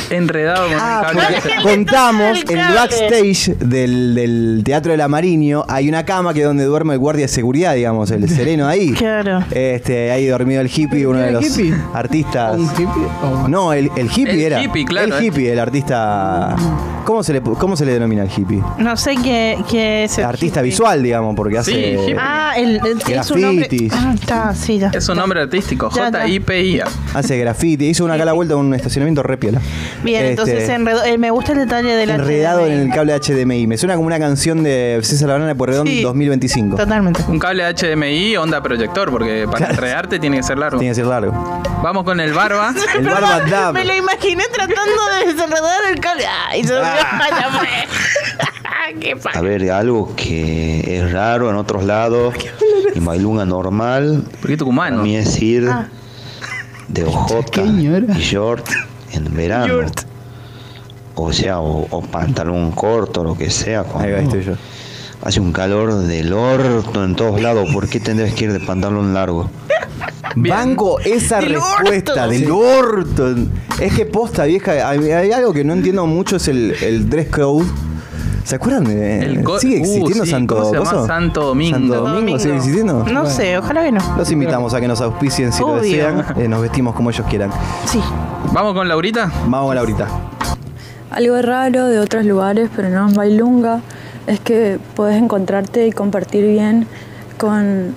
Enredado 0.09 0.67
con 0.67 0.77
Ah, 0.79 1.07
el 1.11 1.17
cable. 1.17 1.37
porque 1.41 1.55
contamos 1.63 2.37
El 2.43 2.49
el 2.51 2.57
cable. 2.57 2.75
backstage 2.75 3.57
del, 3.59 4.15
del 4.15 4.61
Teatro 4.65 4.91
del 4.91 5.01
Amariño. 5.01 5.63
Hay 5.67 5.87
una 5.89 6.05
cama 6.05 6.33
que 6.33 6.41
es 6.41 6.45
donde 6.45 6.63
duerme 6.65 6.93
el 6.93 6.99
guardia 6.99 7.23
de 7.25 7.27
seguridad, 7.29 7.75
digamos, 7.75 8.11
el 8.11 8.27
sereno 8.29 8.67
ahí. 8.67 8.91
Claro. 9.01 9.43
Este, 9.51 10.11
ahí 10.11 10.27
dormido 10.27 10.61
el 10.61 10.67
hippie, 10.73 11.05
uno 11.07 11.19
de 11.19 11.27
¿El 11.29 11.33
los 11.35 11.57
hippie? 11.57 11.73
artistas. 11.93 12.55
¿Un 12.57 12.65
hippie? 12.71 13.07
No, 13.49 13.73
el, 13.73 13.89
el 13.95 14.07
hippie 14.07 14.33
El 14.33 14.39
era. 14.41 14.61
hippie, 14.63 14.85
claro, 14.85 15.07
El 15.17 15.23
eh. 15.23 15.25
hippie, 15.27 15.51
el 15.51 15.59
artista. 15.59 16.55
¿Cómo 17.11 17.23
se 17.23 17.33
le, 17.33 17.41
cómo 17.41 17.75
se 17.75 17.85
le 17.85 17.91
denomina 17.93 18.21
al 18.21 18.29
hippie? 18.35 18.63
No 18.77 18.95
sé 18.95 19.15
qué, 19.21 19.57
qué 19.69 20.05
es 20.05 20.17
el 20.17 20.23
Artista 20.23 20.61
hippie. 20.61 20.69
visual, 20.71 21.03
digamos, 21.03 21.35
porque 21.35 21.57
hace. 21.57 21.71
Sí, 21.73 21.77
hippie. 21.77 22.15
Ah, 22.17 22.53
el, 22.55 22.75
el 22.77 22.97
nombre. 22.97 23.55
Grafitis. 23.67 23.93
Ah, 23.93 24.13
está, 24.13 24.55
sí, 24.55 24.79
ya. 24.79 24.91
Es 24.93 25.09
un 25.09 25.17
nombre 25.17 25.41
artístico, 25.41 25.89
Ya, 25.93 26.09
ya. 26.09 26.19
J-I-P-I-A. 26.19 26.85
Hace 27.13 27.37
graffiti. 27.37 27.87
Hizo 27.89 28.05
una 28.05 28.13
acá 28.13 28.23
a 28.23 28.27
la 28.27 28.31
vuelta 28.33 28.53
en 28.53 28.61
un 28.61 28.73
estacionamiento 28.73 29.23
re 29.23 29.35
piola. 29.37 29.59
Bien, 30.03 30.25
entonces 30.25 30.61
Este, 30.61 30.73
enredó- 30.73 31.03
eh, 31.03 31.17
me 31.17 31.31
gusta 31.31 31.51
el 31.51 31.57
detalle 31.57 31.93
del 31.95 32.11
Enredado 32.11 32.61
HDMI. 32.61 32.71
en 32.73 32.79
el 32.79 32.89
cable 32.91 33.13
HDMI. 33.13 33.67
Me 33.67 33.77
suena 33.77 33.95
como 33.95 34.07
una 34.07 34.17
canción 34.19 34.63
de 34.63 34.99
César 35.03 35.27
Labrana 35.27 35.47
de 35.49 35.55
Porredón 35.55 35.87
Sí. 35.87 36.01
2025. 36.03 36.77
Totalmente. 36.77 37.21
Un 37.27 37.39
cable 37.39 37.63
HDMI, 37.65 38.37
onda 38.37 38.63
proyector, 38.63 39.11
porque 39.11 39.45
para 39.47 39.57
Claro. 39.57 39.73
enredarte 39.73 40.17
tiene 40.19 40.37
que 40.37 40.43
ser 40.43 40.57
largo. 40.57 40.79
Tiene 40.79 40.91
que 40.91 40.95
ser 40.95 41.07
largo. 41.07 41.33
Vamos 41.83 42.05
con 42.05 42.19
el 42.21 42.31
barba. 42.33 42.73
El 42.97 43.05
Barba 43.05 43.41
Dab. 43.49 43.73
Me 43.73 43.83
lo 43.83 43.93
imaginé 43.95 44.43
tratando 44.53 45.01
de 45.19 45.33
desenredar 45.33 45.79
el 45.91 45.99
cable. 45.99 46.23
Ay. 46.49 46.61
A 49.33 49.41
ver, 49.41 49.71
algo 49.71 50.15
que 50.15 50.97
es 50.97 51.11
raro 51.11 51.49
en 51.49 51.55
otros 51.55 51.83
lados, 51.83 52.33
en 52.93 53.05
Bailunga 53.05 53.45
normal, 53.45 54.23
¿Por 54.23 54.41
qué 54.41 54.47
para 54.47 54.57
tucumano? 54.57 55.03
mí 55.03 55.15
es 55.15 55.41
ir 55.41 55.67
Ah. 55.69 55.87
de 56.87 57.05
ojota 57.05 57.61
y 57.63 57.87
short 58.19 58.67
en 59.13 59.33
verano. 59.35 59.85
O 61.15 61.31
sea, 61.33 61.59
o, 61.59 61.87
o 61.89 62.01
pantalón 62.01 62.71
corto, 62.71 63.23
lo 63.23 63.37
que 63.37 63.49
sea. 63.49 63.85
Ahí 63.95 64.11
va, 64.11 64.19
estoy 64.19 64.43
yo. 64.43 64.53
Hace 65.23 65.39
un 65.39 65.51
calor 65.53 65.93
del 65.95 66.33
orto 66.33 67.03
en 67.03 67.15
todos 67.15 67.39
lados. 67.41 67.69
¿Por 67.71 67.87
qué 67.87 67.99
tendrías 67.99 68.33
que 68.33 68.45
ir 68.45 68.53
de 68.53 68.59
pantalón 68.59 69.13
largo? 69.13 69.49
Bien. 70.35 70.55
Banco 70.55 70.99
esa 71.01 71.39
Del 71.39 71.53
respuesta 71.55 72.13
orto. 72.13 72.29
del 72.29 72.51
orto. 72.51 73.35
Es 73.79 73.93
que 73.93 74.05
posta 74.05 74.45
vieja, 74.45 74.87
hay, 74.89 75.11
hay 75.11 75.31
algo 75.31 75.53
que 75.53 75.63
no 75.63 75.73
entiendo 75.73 76.05
mucho 76.07 76.37
es 76.37 76.47
el, 76.47 76.75
el 76.81 77.09
dress 77.09 77.27
code. 77.29 77.65
¿Se 78.43 78.55
acuerdan 78.55 78.85
de 78.85 79.19
El 79.19 79.45
sigue 79.59 79.77
Uh, 79.77 79.79
existiendo 79.81 80.25
sí, 80.25 80.31
Santo 80.31 80.55
¿cómo 80.55 80.69
se 80.69 80.77
llama? 80.77 80.89
coso? 80.91 81.05
Santo 81.07 81.45
Domingo. 81.45 81.77
Santo 81.77 81.95
Domingo 82.01 82.39
sigue 82.39 82.55
existiendo. 82.55 83.03
No 83.05 83.25
sé, 83.27 83.57
ojalá 83.57 83.83
que 83.83 83.91
no. 83.91 84.01
Los 84.17 84.31
invitamos 84.31 84.73
a 84.73 84.81
que 84.81 84.87
nos 84.87 84.99
auspicien 85.01 85.53
si 85.53 85.61
lo 85.61 85.75
desean. 85.79 86.25
Eh, 86.37 86.47
nos 86.47 86.61
vestimos 86.61 86.95
como 86.95 87.11
ellos 87.11 87.25
quieran. 87.29 87.51
Sí. 87.85 87.99
Vamos 88.51 88.73
con 88.73 88.87
Laurita. 88.87 89.31
Vamos 89.47 89.71
a 89.71 89.75
la 89.75 89.81
ahorita. 89.81 90.07
Algo 91.11 91.41
raro 91.41 91.87
de 91.87 91.99
otros 91.99 92.25
lugares, 92.25 92.69
pero 92.75 92.89
no 92.89 93.09
en 93.09 93.13
Bailunga, 93.15 93.81
es 94.27 94.39
que 94.39 94.79
puedes 94.95 95.17
encontrarte 95.17 95.87
y 95.87 95.91
compartir 95.91 96.45
bien 96.45 96.87
con, 97.37 97.93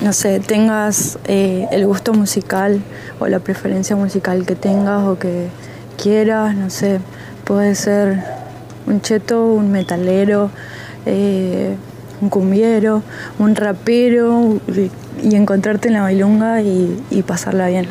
no 0.00 0.12
sé, 0.12 0.40
tengas 0.40 1.18
eh, 1.26 1.66
el 1.70 1.86
gusto 1.86 2.12
musical 2.12 2.82
o 3.18 3.26
la 3.26 3.38
preferencia 3.38 3.96
musical 3.96 4.44
que 4.44 4.54
tengas 4.54 5.04
o 5.04 5.18
que 5.18 5.48
quieras, 6.00 6.54
no 6.54 6.70
sé, 6.70 7.00
puede 7.44 7.74
ser 7.74 8.22
un 8.86 9.00
cheto, 9.00 9.44
un 9.44 9.70
metalero, 9.70 10.50
eh, 11.06 11.76
un 12.20 12.28
cumbiero, 12.28 13.02
un 13.38 13.54
rapero 13.56 14.60
y, 14.68 14.90
y 15.22 15.34
encontrarte 15.34 15.88
en 15.88 15.94
la 15.94 16.02
Bailunga 16.02 16.62
y, 16.62 17.02
y 17.10 17.22
pasarla 17.22 17.68
bien. 17.68 17.86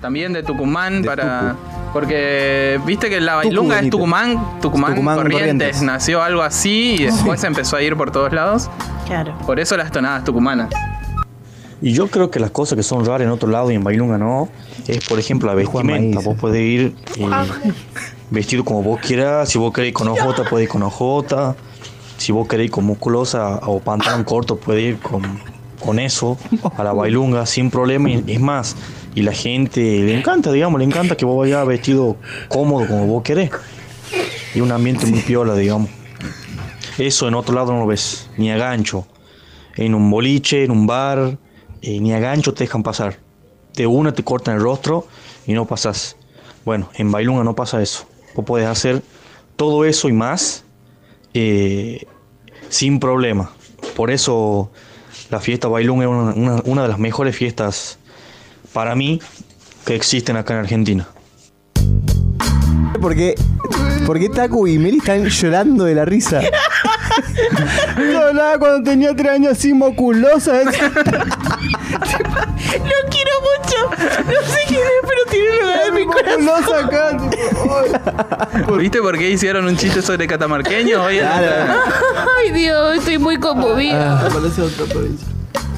También 0.00 0.32
de 0.32 0.42
Tucumán 0.42 1.02
De 1.02 1.08
para. 1.08 1.56
Porque 1.96 2.78
viste 2.84 3.08
que 3.08 3.22
la 3.22 3.36
bailunga 3.36 3.80
es. 3.80 3.88
Tucumán, 3.88 4.60
Tucumán, 4.60 4.94
Tucumán, 4.94 5.16
Corrientes. 5.16 5.40
Corrientes. 5.40 5.82
Nació 5.82 6.22
algo 6.22 6.42
así 6.42 6.96
y 6.98 7.04
después 7.04 7.42
empezó 7.42 7.76
a 7.76 7.80
ir 7.80 7.96
por 7.96 8.10
todos 8.10 8.34
lados. 8.34 8.68
Claro. 9.06 9.34
Por 9.46 9.58
eso 9.58 9.78
las 9.78 9.90
tonadas 9.90 10.22
tucumanas. 10.22 10.68
Y 11.80 11.94
yo 11.94 12.08
creo 12.08 12.30
que 12.30 12.38
las 12.38 12.50
cosas 12.50 12.76
que 12.76 12.82
son 12.82 13.06
raras 13.06 13.22
en 13.22 13.30
otro 13.30 13.48
lado 13.48 13.70
y 13.70 13.76
en 13.76 13.82
Bailunga 13.82 14.18
no, 14.18 14.50
es 14.86 15.08
por 15.08 15.18
ejemplo 15.18 15.48
la 15.48 15.54
vestimenta. 15.54 16.16
Maíz. 16.16 16.24
Vos 16.26 16.36
podés 16.38 16.68
ir 16.68 16.94
eh, 17.16 17.72
vestido 18.28 18.62
como 18.62 18.82
vos 18.82 19.00
quieras, 19.00 19.48
si 19.48 19.56
vos 19.58 19.72
querés 19.72 19.94
con 19.94 20.06
ojota, 20.08 20.44
podés 20.44 20.64
ir 20.64 20.68
con 20.68 20.82
ojota. 20.82 21.56
Si 22.18 22.30
vos 22.30 22.46
querés 22.46 22.66
ir 22.66 22.72
con 22.72 22.84
musculosa 22.84 23.60
o 23.62 23.80
pantalón 23.80 24.24
corto, 24.24 24.56
podés 24.56 24.82
ir 24.82 24.98
con, 24.98 25.22
con 25.80 25.98
eso 25.98 26.38
a 26.76 26.84
la 26.84 26.92
bailunga 26.92 27.46
sin 27.46 27.70
problema. 27.70 28.10
Es 28.10 28.40
más, 28.40 28.76
y 29.14 29.22
la 29.22 29.32
gente 29.32 29.80
le 29.80 30.16
encanta, 30.16 30.52
digamos, 30.52 30.78
le 30.78 30.84
encanta 30.84 31.16
que 31.16 31.24
vos 31.24 31.38
vayas 31.38 31.66
vestido 31.66 32.16
cómodo 32.48 32.86
como 32.86 33.06
vos 33.06 33.22
querés. 33.22 33.50
Y 34.54 34.60
un 34.60 34.72
ambiente 34.72 35.06
muy 35.06 35.20
piola, 35.20 35.54
digamos. 35.54 35.90
Eso 36.98 37.28
en 37.28 37.34
otro 37.34 37.54
lado 37.54 37.72
no 37.72 37.80
lo 37.80 37.86
ves, 37.86 38.28
ni 38.36 38.50
a 38.50 38.56
gancho. 38.56 39.06
En 39.74 39.94
un 39.94 40.10
boliche, 40.10 40.64
en 40.64 40.70
un 40.70 40.86
bar, 40.86 41.38
eh, 41.82 42.00
ni 42.00 42.12
a 42.12 42.18
gancho 42.18 42.54
te 42.54 42.64
dejan 42.64 42.82
pasar. 42.82 43.18
De 43.74 43.86
una 43.86 44.12
te 44.12 44.22
cortan 44.22 44.56
el 44.56 44.62
rostro 44.62 45.06
y 45.46 45.52
no 45.52 45.66
pasas. 45.66 46.16
Bueno, 46.64 46.88
en 46.94 47.12
Bailunga 47.12 47.44
no 47.44 47.54
pasa 47.54 47.82
eso. 47.82 48.06
Vos 48.34 48.44
podés 48.44 48.66
hacer 48.66 49.02
todo 49.56 49.84
eso 49.84 50.08
y 50.08 50.12
más 50.12 50.64
eh, 51.34 52.06
sin 52.68 52.98
problema. 52.98 53.52
Por 53.94 54.10
eso 54.10 54.70
la 55.30 55.40
fiesta 55.40 55.68
Bailunga 55.68 56.04
es 56.04 56.10
una, 56.10 56.32
una- 56.34 56.62
una 56.64 56.82
de 56.82 56.88
las 56.88 56.98
mejores 56.98 57.34
fiestas 57.36 57.98
para 58.72 58.94
mí 58.94 59.20
que 59.84 59.94
existen 59.94 60.36
acá 60.36 60.54
en 60.54 60.60
Argentina. 60.60 61.06
Porque, 63.00 63.34
porque 64.06 64.28
Taku 64.28 64.66
y 64.66 64.78
Meli 64.78 64.98
están 64.98 65.24
llorando 65.26 65.84
de 65.84 65.94
la 65.94 66.04
risa. 66.04 66.40
Yo 67.98 68.26
hablaba 68.28 68.58
cuando 68.58 68.90
tenía 68.90 69.14
tres 69.14 69.32
años 69.32 69.52
así 69.52 69.72
moculosa. 69.74 70.62
Lo 70.64 70.70
quiero 73.10 73.32
mucho. 73.42 73.76
No 74.26 74.40
sé 74.50 74.58
quién 74.68 74.80
es, 74.80 75.05
en 75.88 75.94
mi 75.94 76.06
corazón. 76.06 76.84
acá. 76.86 77.16
tipo. 78.56 78.76
¿Viste 78.76 79.00
por 79.00 79.18
qué 79.18 79.30
hicieron 79.30 79.66
un 79.66 79.76
chiste 79.76 80.02
sobre 80.02 80.26
catamarqueños? 80.26 81.00
Hoy. 81.04 81.18
Ay 81.20 82.52
Dios, 82.52 82.96
estoy 82.98 83.18
muy. 83.18 83.38
Parece 83.38 84.62
otra 84.62 84.84
provincia. 84.86 85.28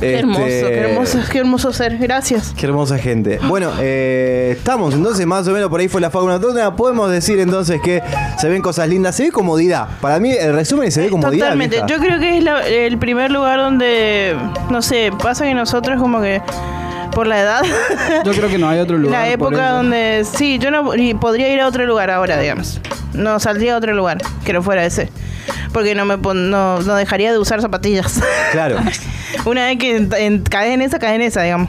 Qué 0.01 0.17
hermoso, 0.21 0.47
Este, 0.47 0.69
qué 0.69 0.79
hermoso, 0.79 1.19
qué 1.33 1.39
hermoso 1.39 1.73
ser. 1.73 1.99
Gracias. 1.99 2.55
Qué 2.57 2.67
hermosa 2.67 2.99
gente. 2.99 3.41
Bueno, 3.43 3.73
eh, 3.81 4.55
estamos 4.57 4.95
entonces 4.95 5.27
más 5.27 5.49
o 5.49 5.51
menos 5.51 5.69
por 5.69 5.81
ahí 5.81 5.89
fue 5.89 6.01
la 6.01 6.09
fauna 6.09 6.35
autónoma. 6.35 6.77
Podemos 6.77 7.11
decir 7.11 7.41
entonces 7.41 7.81
que 7.83 8.01
se 8.39 8.49
ven 8.49 8.63
cosas 8.63 8.89
lindas. 8.89 9.17
Se 9.17 9.25
ve 9.25 9.33
comodidad. 9.33 9.89
Para 10.01 10.21
mí 10.21 10.31
el 10.31 10.55
resumen 10.55 10.87
es 10.87 10.95
se 10.95 11.01
ve 11.01 11.09
comodidad. 11.11 11.47
Totalmente. 11.47 11.77
vieja. 11.83 11.89
Yo 11.89 11.99
creo 11.99 12.21
que 12.21 12.39
es 12.39 12.45
la- 12.45 12.65
el 12.69 12.97
primer 12.99 13.33
lugar 13.33 13.59
donde, 13.59 14.37
no 14.71 14.83
sé, 14.83 15.11
pasa 15.21 15.45
que 15.45 15.55
nosotros 15.55 16.01
como 16.01 16.21
que 16.21 16.41
por 17.19 17.27
la 17.27 17.41
edad, 17.41 17.63
Yo 18.25 18.31
creo 18.33 18.49
que 18.49 18.59
no 18.59 18.69
hay 18.69 18.79
otro 18.79 18.97
lugar. 18.97 19.21
la 19.23 19.29
época 19.29 19.71
donde 19.73 20.25
sí, 20.25 20.61
yo 20.61 20.71
no 20.71 20.93
podría 21.19 21.53
ir 21.53 21.61
a 21.61 21.67
otro 21.67 21.85
lugar 21.85 22.13
ahora, 22.13 22.39
digamos. 22.39 22.81
No 23.13 23.41
saldría 23.41 23.75
a 23.75 23.79
otro 23.79 23.93
lugar 23.93 24.19
que 24.45 24.53
no 24.53 24.63
fuera 24.63 24.85
ese. 24.85 25.11
Porque 25.73 25.97
no 25.97 26.05
me 26.05 26.17
pon- 26.17 26.49
no, 26.49 26.79
no 26.81 26.95
dejaría 26.95 27.33
de 27.33 27.39
usar 27.39 27.61
zapatillas. 27.61 28.21
Claro. 28.53 28.77
Una 29.47 29.67
vez 29.67 29.79
que 29.79 29.97
en, 29.97 30.11
en- 30.17 30.43
caes 30.45 30.75
en 30.75 30.81
esa, 30.83 31.01
caes 31.01 31.17
en 31.17 31.23
esa, 31.23 31.43
digamos. 31.43 31.69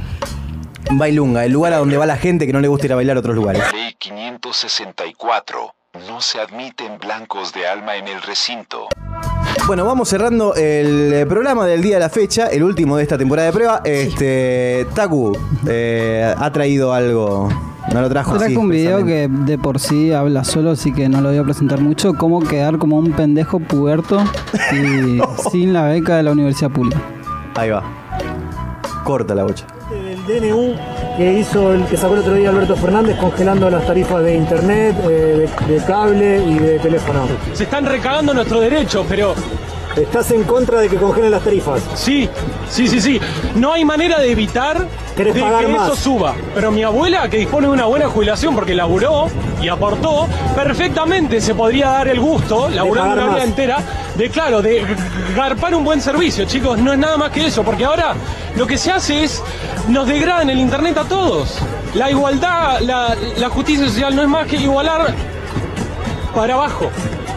Bailunga, 0.92 1.44
el 1.46 1.52
lugar 1.52 1.74
a 1.74 1.78
donde 1.78 1.98
va 1.98 2.06
la 2.06 2.18
gente 2.18 2.46
que 2.46 2.54
no 2.54 2.60
le 2.60 2.68
gusta 2.68 2.86
ir 2.86 2.94
a 2.94 2.96
bailar 2.96 3.18
a 3.18 3.22
otros 3.22 3.36
lugares. 3.36 3.64
Ley 3.74 3.96
564. 3.98 5.74
No 6.08 6.22
se 6.22 6.40
admiten 6.40 7.00
blancos 7.00 7.54
de 7.54 7.68
alma 7.68 7.96
en 7.96 8.08
el 8.08 8.22
recinto. 8.22 8.88
Bueno, 9.70 9.86
vamos 9.86 10.10
cerrando 10.10 10.56
el 10.56 11.14
eh, 11.14 11.26
programa 11.28 11.68
del 11.68 11.84
día 11.84 11.98
de 11.98 12.00
la 12.00 12.10
fecha, 12.10 12.48
el 12.48 12.64
último 12.64 12.98
de 12.98 13.04
esta 13.04 13.20
temporada 13.20 13.50
de 13.50 13.54
prueba. 13.54 13.82
Este, 13.86 14.88
Taku 14.96 15.38
eh, 15.68 16.34
ha 16.36 16.52
traído 16.52 16.92
algo. 16.92 17.48
No 17.94 18.02
lo 18.02 18.10
trajo 18.10 18.32
así. 18.32 18.40
Traje 18.40 18.58
un 18.58 18.68
video 18.68 19.06
que 19.06 19.28
de 19.28 19.60
por 19.60 19.80
sí 19.80 20.12
habla 20.12 20.44
solo, 20.44 20.72
así 20.72 20.92
que 20.92 21.08
no 21.08 21.22
lo 21.22 21.30
voy 21.30 21.38
a 21.38 21.44
presentar 21.44 21.82
mucho. 21.82 22.16
Cómo 22.16 22.40
quedar 22.40 22.80
como 22.80 22.98
un 22.98 23.12
pendejo 23.12 23.60
puberto 23.60 24.24
y 24.74 25.22
sin 25.52 25.72
la 25.72 25.84
beca 25.84 26.18
de 26.18 26.24
la 26.24 26.32
universidad 26.32 26.72
pública. 26.72 27.00
Ahí 27.54 27.70
va. 27.70 27.84
Corta 29.04 29.36
la 29.36 29.44
bocha. 29.44 29.68
El 29.92 30.26
DNU 30.26 30.74
que 31.20 31.34
hizo 31.34 31.74
el 31.74 31.86
que 31.86 31.98
sacó 31.98 32.14
el 32.14 32.22
otro 32.22 32.34
día 32.34 32.50
Alberto 32.50 32.78
Fernández 32.78 33.18
congelando 33.18 33.70
las 33.70 33.86
tarifas 33.86 34.24
de 34.24 34.36
internet, 34.36 34.96
eh, 35.10 35.50
de, 35.68 35.78
cable 35.84 36.42
y 36.46 36.58
de 36.58 36.80
teléfono. 36.80 37.28
Se 37.52 37.66
están 37.66 37.86
recagando 37.86 38.34
nuestro 38.34 38.62
derecho, 38.62 39.06
pero... 39.08 39.36
¿Estás 40.02 40.32
en 40.32 40.44
contra 40.44 40.80
de 40.80 40.88
que 40.88 40.96
congelen 40.96 41.32
las 41.32 41.44
tarifas? 41.44 41.82
Sí, 41.96 42.30
sí, 42.70 42.88
sí, 42.88 43.02
sí. 43.02 43.20
No 43.56 43.74
hay 43.74 43.84
manera 43.84 44.18
de 44.20 44.32
evitar 44.32 44.88
¿Querés 45.16 45.36
de 45.36 45.42
pagar 45.42 45.66
que 45.66 45.72
más? 45.74 45.88
eso 45.88 45.96
suba. 45.98 46.36
Pero 46.56 46.72
mi 46.72 46.84
abuela, 46.84 47.30
que 47.30 47.38
dispone 47.38 47.68
de 47.68 47.74
una 47.74 47.86
buena 47.86 48.08
jubilación 48.08 48.56
porque 48.56 48.74
laburó 48.74 49.28
y 49.62 49.68
aportó, 49.68 50.28
perfectamente 50.56 51.42
se 51.42 51.54
podría 51.54 51.90
dar 51.90 52.08
el 52.08 52.20
gusto, 52.22 52.70
laburando 52.70 53.14
una 53.14 53.34
vida 53.34 53.44
entera, 53.44 53.80
de 54.16 54.30
claro, 54.30 54.62
de 54.62 54.86
garpar 55.36 55.76
un 55.76 55.84
buen 55.84 56.00
servicio, 56.02 56.46
chicos. 56.46 56.78
No 56.80 56.94
es 56.94 57.00
nada 57.00 57.18
más 57.18 57.32
que 57.32 57.46
eso, 57.48 57.64
porque 57.64 57.84
ahora 57.84 58.14
lo 58.56 58.66
que 58.66 58.78
se 58.78 58.92
hace 58.92 59.26
es 59.26 59.44
nos 59.90 60.08
degradan 60.08 60.50
el 60.50 60.60
internet 60.60 60.98
a 60.98 61.04
todos. 61.04 61.60
La 61.94 62.10
igualdad, 62.10 62.80
la, 62.80 63.18
la 63.38 63.50
justicia 63.50 63.86
social 63.86 64.16
no 64.16 64.22
es 64.22 64.30
más 64.30 64.48
que 64.48 64.56
igualar 64.56 65.14
para 66.34 66.54
abajo. 66.54 66.90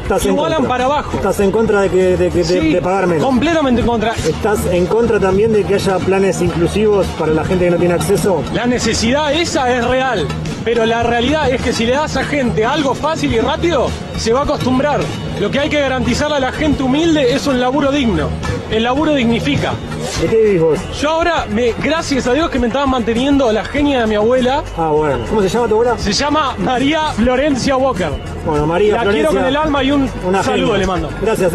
Estás 0.03 0.27
contra. 0.27 0.69
para 0.69 0.85
abajo. 0.85 1.17
¿Estás 1.17 1.41
en 1.41 1.51
contra 1.51 1.81
de, 1.83 1.89
que, 1.91 2.17
de, 2.17 2.29
que- 2.31 2.39
de- 2.39 2.45
Sí, 2.45 2.73
de 2.75 2.83
pagar 2.83 3.07
menos? 3.07 3.25
completamente 3.25 3.81
en 3.81 3.87
contra. 3.87 4.13
¿Estás 4.13 4.67
en 4.71 4.87
contra 4.87 5.19
también 5.21 5.53
de 5.53 5.65
que 5.65 5.75
haya 5.75 5.99
planes 5.99 6.41
inclusivos 6.43 7.07
para 7.19 7.33
la 7.33 7.45
gente 7.45 7.65
que 7.67 7.71
no 7.71 7.77
tiene 7.79 7.95
acceso? 7.95 8.43
La 8.53 8.67
necesidad 8.67 9.33
esa 9.33 9.75
es 9.75 9.87
real, 9.87 10.27
pero 10.65 10.85
la 10.87 11.03
realidad 11.03 11.51
es 11.51 11.63
que 11.63 11.73
si 11.73 11.87
le 11.87 11.93
das 11.93 12.17
a 12.17 12.25
gente 12.25 12.65
algo 12.65 12.95
fácil 12.95 13.33
y 13.33 13.39
rápido, 13.41 13.89
se 14.19 14.33
va 14.33 14.41
a 14.41 14.45
acostumbrar. 14.45 15.01
Lo 15.41 15.51
que 15.51 15.59
hay 15.61 15.69
que 15.71 15.81
garantizarle 15.81 16.37
a 16.37 16.41
la 16.41 16.53
gente 16.53 16.83
humilde 16.83 17.33
es 17.35 17.47
un 17.47 17.61
laburo 17.61 17.91
digno. 17.91 18.29
El 18.71 18.85
laburo 18.85 19.15
dignifica. 19.15 19.73
¿De 20.21 20.29
qué 20.29 20.37
vivís 20.37 20.61
vos? 20.61 20.79
Yo 21.01 21.11
ahora, 21.11 21.47
me, 21.51 21.73
gracias 21.83 22.27
a 22.27 22.33
Dios 22.33 22.49
que 22.51 22.59
me 22.61 22.69
estaban 22.69 22.91
manteniendo 22.91 23.51
la 23.53 23.65
genia 23.65 24.01
de 24.03 24.07
mi 24.07 24.15
abuela. 24.15 24.63
Ah, 24.77 24.91
bueno. 24.91 25.25
¿Cómo 25.29 25.43
se 25.43 25.49
llama 25.49 25.67
tu 25.67 25.75
abuela? 25.75 25.99
Se 25.99 26.13
llama 26.13 26.55
María 26.59 27.07
Florencia 27.13 27.77
Walker. 27.77 28.11
Bueno, 28.47 28.67
María 28.67 28.93
La 28.95 29.01
Florencia, 29.03 29.29
quiero 29.31 29.41
con 29.43 29.49
el 29.49 29.57
alma 29.57 29.83
y 29.83 29.91
un 29.91 30.09
una 30.27 30.43
saludo 30.43 30.67
genia. 30.73 30.79
le 30.79 30.87
mando. 30.87 31.09
Gracias. 31.21 31.53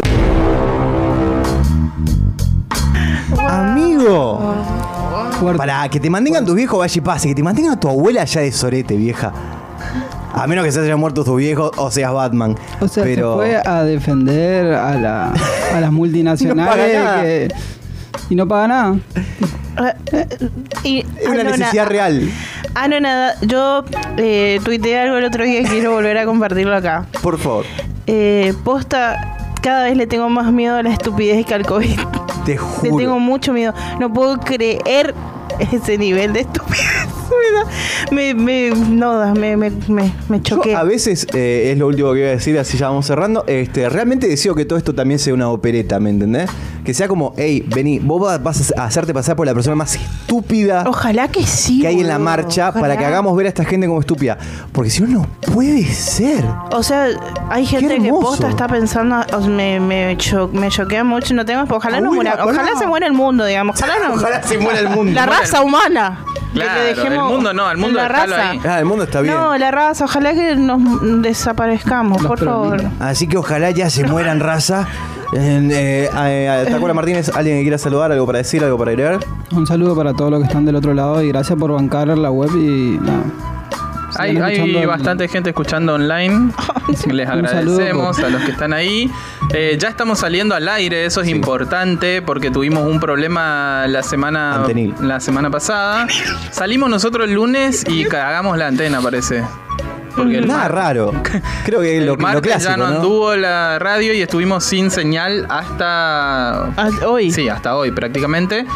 Amigo. 3.48 4.54
Para 5.56 5.88
que 5.88 6.00
te 6.00 6.10
mantengan 6.10 6.44
tus 6.44 6.54
viejos, 6.54 6.78
vaya 6.78 6.98
y 6.98 7.00
pase. 7.00 7.28
Que 7.28 7.34
te 7.34 7.42
mantengan 7.42 7.72
a 7.74 7.80
tu 7.80 7.88
abuela 7.88 8.24
ya 8.24 8.40
de 8.42 8.52
sorete, 8.52 8.96
vieja. 8.96 9.32
A 10.34 10.46
menos 10.46 10.64
que 10.64 10.72
se 10.72 10.80
hayan 10.80 11.00
muerto 11.00 11.24
tus 11.24 11.36
viejos 11.36 11.70
o 11.76 11.90
seas 11.90 12.12
Batman. 12.12 12.54
O 12.80 12.88
sea, 12.88 13.02
Pero. 13.04 13.32
se 13.32 13.36
fue 13.38 13.62
a 13.64 13.82
defender 13.84 14.74
a, 14.74 14.94
la, 14.94 15.32
a 15.74 15.80
las 15.80 15.90
multinacionales 15.92 16.64
No 16.64 16.70
paga 16.70 16.92
nada. 17.04 17.22
que- 17.22 17.48
y 18.30 18.34
no 18.34 18.46
paga 18.48 18.68
nada. 18.68 18.96
Y, 20.82 21.04
Es 21.20 21.28
una 21.28 21.44
necesidad 21.44 21.86
real. 21.86 22.30
Ah, 22.74 22.88
no, 22.88 23.00
nada. 23.00 23.34
Yo 23.42 23.84
eh, 24.16 24.60
tuiteé 24.64 24.98
algo 25.00 25.16
el 25.16 25.24
otro 25.24 25.44
día 25.44 25.60
y 25.60 25.64
quiero 25.64 25.92
volver 25.92 26.18
a 26.18 26.24
compartirlo 26.24 26.74
acá. 26.76 27.06
Por 27.22 27.38
favor. 27.38 27.64
Eh, 28.06 28.54
posta, 28.64 29.36
cada 29.62 29.84
vez 29.84 29.96
le 29.96 30.06
tengo 30.06 30.28
más 30.28 30.52
miedo 30.52 30.76
a 30.76 30.82
la 30.82 30.90
estupidez 30.90 31.44
que 31.46 31.54
al 31.54 31.64
COVID. 31.66 31.98
Te 32.44 32.52
Le 32.52 32.58
juro. 32.58 32.96
tengo 32.96 33.20
mucho 33.20 33.52
miedo. 33.52 33.74
No 34.00 34.12
puedo 34.12 34.38
creer 34.38 35.14
ese 35.58 35.98
nivel 35.98 36.32
de 36.32 36.40
estupidez. 36.40 37.08
Me, 38.10 38.34
me, 38.34 38.70
no, 38.70 39.34
me, 39.34 39.56
me, 39.56 39.70
me, 40.28 40.42
choqué. 40.42 40.72
Yo 40.72 40.78
a 40.78 40.84
veces, 40.84 41.26
eh, 41.34 41.70
es 41.72 41.78
lo 41.78 41.86
último 41.88 42.08
que 42.12 42.20
voy 42.20 42.28
a 42.28 42.32
decir, 42.32 42.58
así 42.58 42.78
ya 42.78 42.88
vamos 42.88 43.06
cerrando. 43.06 43.44
Este, 43.46 43.88
realmente 43.88 44.28
deseo 44.28 44.54
que 44.54 44.64
todo 44.64 44.78
esto 44.78 44.94
también 44.94 45.18
sea 45.18 45.34
una 45.34 45.48
opereta, 45.50 45.98
¿me 46.00 46.10
entendés? 46.10 46.48
Que 46.84 46.94
sea 46.94 47.06
como, 47.08 47.34
hey, 47.36 47.64
vení, 47.74 47.98
vos 47.98 48.22
va- 48.24 48.38
vas 48.38 48.72
a 48.76 48.84
hacerte 48.84 49.12
pasar 49.12 49.36
por 49.36 49.46
la 49.46 49.52
persona 49.52 49.76
más 49.76 49.94
estúpida 49.96 50.84
Ojalá 50.86 51.28
que 51.28 51.44
sí. 51.46 51.80
que 51.80 51.88
hay 51.88 52.00
en 52.00 52.08
la 52.08 52.18
marcha 52.18 52.72
para 52.72 52.96
que 52.96 53.04
hagamos 53.04 53.36
ver 53.36 53.46
a 53.46 53.48
esta 53.50 53.64
gente 53.64 53.86
como 53.86 54.00
estúpida. 54.00 54.38
Porque 54.72 54.88
si 54.90 55.02
no, 55.02 55.08
no 55.08 55.26
puede 55.52 55.84
ser. 55.84 56.44
O 56.72 56.82
sea, 56.82 57.08
hay 57.50 57.66
gente 57.66 57.98
que 58.00 58.08
posta 58.10 58.48
está 58.48 58.66
pensando, 58.68 59.16
me, 59.48 59.80
me, 59.80 60.16
cho- 60.16 60.48
me 60.48 60.68
choquea 60.70 61.04
mucho, 61.04 61.34
no 61.34 61.44
tengo, 61.44 61.64
ojalá 61.74 62.00
no 62.00 62.12
muera, 62.12 62.38
ojalá 62.42 62.70
se 62.78 62.86
muera 62.86 63.06
el 63.06 63.12
mundo, 63.12 63.44
digamos, 63.44 63.76
ojalá 63.80 64.08
no. 64.08 64.14
Ojalá 64.18 64.42
se 64.42 64.58
muera 64.58 64.80
el 64.80 64.88
mundo. 64.88 65.12
La 65.12 65.26
raza 65.26 65.60
humana. 65.62 66.24
De 66.54 66.60
que 66.60 66.66
Claro, 66.66 66.80
dejemos- 66.82 67.28
el 67.28 67.34
mundo 67.36 67.52
no, 67.52 67.70
el 67.70 67.76
mundo 67.76 67.98
la 67.98 68.08
raza. 68.08 68.50
ahí. 68.50 68.60
Ah, 68.66 68.78
el 68.78 68.84
mundo 68.86 69.04
está 69.04 69.20
bien. 69.20 69.34
No, 69.34 69.56
la 69.58 69.70
raza, 69.70 70.04
ojalá 70.06 70.32
que 70.32 70.56
nos 70.56 70.80
desaparezcamos, 71.22 72.24
por 72.24 72.38
favor. 72.42 72.80
Así 73.00 73.26
que 73.28 73.36
ojalá 73.36 73.70
ya 73.70 73.90
se 73.90 74.04
mueran 74.04 74.40
raza. 74.40 74.86
Eh, 75.34 75.68
eh, 75.70 76.10
eh, 76.16 76.66
Tacuara 76.70 76.94
Martínez, 76.94 77.30
¿alguien 77.34 77.58
que 77.58 77.62
quiera 77.62 77.76
saludar? 77.76 78.10
¿Algo 78.12 78.24
para 78.24 78.38
decir? 78.38 78.64
¿Algo 78.64 78.78
para 78.78 78.92
agregar? 78.92 79.18
Un 79.52 79.66
saludo 79.66 79.94
para 79.94 80.14
todos 80.14 80.30
los 80.30 80.40
que 80.40 80.46
están 80.46 80.64
del 80.64 80.76
otro 80.76 80.94
lado 80.94 81.22
y 81.22 81.28
gracias 81.28 81.58
por 81.58 81.70
bancar 81.72 82.08
la 82.16 82.30
web 82.30 82.50
y 82.56 82.98
nada. 82.98 83.24
Hay, 84.18 84.36
hay 84.36 84.86
bastante 84.86 85.28
gente 85.28 85.50
escuchando 85.50 85.94
online. 85.94 86.50
Les 87.10 87.28
agradecemos 87.28 88.18
a 88.18 88.28
los 88.28 88.42
que 88.42 88.50
están 88.52 88.72
ahí. 88.72 89.10
Eh, 89.54 89.76
ya 89.78 89.88
estamos 89.88 90.18
saliendo 90.18 90.54
al 90.54 90.68
aire, 90.68 91.04
eso 91.04 91.20
es 91.22 91.28
importante 91.28 92.22
porque 92.22 92.50
tuvimos 92.50 92.86
un 92.86 93.00
problema 93.00 93.86
la 93.88 94.02
semana 94.02 94.64
la 95.00 95.20
semana 95.20 95.50
pasada. 95.50 96.06
Salimos 96.50 96.90
nosotros 96.90 97.28
el 97.28 97.34
lunes 97.34 97.84
y 97.88 98.04
cagamos 98.04 98.58
la 98.58 98.66
antena, 98.66 99.00
parece. 99.00 99.44
Porque 100.16 100.40
Nada 100.40 100.62
mar- 100.62 100.74
raro. 100.74 101.12
Creo 101.64 101.80
que 101.80 101.98
el 101.98 102.06
lo, 102.06 102.16
lo 102.16 102.20
martes 102.22 102.42
clásico, 102.42 102.70
ya 102.72 102.76
no, 102.76 102.88
¿no? 102.88 102.96
anduvo 102.96 103.36
la 103.36 103.78
radio 103.78 104.12
y 104.12 104.20
estuvimos 104.20 104.64
sin 104.64 104.90
señal 104.90 105.46
hasta 105.48 106.70
hoy. 107.06 107.30
Sí, 107.30 107.48
hasta 107.48 107.76
hoy 107.76 107.92
prácticamente. 107.92 108.66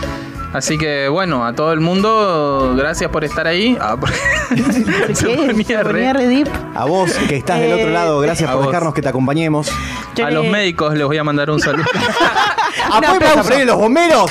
Así 0.53 0.76
que 0.76 1.09
bueno, 1.09 1.46
a 1.46 1.55
todo 1.55 1.72
el 1.72 1.80
mundo, 1.80 2.74
gracias 2.76 3.11
por 3.11 3.24
estar 3.24 3.46
ahí. 3.46 3.76
Ah, 3.80 3.96
porque 3.98 4.16
se 5.14 5.26
¿Qué? 5.26 5.36
ponía 5.46 5.64
Se 5.64 5.82
re- 5.82 5.90
ponía 5.92 6.12
re 6.12 6.26
deep. 6.26 6.48
A 6.74 6.84
vos 6.84 7.11
que 7.28 7.36
estás 7.36 7.59
del 7.61 7.72
otro 7.72 7.88
Eh, 7.88 7.92
lado, 7.92 8.20
gracias 8.20 8.50
a 8.50 8.53
por 8.53 8.62
vos. 8.64 8.70
dejarnos 8.70 8.92
que 8.94 9.00
te 9.03 9.09
acompañemos. 9.09 9.70
Yo 10.14 10.26
A 10.26 10.28
le- 10.28 10.36
los 10.36 10.46
médicos 10.46 10.94
les 10.94 11.07
voy 11.07 11.16
a 11.16 11.24
mandar 11.24 11.50
un 11.50 11.59
saludo. 11.61 11.84
¡Apoyemos 12.90 13.36
a 13.36 13.42
freír 13.44 13.66
los 13.66 13.76
bomberos! 13.76 14.30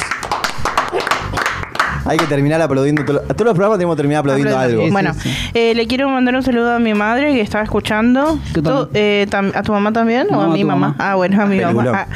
Hay 2.05 2.17
que 2.17 2.25
terminar 2.25 2.61
aplaudiendo. 2.61 3.03
todo- 3.05 3.21
A 3.29 3.33
todos 3.33 3.45
los 3.45 3.53
programas 3.53 3.77
tenemos 3.77 3.95
que 3.95 4.01
terminar 4.01 4.19
aplaudiendo 4.21 4.57
algo. 4.57 4.89
Bueno, 4.91 5.11
eh, 5.53 5.73
le 5.75 5.87
quiero 5.87 6.09
mandar 6.09 6.35
un 6.35 6.43
saludo 6.43 6.73
a 6.73 6.79
mi 6.79 6.93
madre 6.93 7.33
que 7.33 7.41
estaba 7.41 7.63
escuchando. 7.63 8.39
Tú, 8.53 8.89
eh, 8.93 9.27
tam- 9.29 9.51
¿A 9.55 9.61
tu 9.63 9.71
mamá 9.71 9.91
también? 9.93 10.27
¿O 10.33 10.41
a 10.41 10.45
a 10.45 10.47
mi 10.47 10.63
mamá? 10.63 10.89
mamá. 10.89 10.95
Ah, 10.99 11.15
bueno, 11.15 11.41
a 11.41 11.45
mi 11.45 11.57
Peliculón. 11.57 11.85
mamá. 11.85 12.07
Ah, 12.09 12.15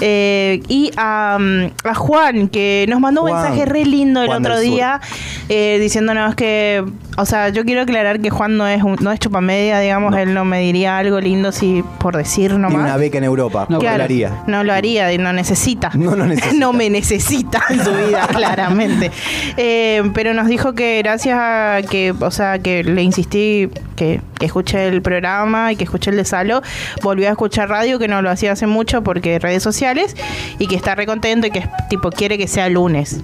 eh, 0.00 0.60
y 0.68 0.90
a, 0.96 1.38
mm, 1.40 1.86
a 1.88 1.94
Juan, 1.94 2.48
que 2.48 2.86
nos 2.88 3.00
mandó 3.00 3.22
un 3.22 3.30
Juan. 3.30 3.42
mensaje 3.42 3.64
re 3.66 3.84
lindo 3.84 4.20
el 4.22 4.26
Juan 4.28 4.42
otro 4.44 4.58
día, 4.60 5.00
eh, 5.48 5.78
diciéndonos 5.80 6.34
que, 6.34 6.84
o 7.16 7.26
sea, 7.26 7.50
yo 7.50 7.64
quiero 7.64 7.82
aclarar 7.82 8.20
que 8.20 8.30
Juan 8.30 8.56
no 8.56 8.66
es 8.66 8.82
un- 8.82 8.96
no 9.00 9.12
es 9.12 9.20
chupamedia, 9.20 9.78
digamos, 9.80 10.16
él 10.16 10.32
no 10.34 10.44
me 10.44 10.60
diría 10.60 10.98
algo 10.98 11.20
lindo 11.20 11.52
si 11.52 11.84
por 11.98 12.16
decir 12.16 12.54
nomás. 12.54 12.80
una 12.82 12.96
beca 12.96 13.18
en 13.18 13.24
Europa. 13.24 13.66
No, 13.68 13.78
Claro, 13.78 13.98
lo 13.98 14.04
haría. 14.04 14.42
No 14.46 14.64
lo 14.64 14.72
haría, 14.72 15.16
no 15.18 15.32
necesita. 15.32 15.90
No 15.94 16.16
necesita. 16.26 16.54
no 16.58 16.72
me 16.72 16.88
necesita 16.90 17.62
en 17.70 17.84
su 17.84 17.92
vida, 17.92 18.26
claramente. 18.32 19.10
Eh, 19.56 20.02
pero 20.14 20.34
nos 20.34 20.46
dijo 20.48 20.74
que 20.74 20.98
gracias 21.02 21.38
a 21.40 21.80
que, 21.88 22.14
o 22.18 22.30
sea, 22.30 22.58
que 22.58 22.82
le 22.84 23.02
insistí 23.02 23.68
que, 23.96 24.20
que 24.38 24.46
escuche 24.46 24.88
el 24.88 25.02
programa 25.02 25.72
y 25.72 25.76
que 25.76 25.84
escuche 25.84 26.10
el 26.10 26.16
de 26.16 26.24
Salo, 26.24 26.62
volvió 27.02 27.28
a 27.28 27.30
escuchar 27.32 27.68
radio, 27.68 27.98
que 27.98 28.08
no 28.08 28.22
lo 28.22 28.30
hacía 28.30 28.52
hace 28.52 28.66
mucho 28.66 29.02
porque 29.02 29.38
redes 29.38 29.62
sociales, 29.62 30.16
y 30.58 30.66
que 30.66 30.76
está 30.76 30.94
re 30.94 31.06
contento 31.06 31.46
y 31.46 31.50
que 31.50 31.68
tipo 31.90 32.10
quiere 32.10 32.38
que 32.38 32.48
sea 32.48 32.68
lunes. 32.68 33.20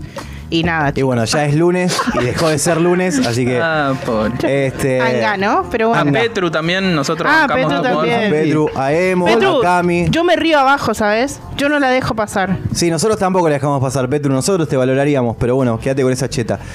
Y 0.50 0.62
nada, 0.62 0.92
Y 0.94 1.02
bueno, 1.02 1.26
ya 1.26 1.44
es 1.44 1.54
lunes 1.54 2.00
y 2.18 2.24
dejó 2.24 2.48
de 2.48 2.58
ser 2.58 2.80
lunes, 2.80 3.18
así 3.26 3.44
que. 3.44 3.60
Ah, 3.62 3.92
pobre. 4.06 4.66
Este. 4.66 4.98
Anga, 4.98 5.36
¿no? 5.36 5.68
Pero 5.70 5.94
A 5.94 6.02
bueno. 6.04 6.18
Petru 6.18 6.50
también, 6.50 6.94
nosotros 6.94 7.30
Ah, 7.30 7.46
Petru 7.52 7.74
a 7.76 7.82
también. 7.82 8.30
Petru, 8.30 8.70
a 8.74 8.92
Emo, 8.92 9.26
Petru, 9.26 9.58
a 9.58 9.62
Cami. 9.62 10.06
yo 10.08 10.24
me 10.24 10.36
río 10.36 10.58
abajo, 10.58 10.94
¿sabes? 10.94 11.38
Yo 11.58 11.68
no 11.68 11.78
la 11.78 11.90
dejo 11.90 12.14
pasar. 12.14 12.56
Sí, 12.72 12.90
nosotros 12.90 13.18
tampoco 13.18 13.48
le 13.48 13.56
dejamos 13.56 13.82
pasar, 13.82 14.08
Petru. 14.08 14.32
Nosotros 14.32 14.66
te 14.68 14.76
valoraríamos, 14.78 15.36
pero 15.38 15.54
bueno, 15.54 15.78
quédate 15.78 16.02
con 16.02 16.12
esa 16.12 16.28
cheta. 16.28 16.58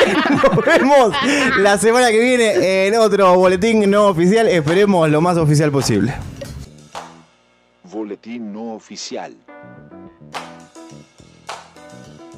Eh, 0.00 0.14
Nos 0.30 0.64
vemos 0.64 1.12
la 1.58 1.76
semana 1.76 2.10
que 2.10 2.18
viene 2.20 2.86
en 2.86 2.94
otro 2.96 3.34
boletín 3.36 3.90
no 3.90 4.06
oficial. 4.06 4.48
Esperemos 4.48 5.10
lo 5.10 5.20
más 5.20 5.36
oficial 5.36 5.70
posible. 5.70 6.14
Boletín 7.84 8.52
no 8.52 8.74
oficial. 8.74 9.34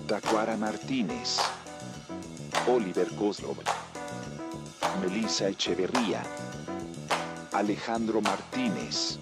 Tacuara 0.07 0.57
Martínez. 0.57 1.39
Oliver 2.67 3.09
Kozlov. 3.15 3.57
Melissa 5.01 5.49
Echeverría. 5.49 6.23
Alejandro 7.53 8.21
Martínez. 8.21 9.19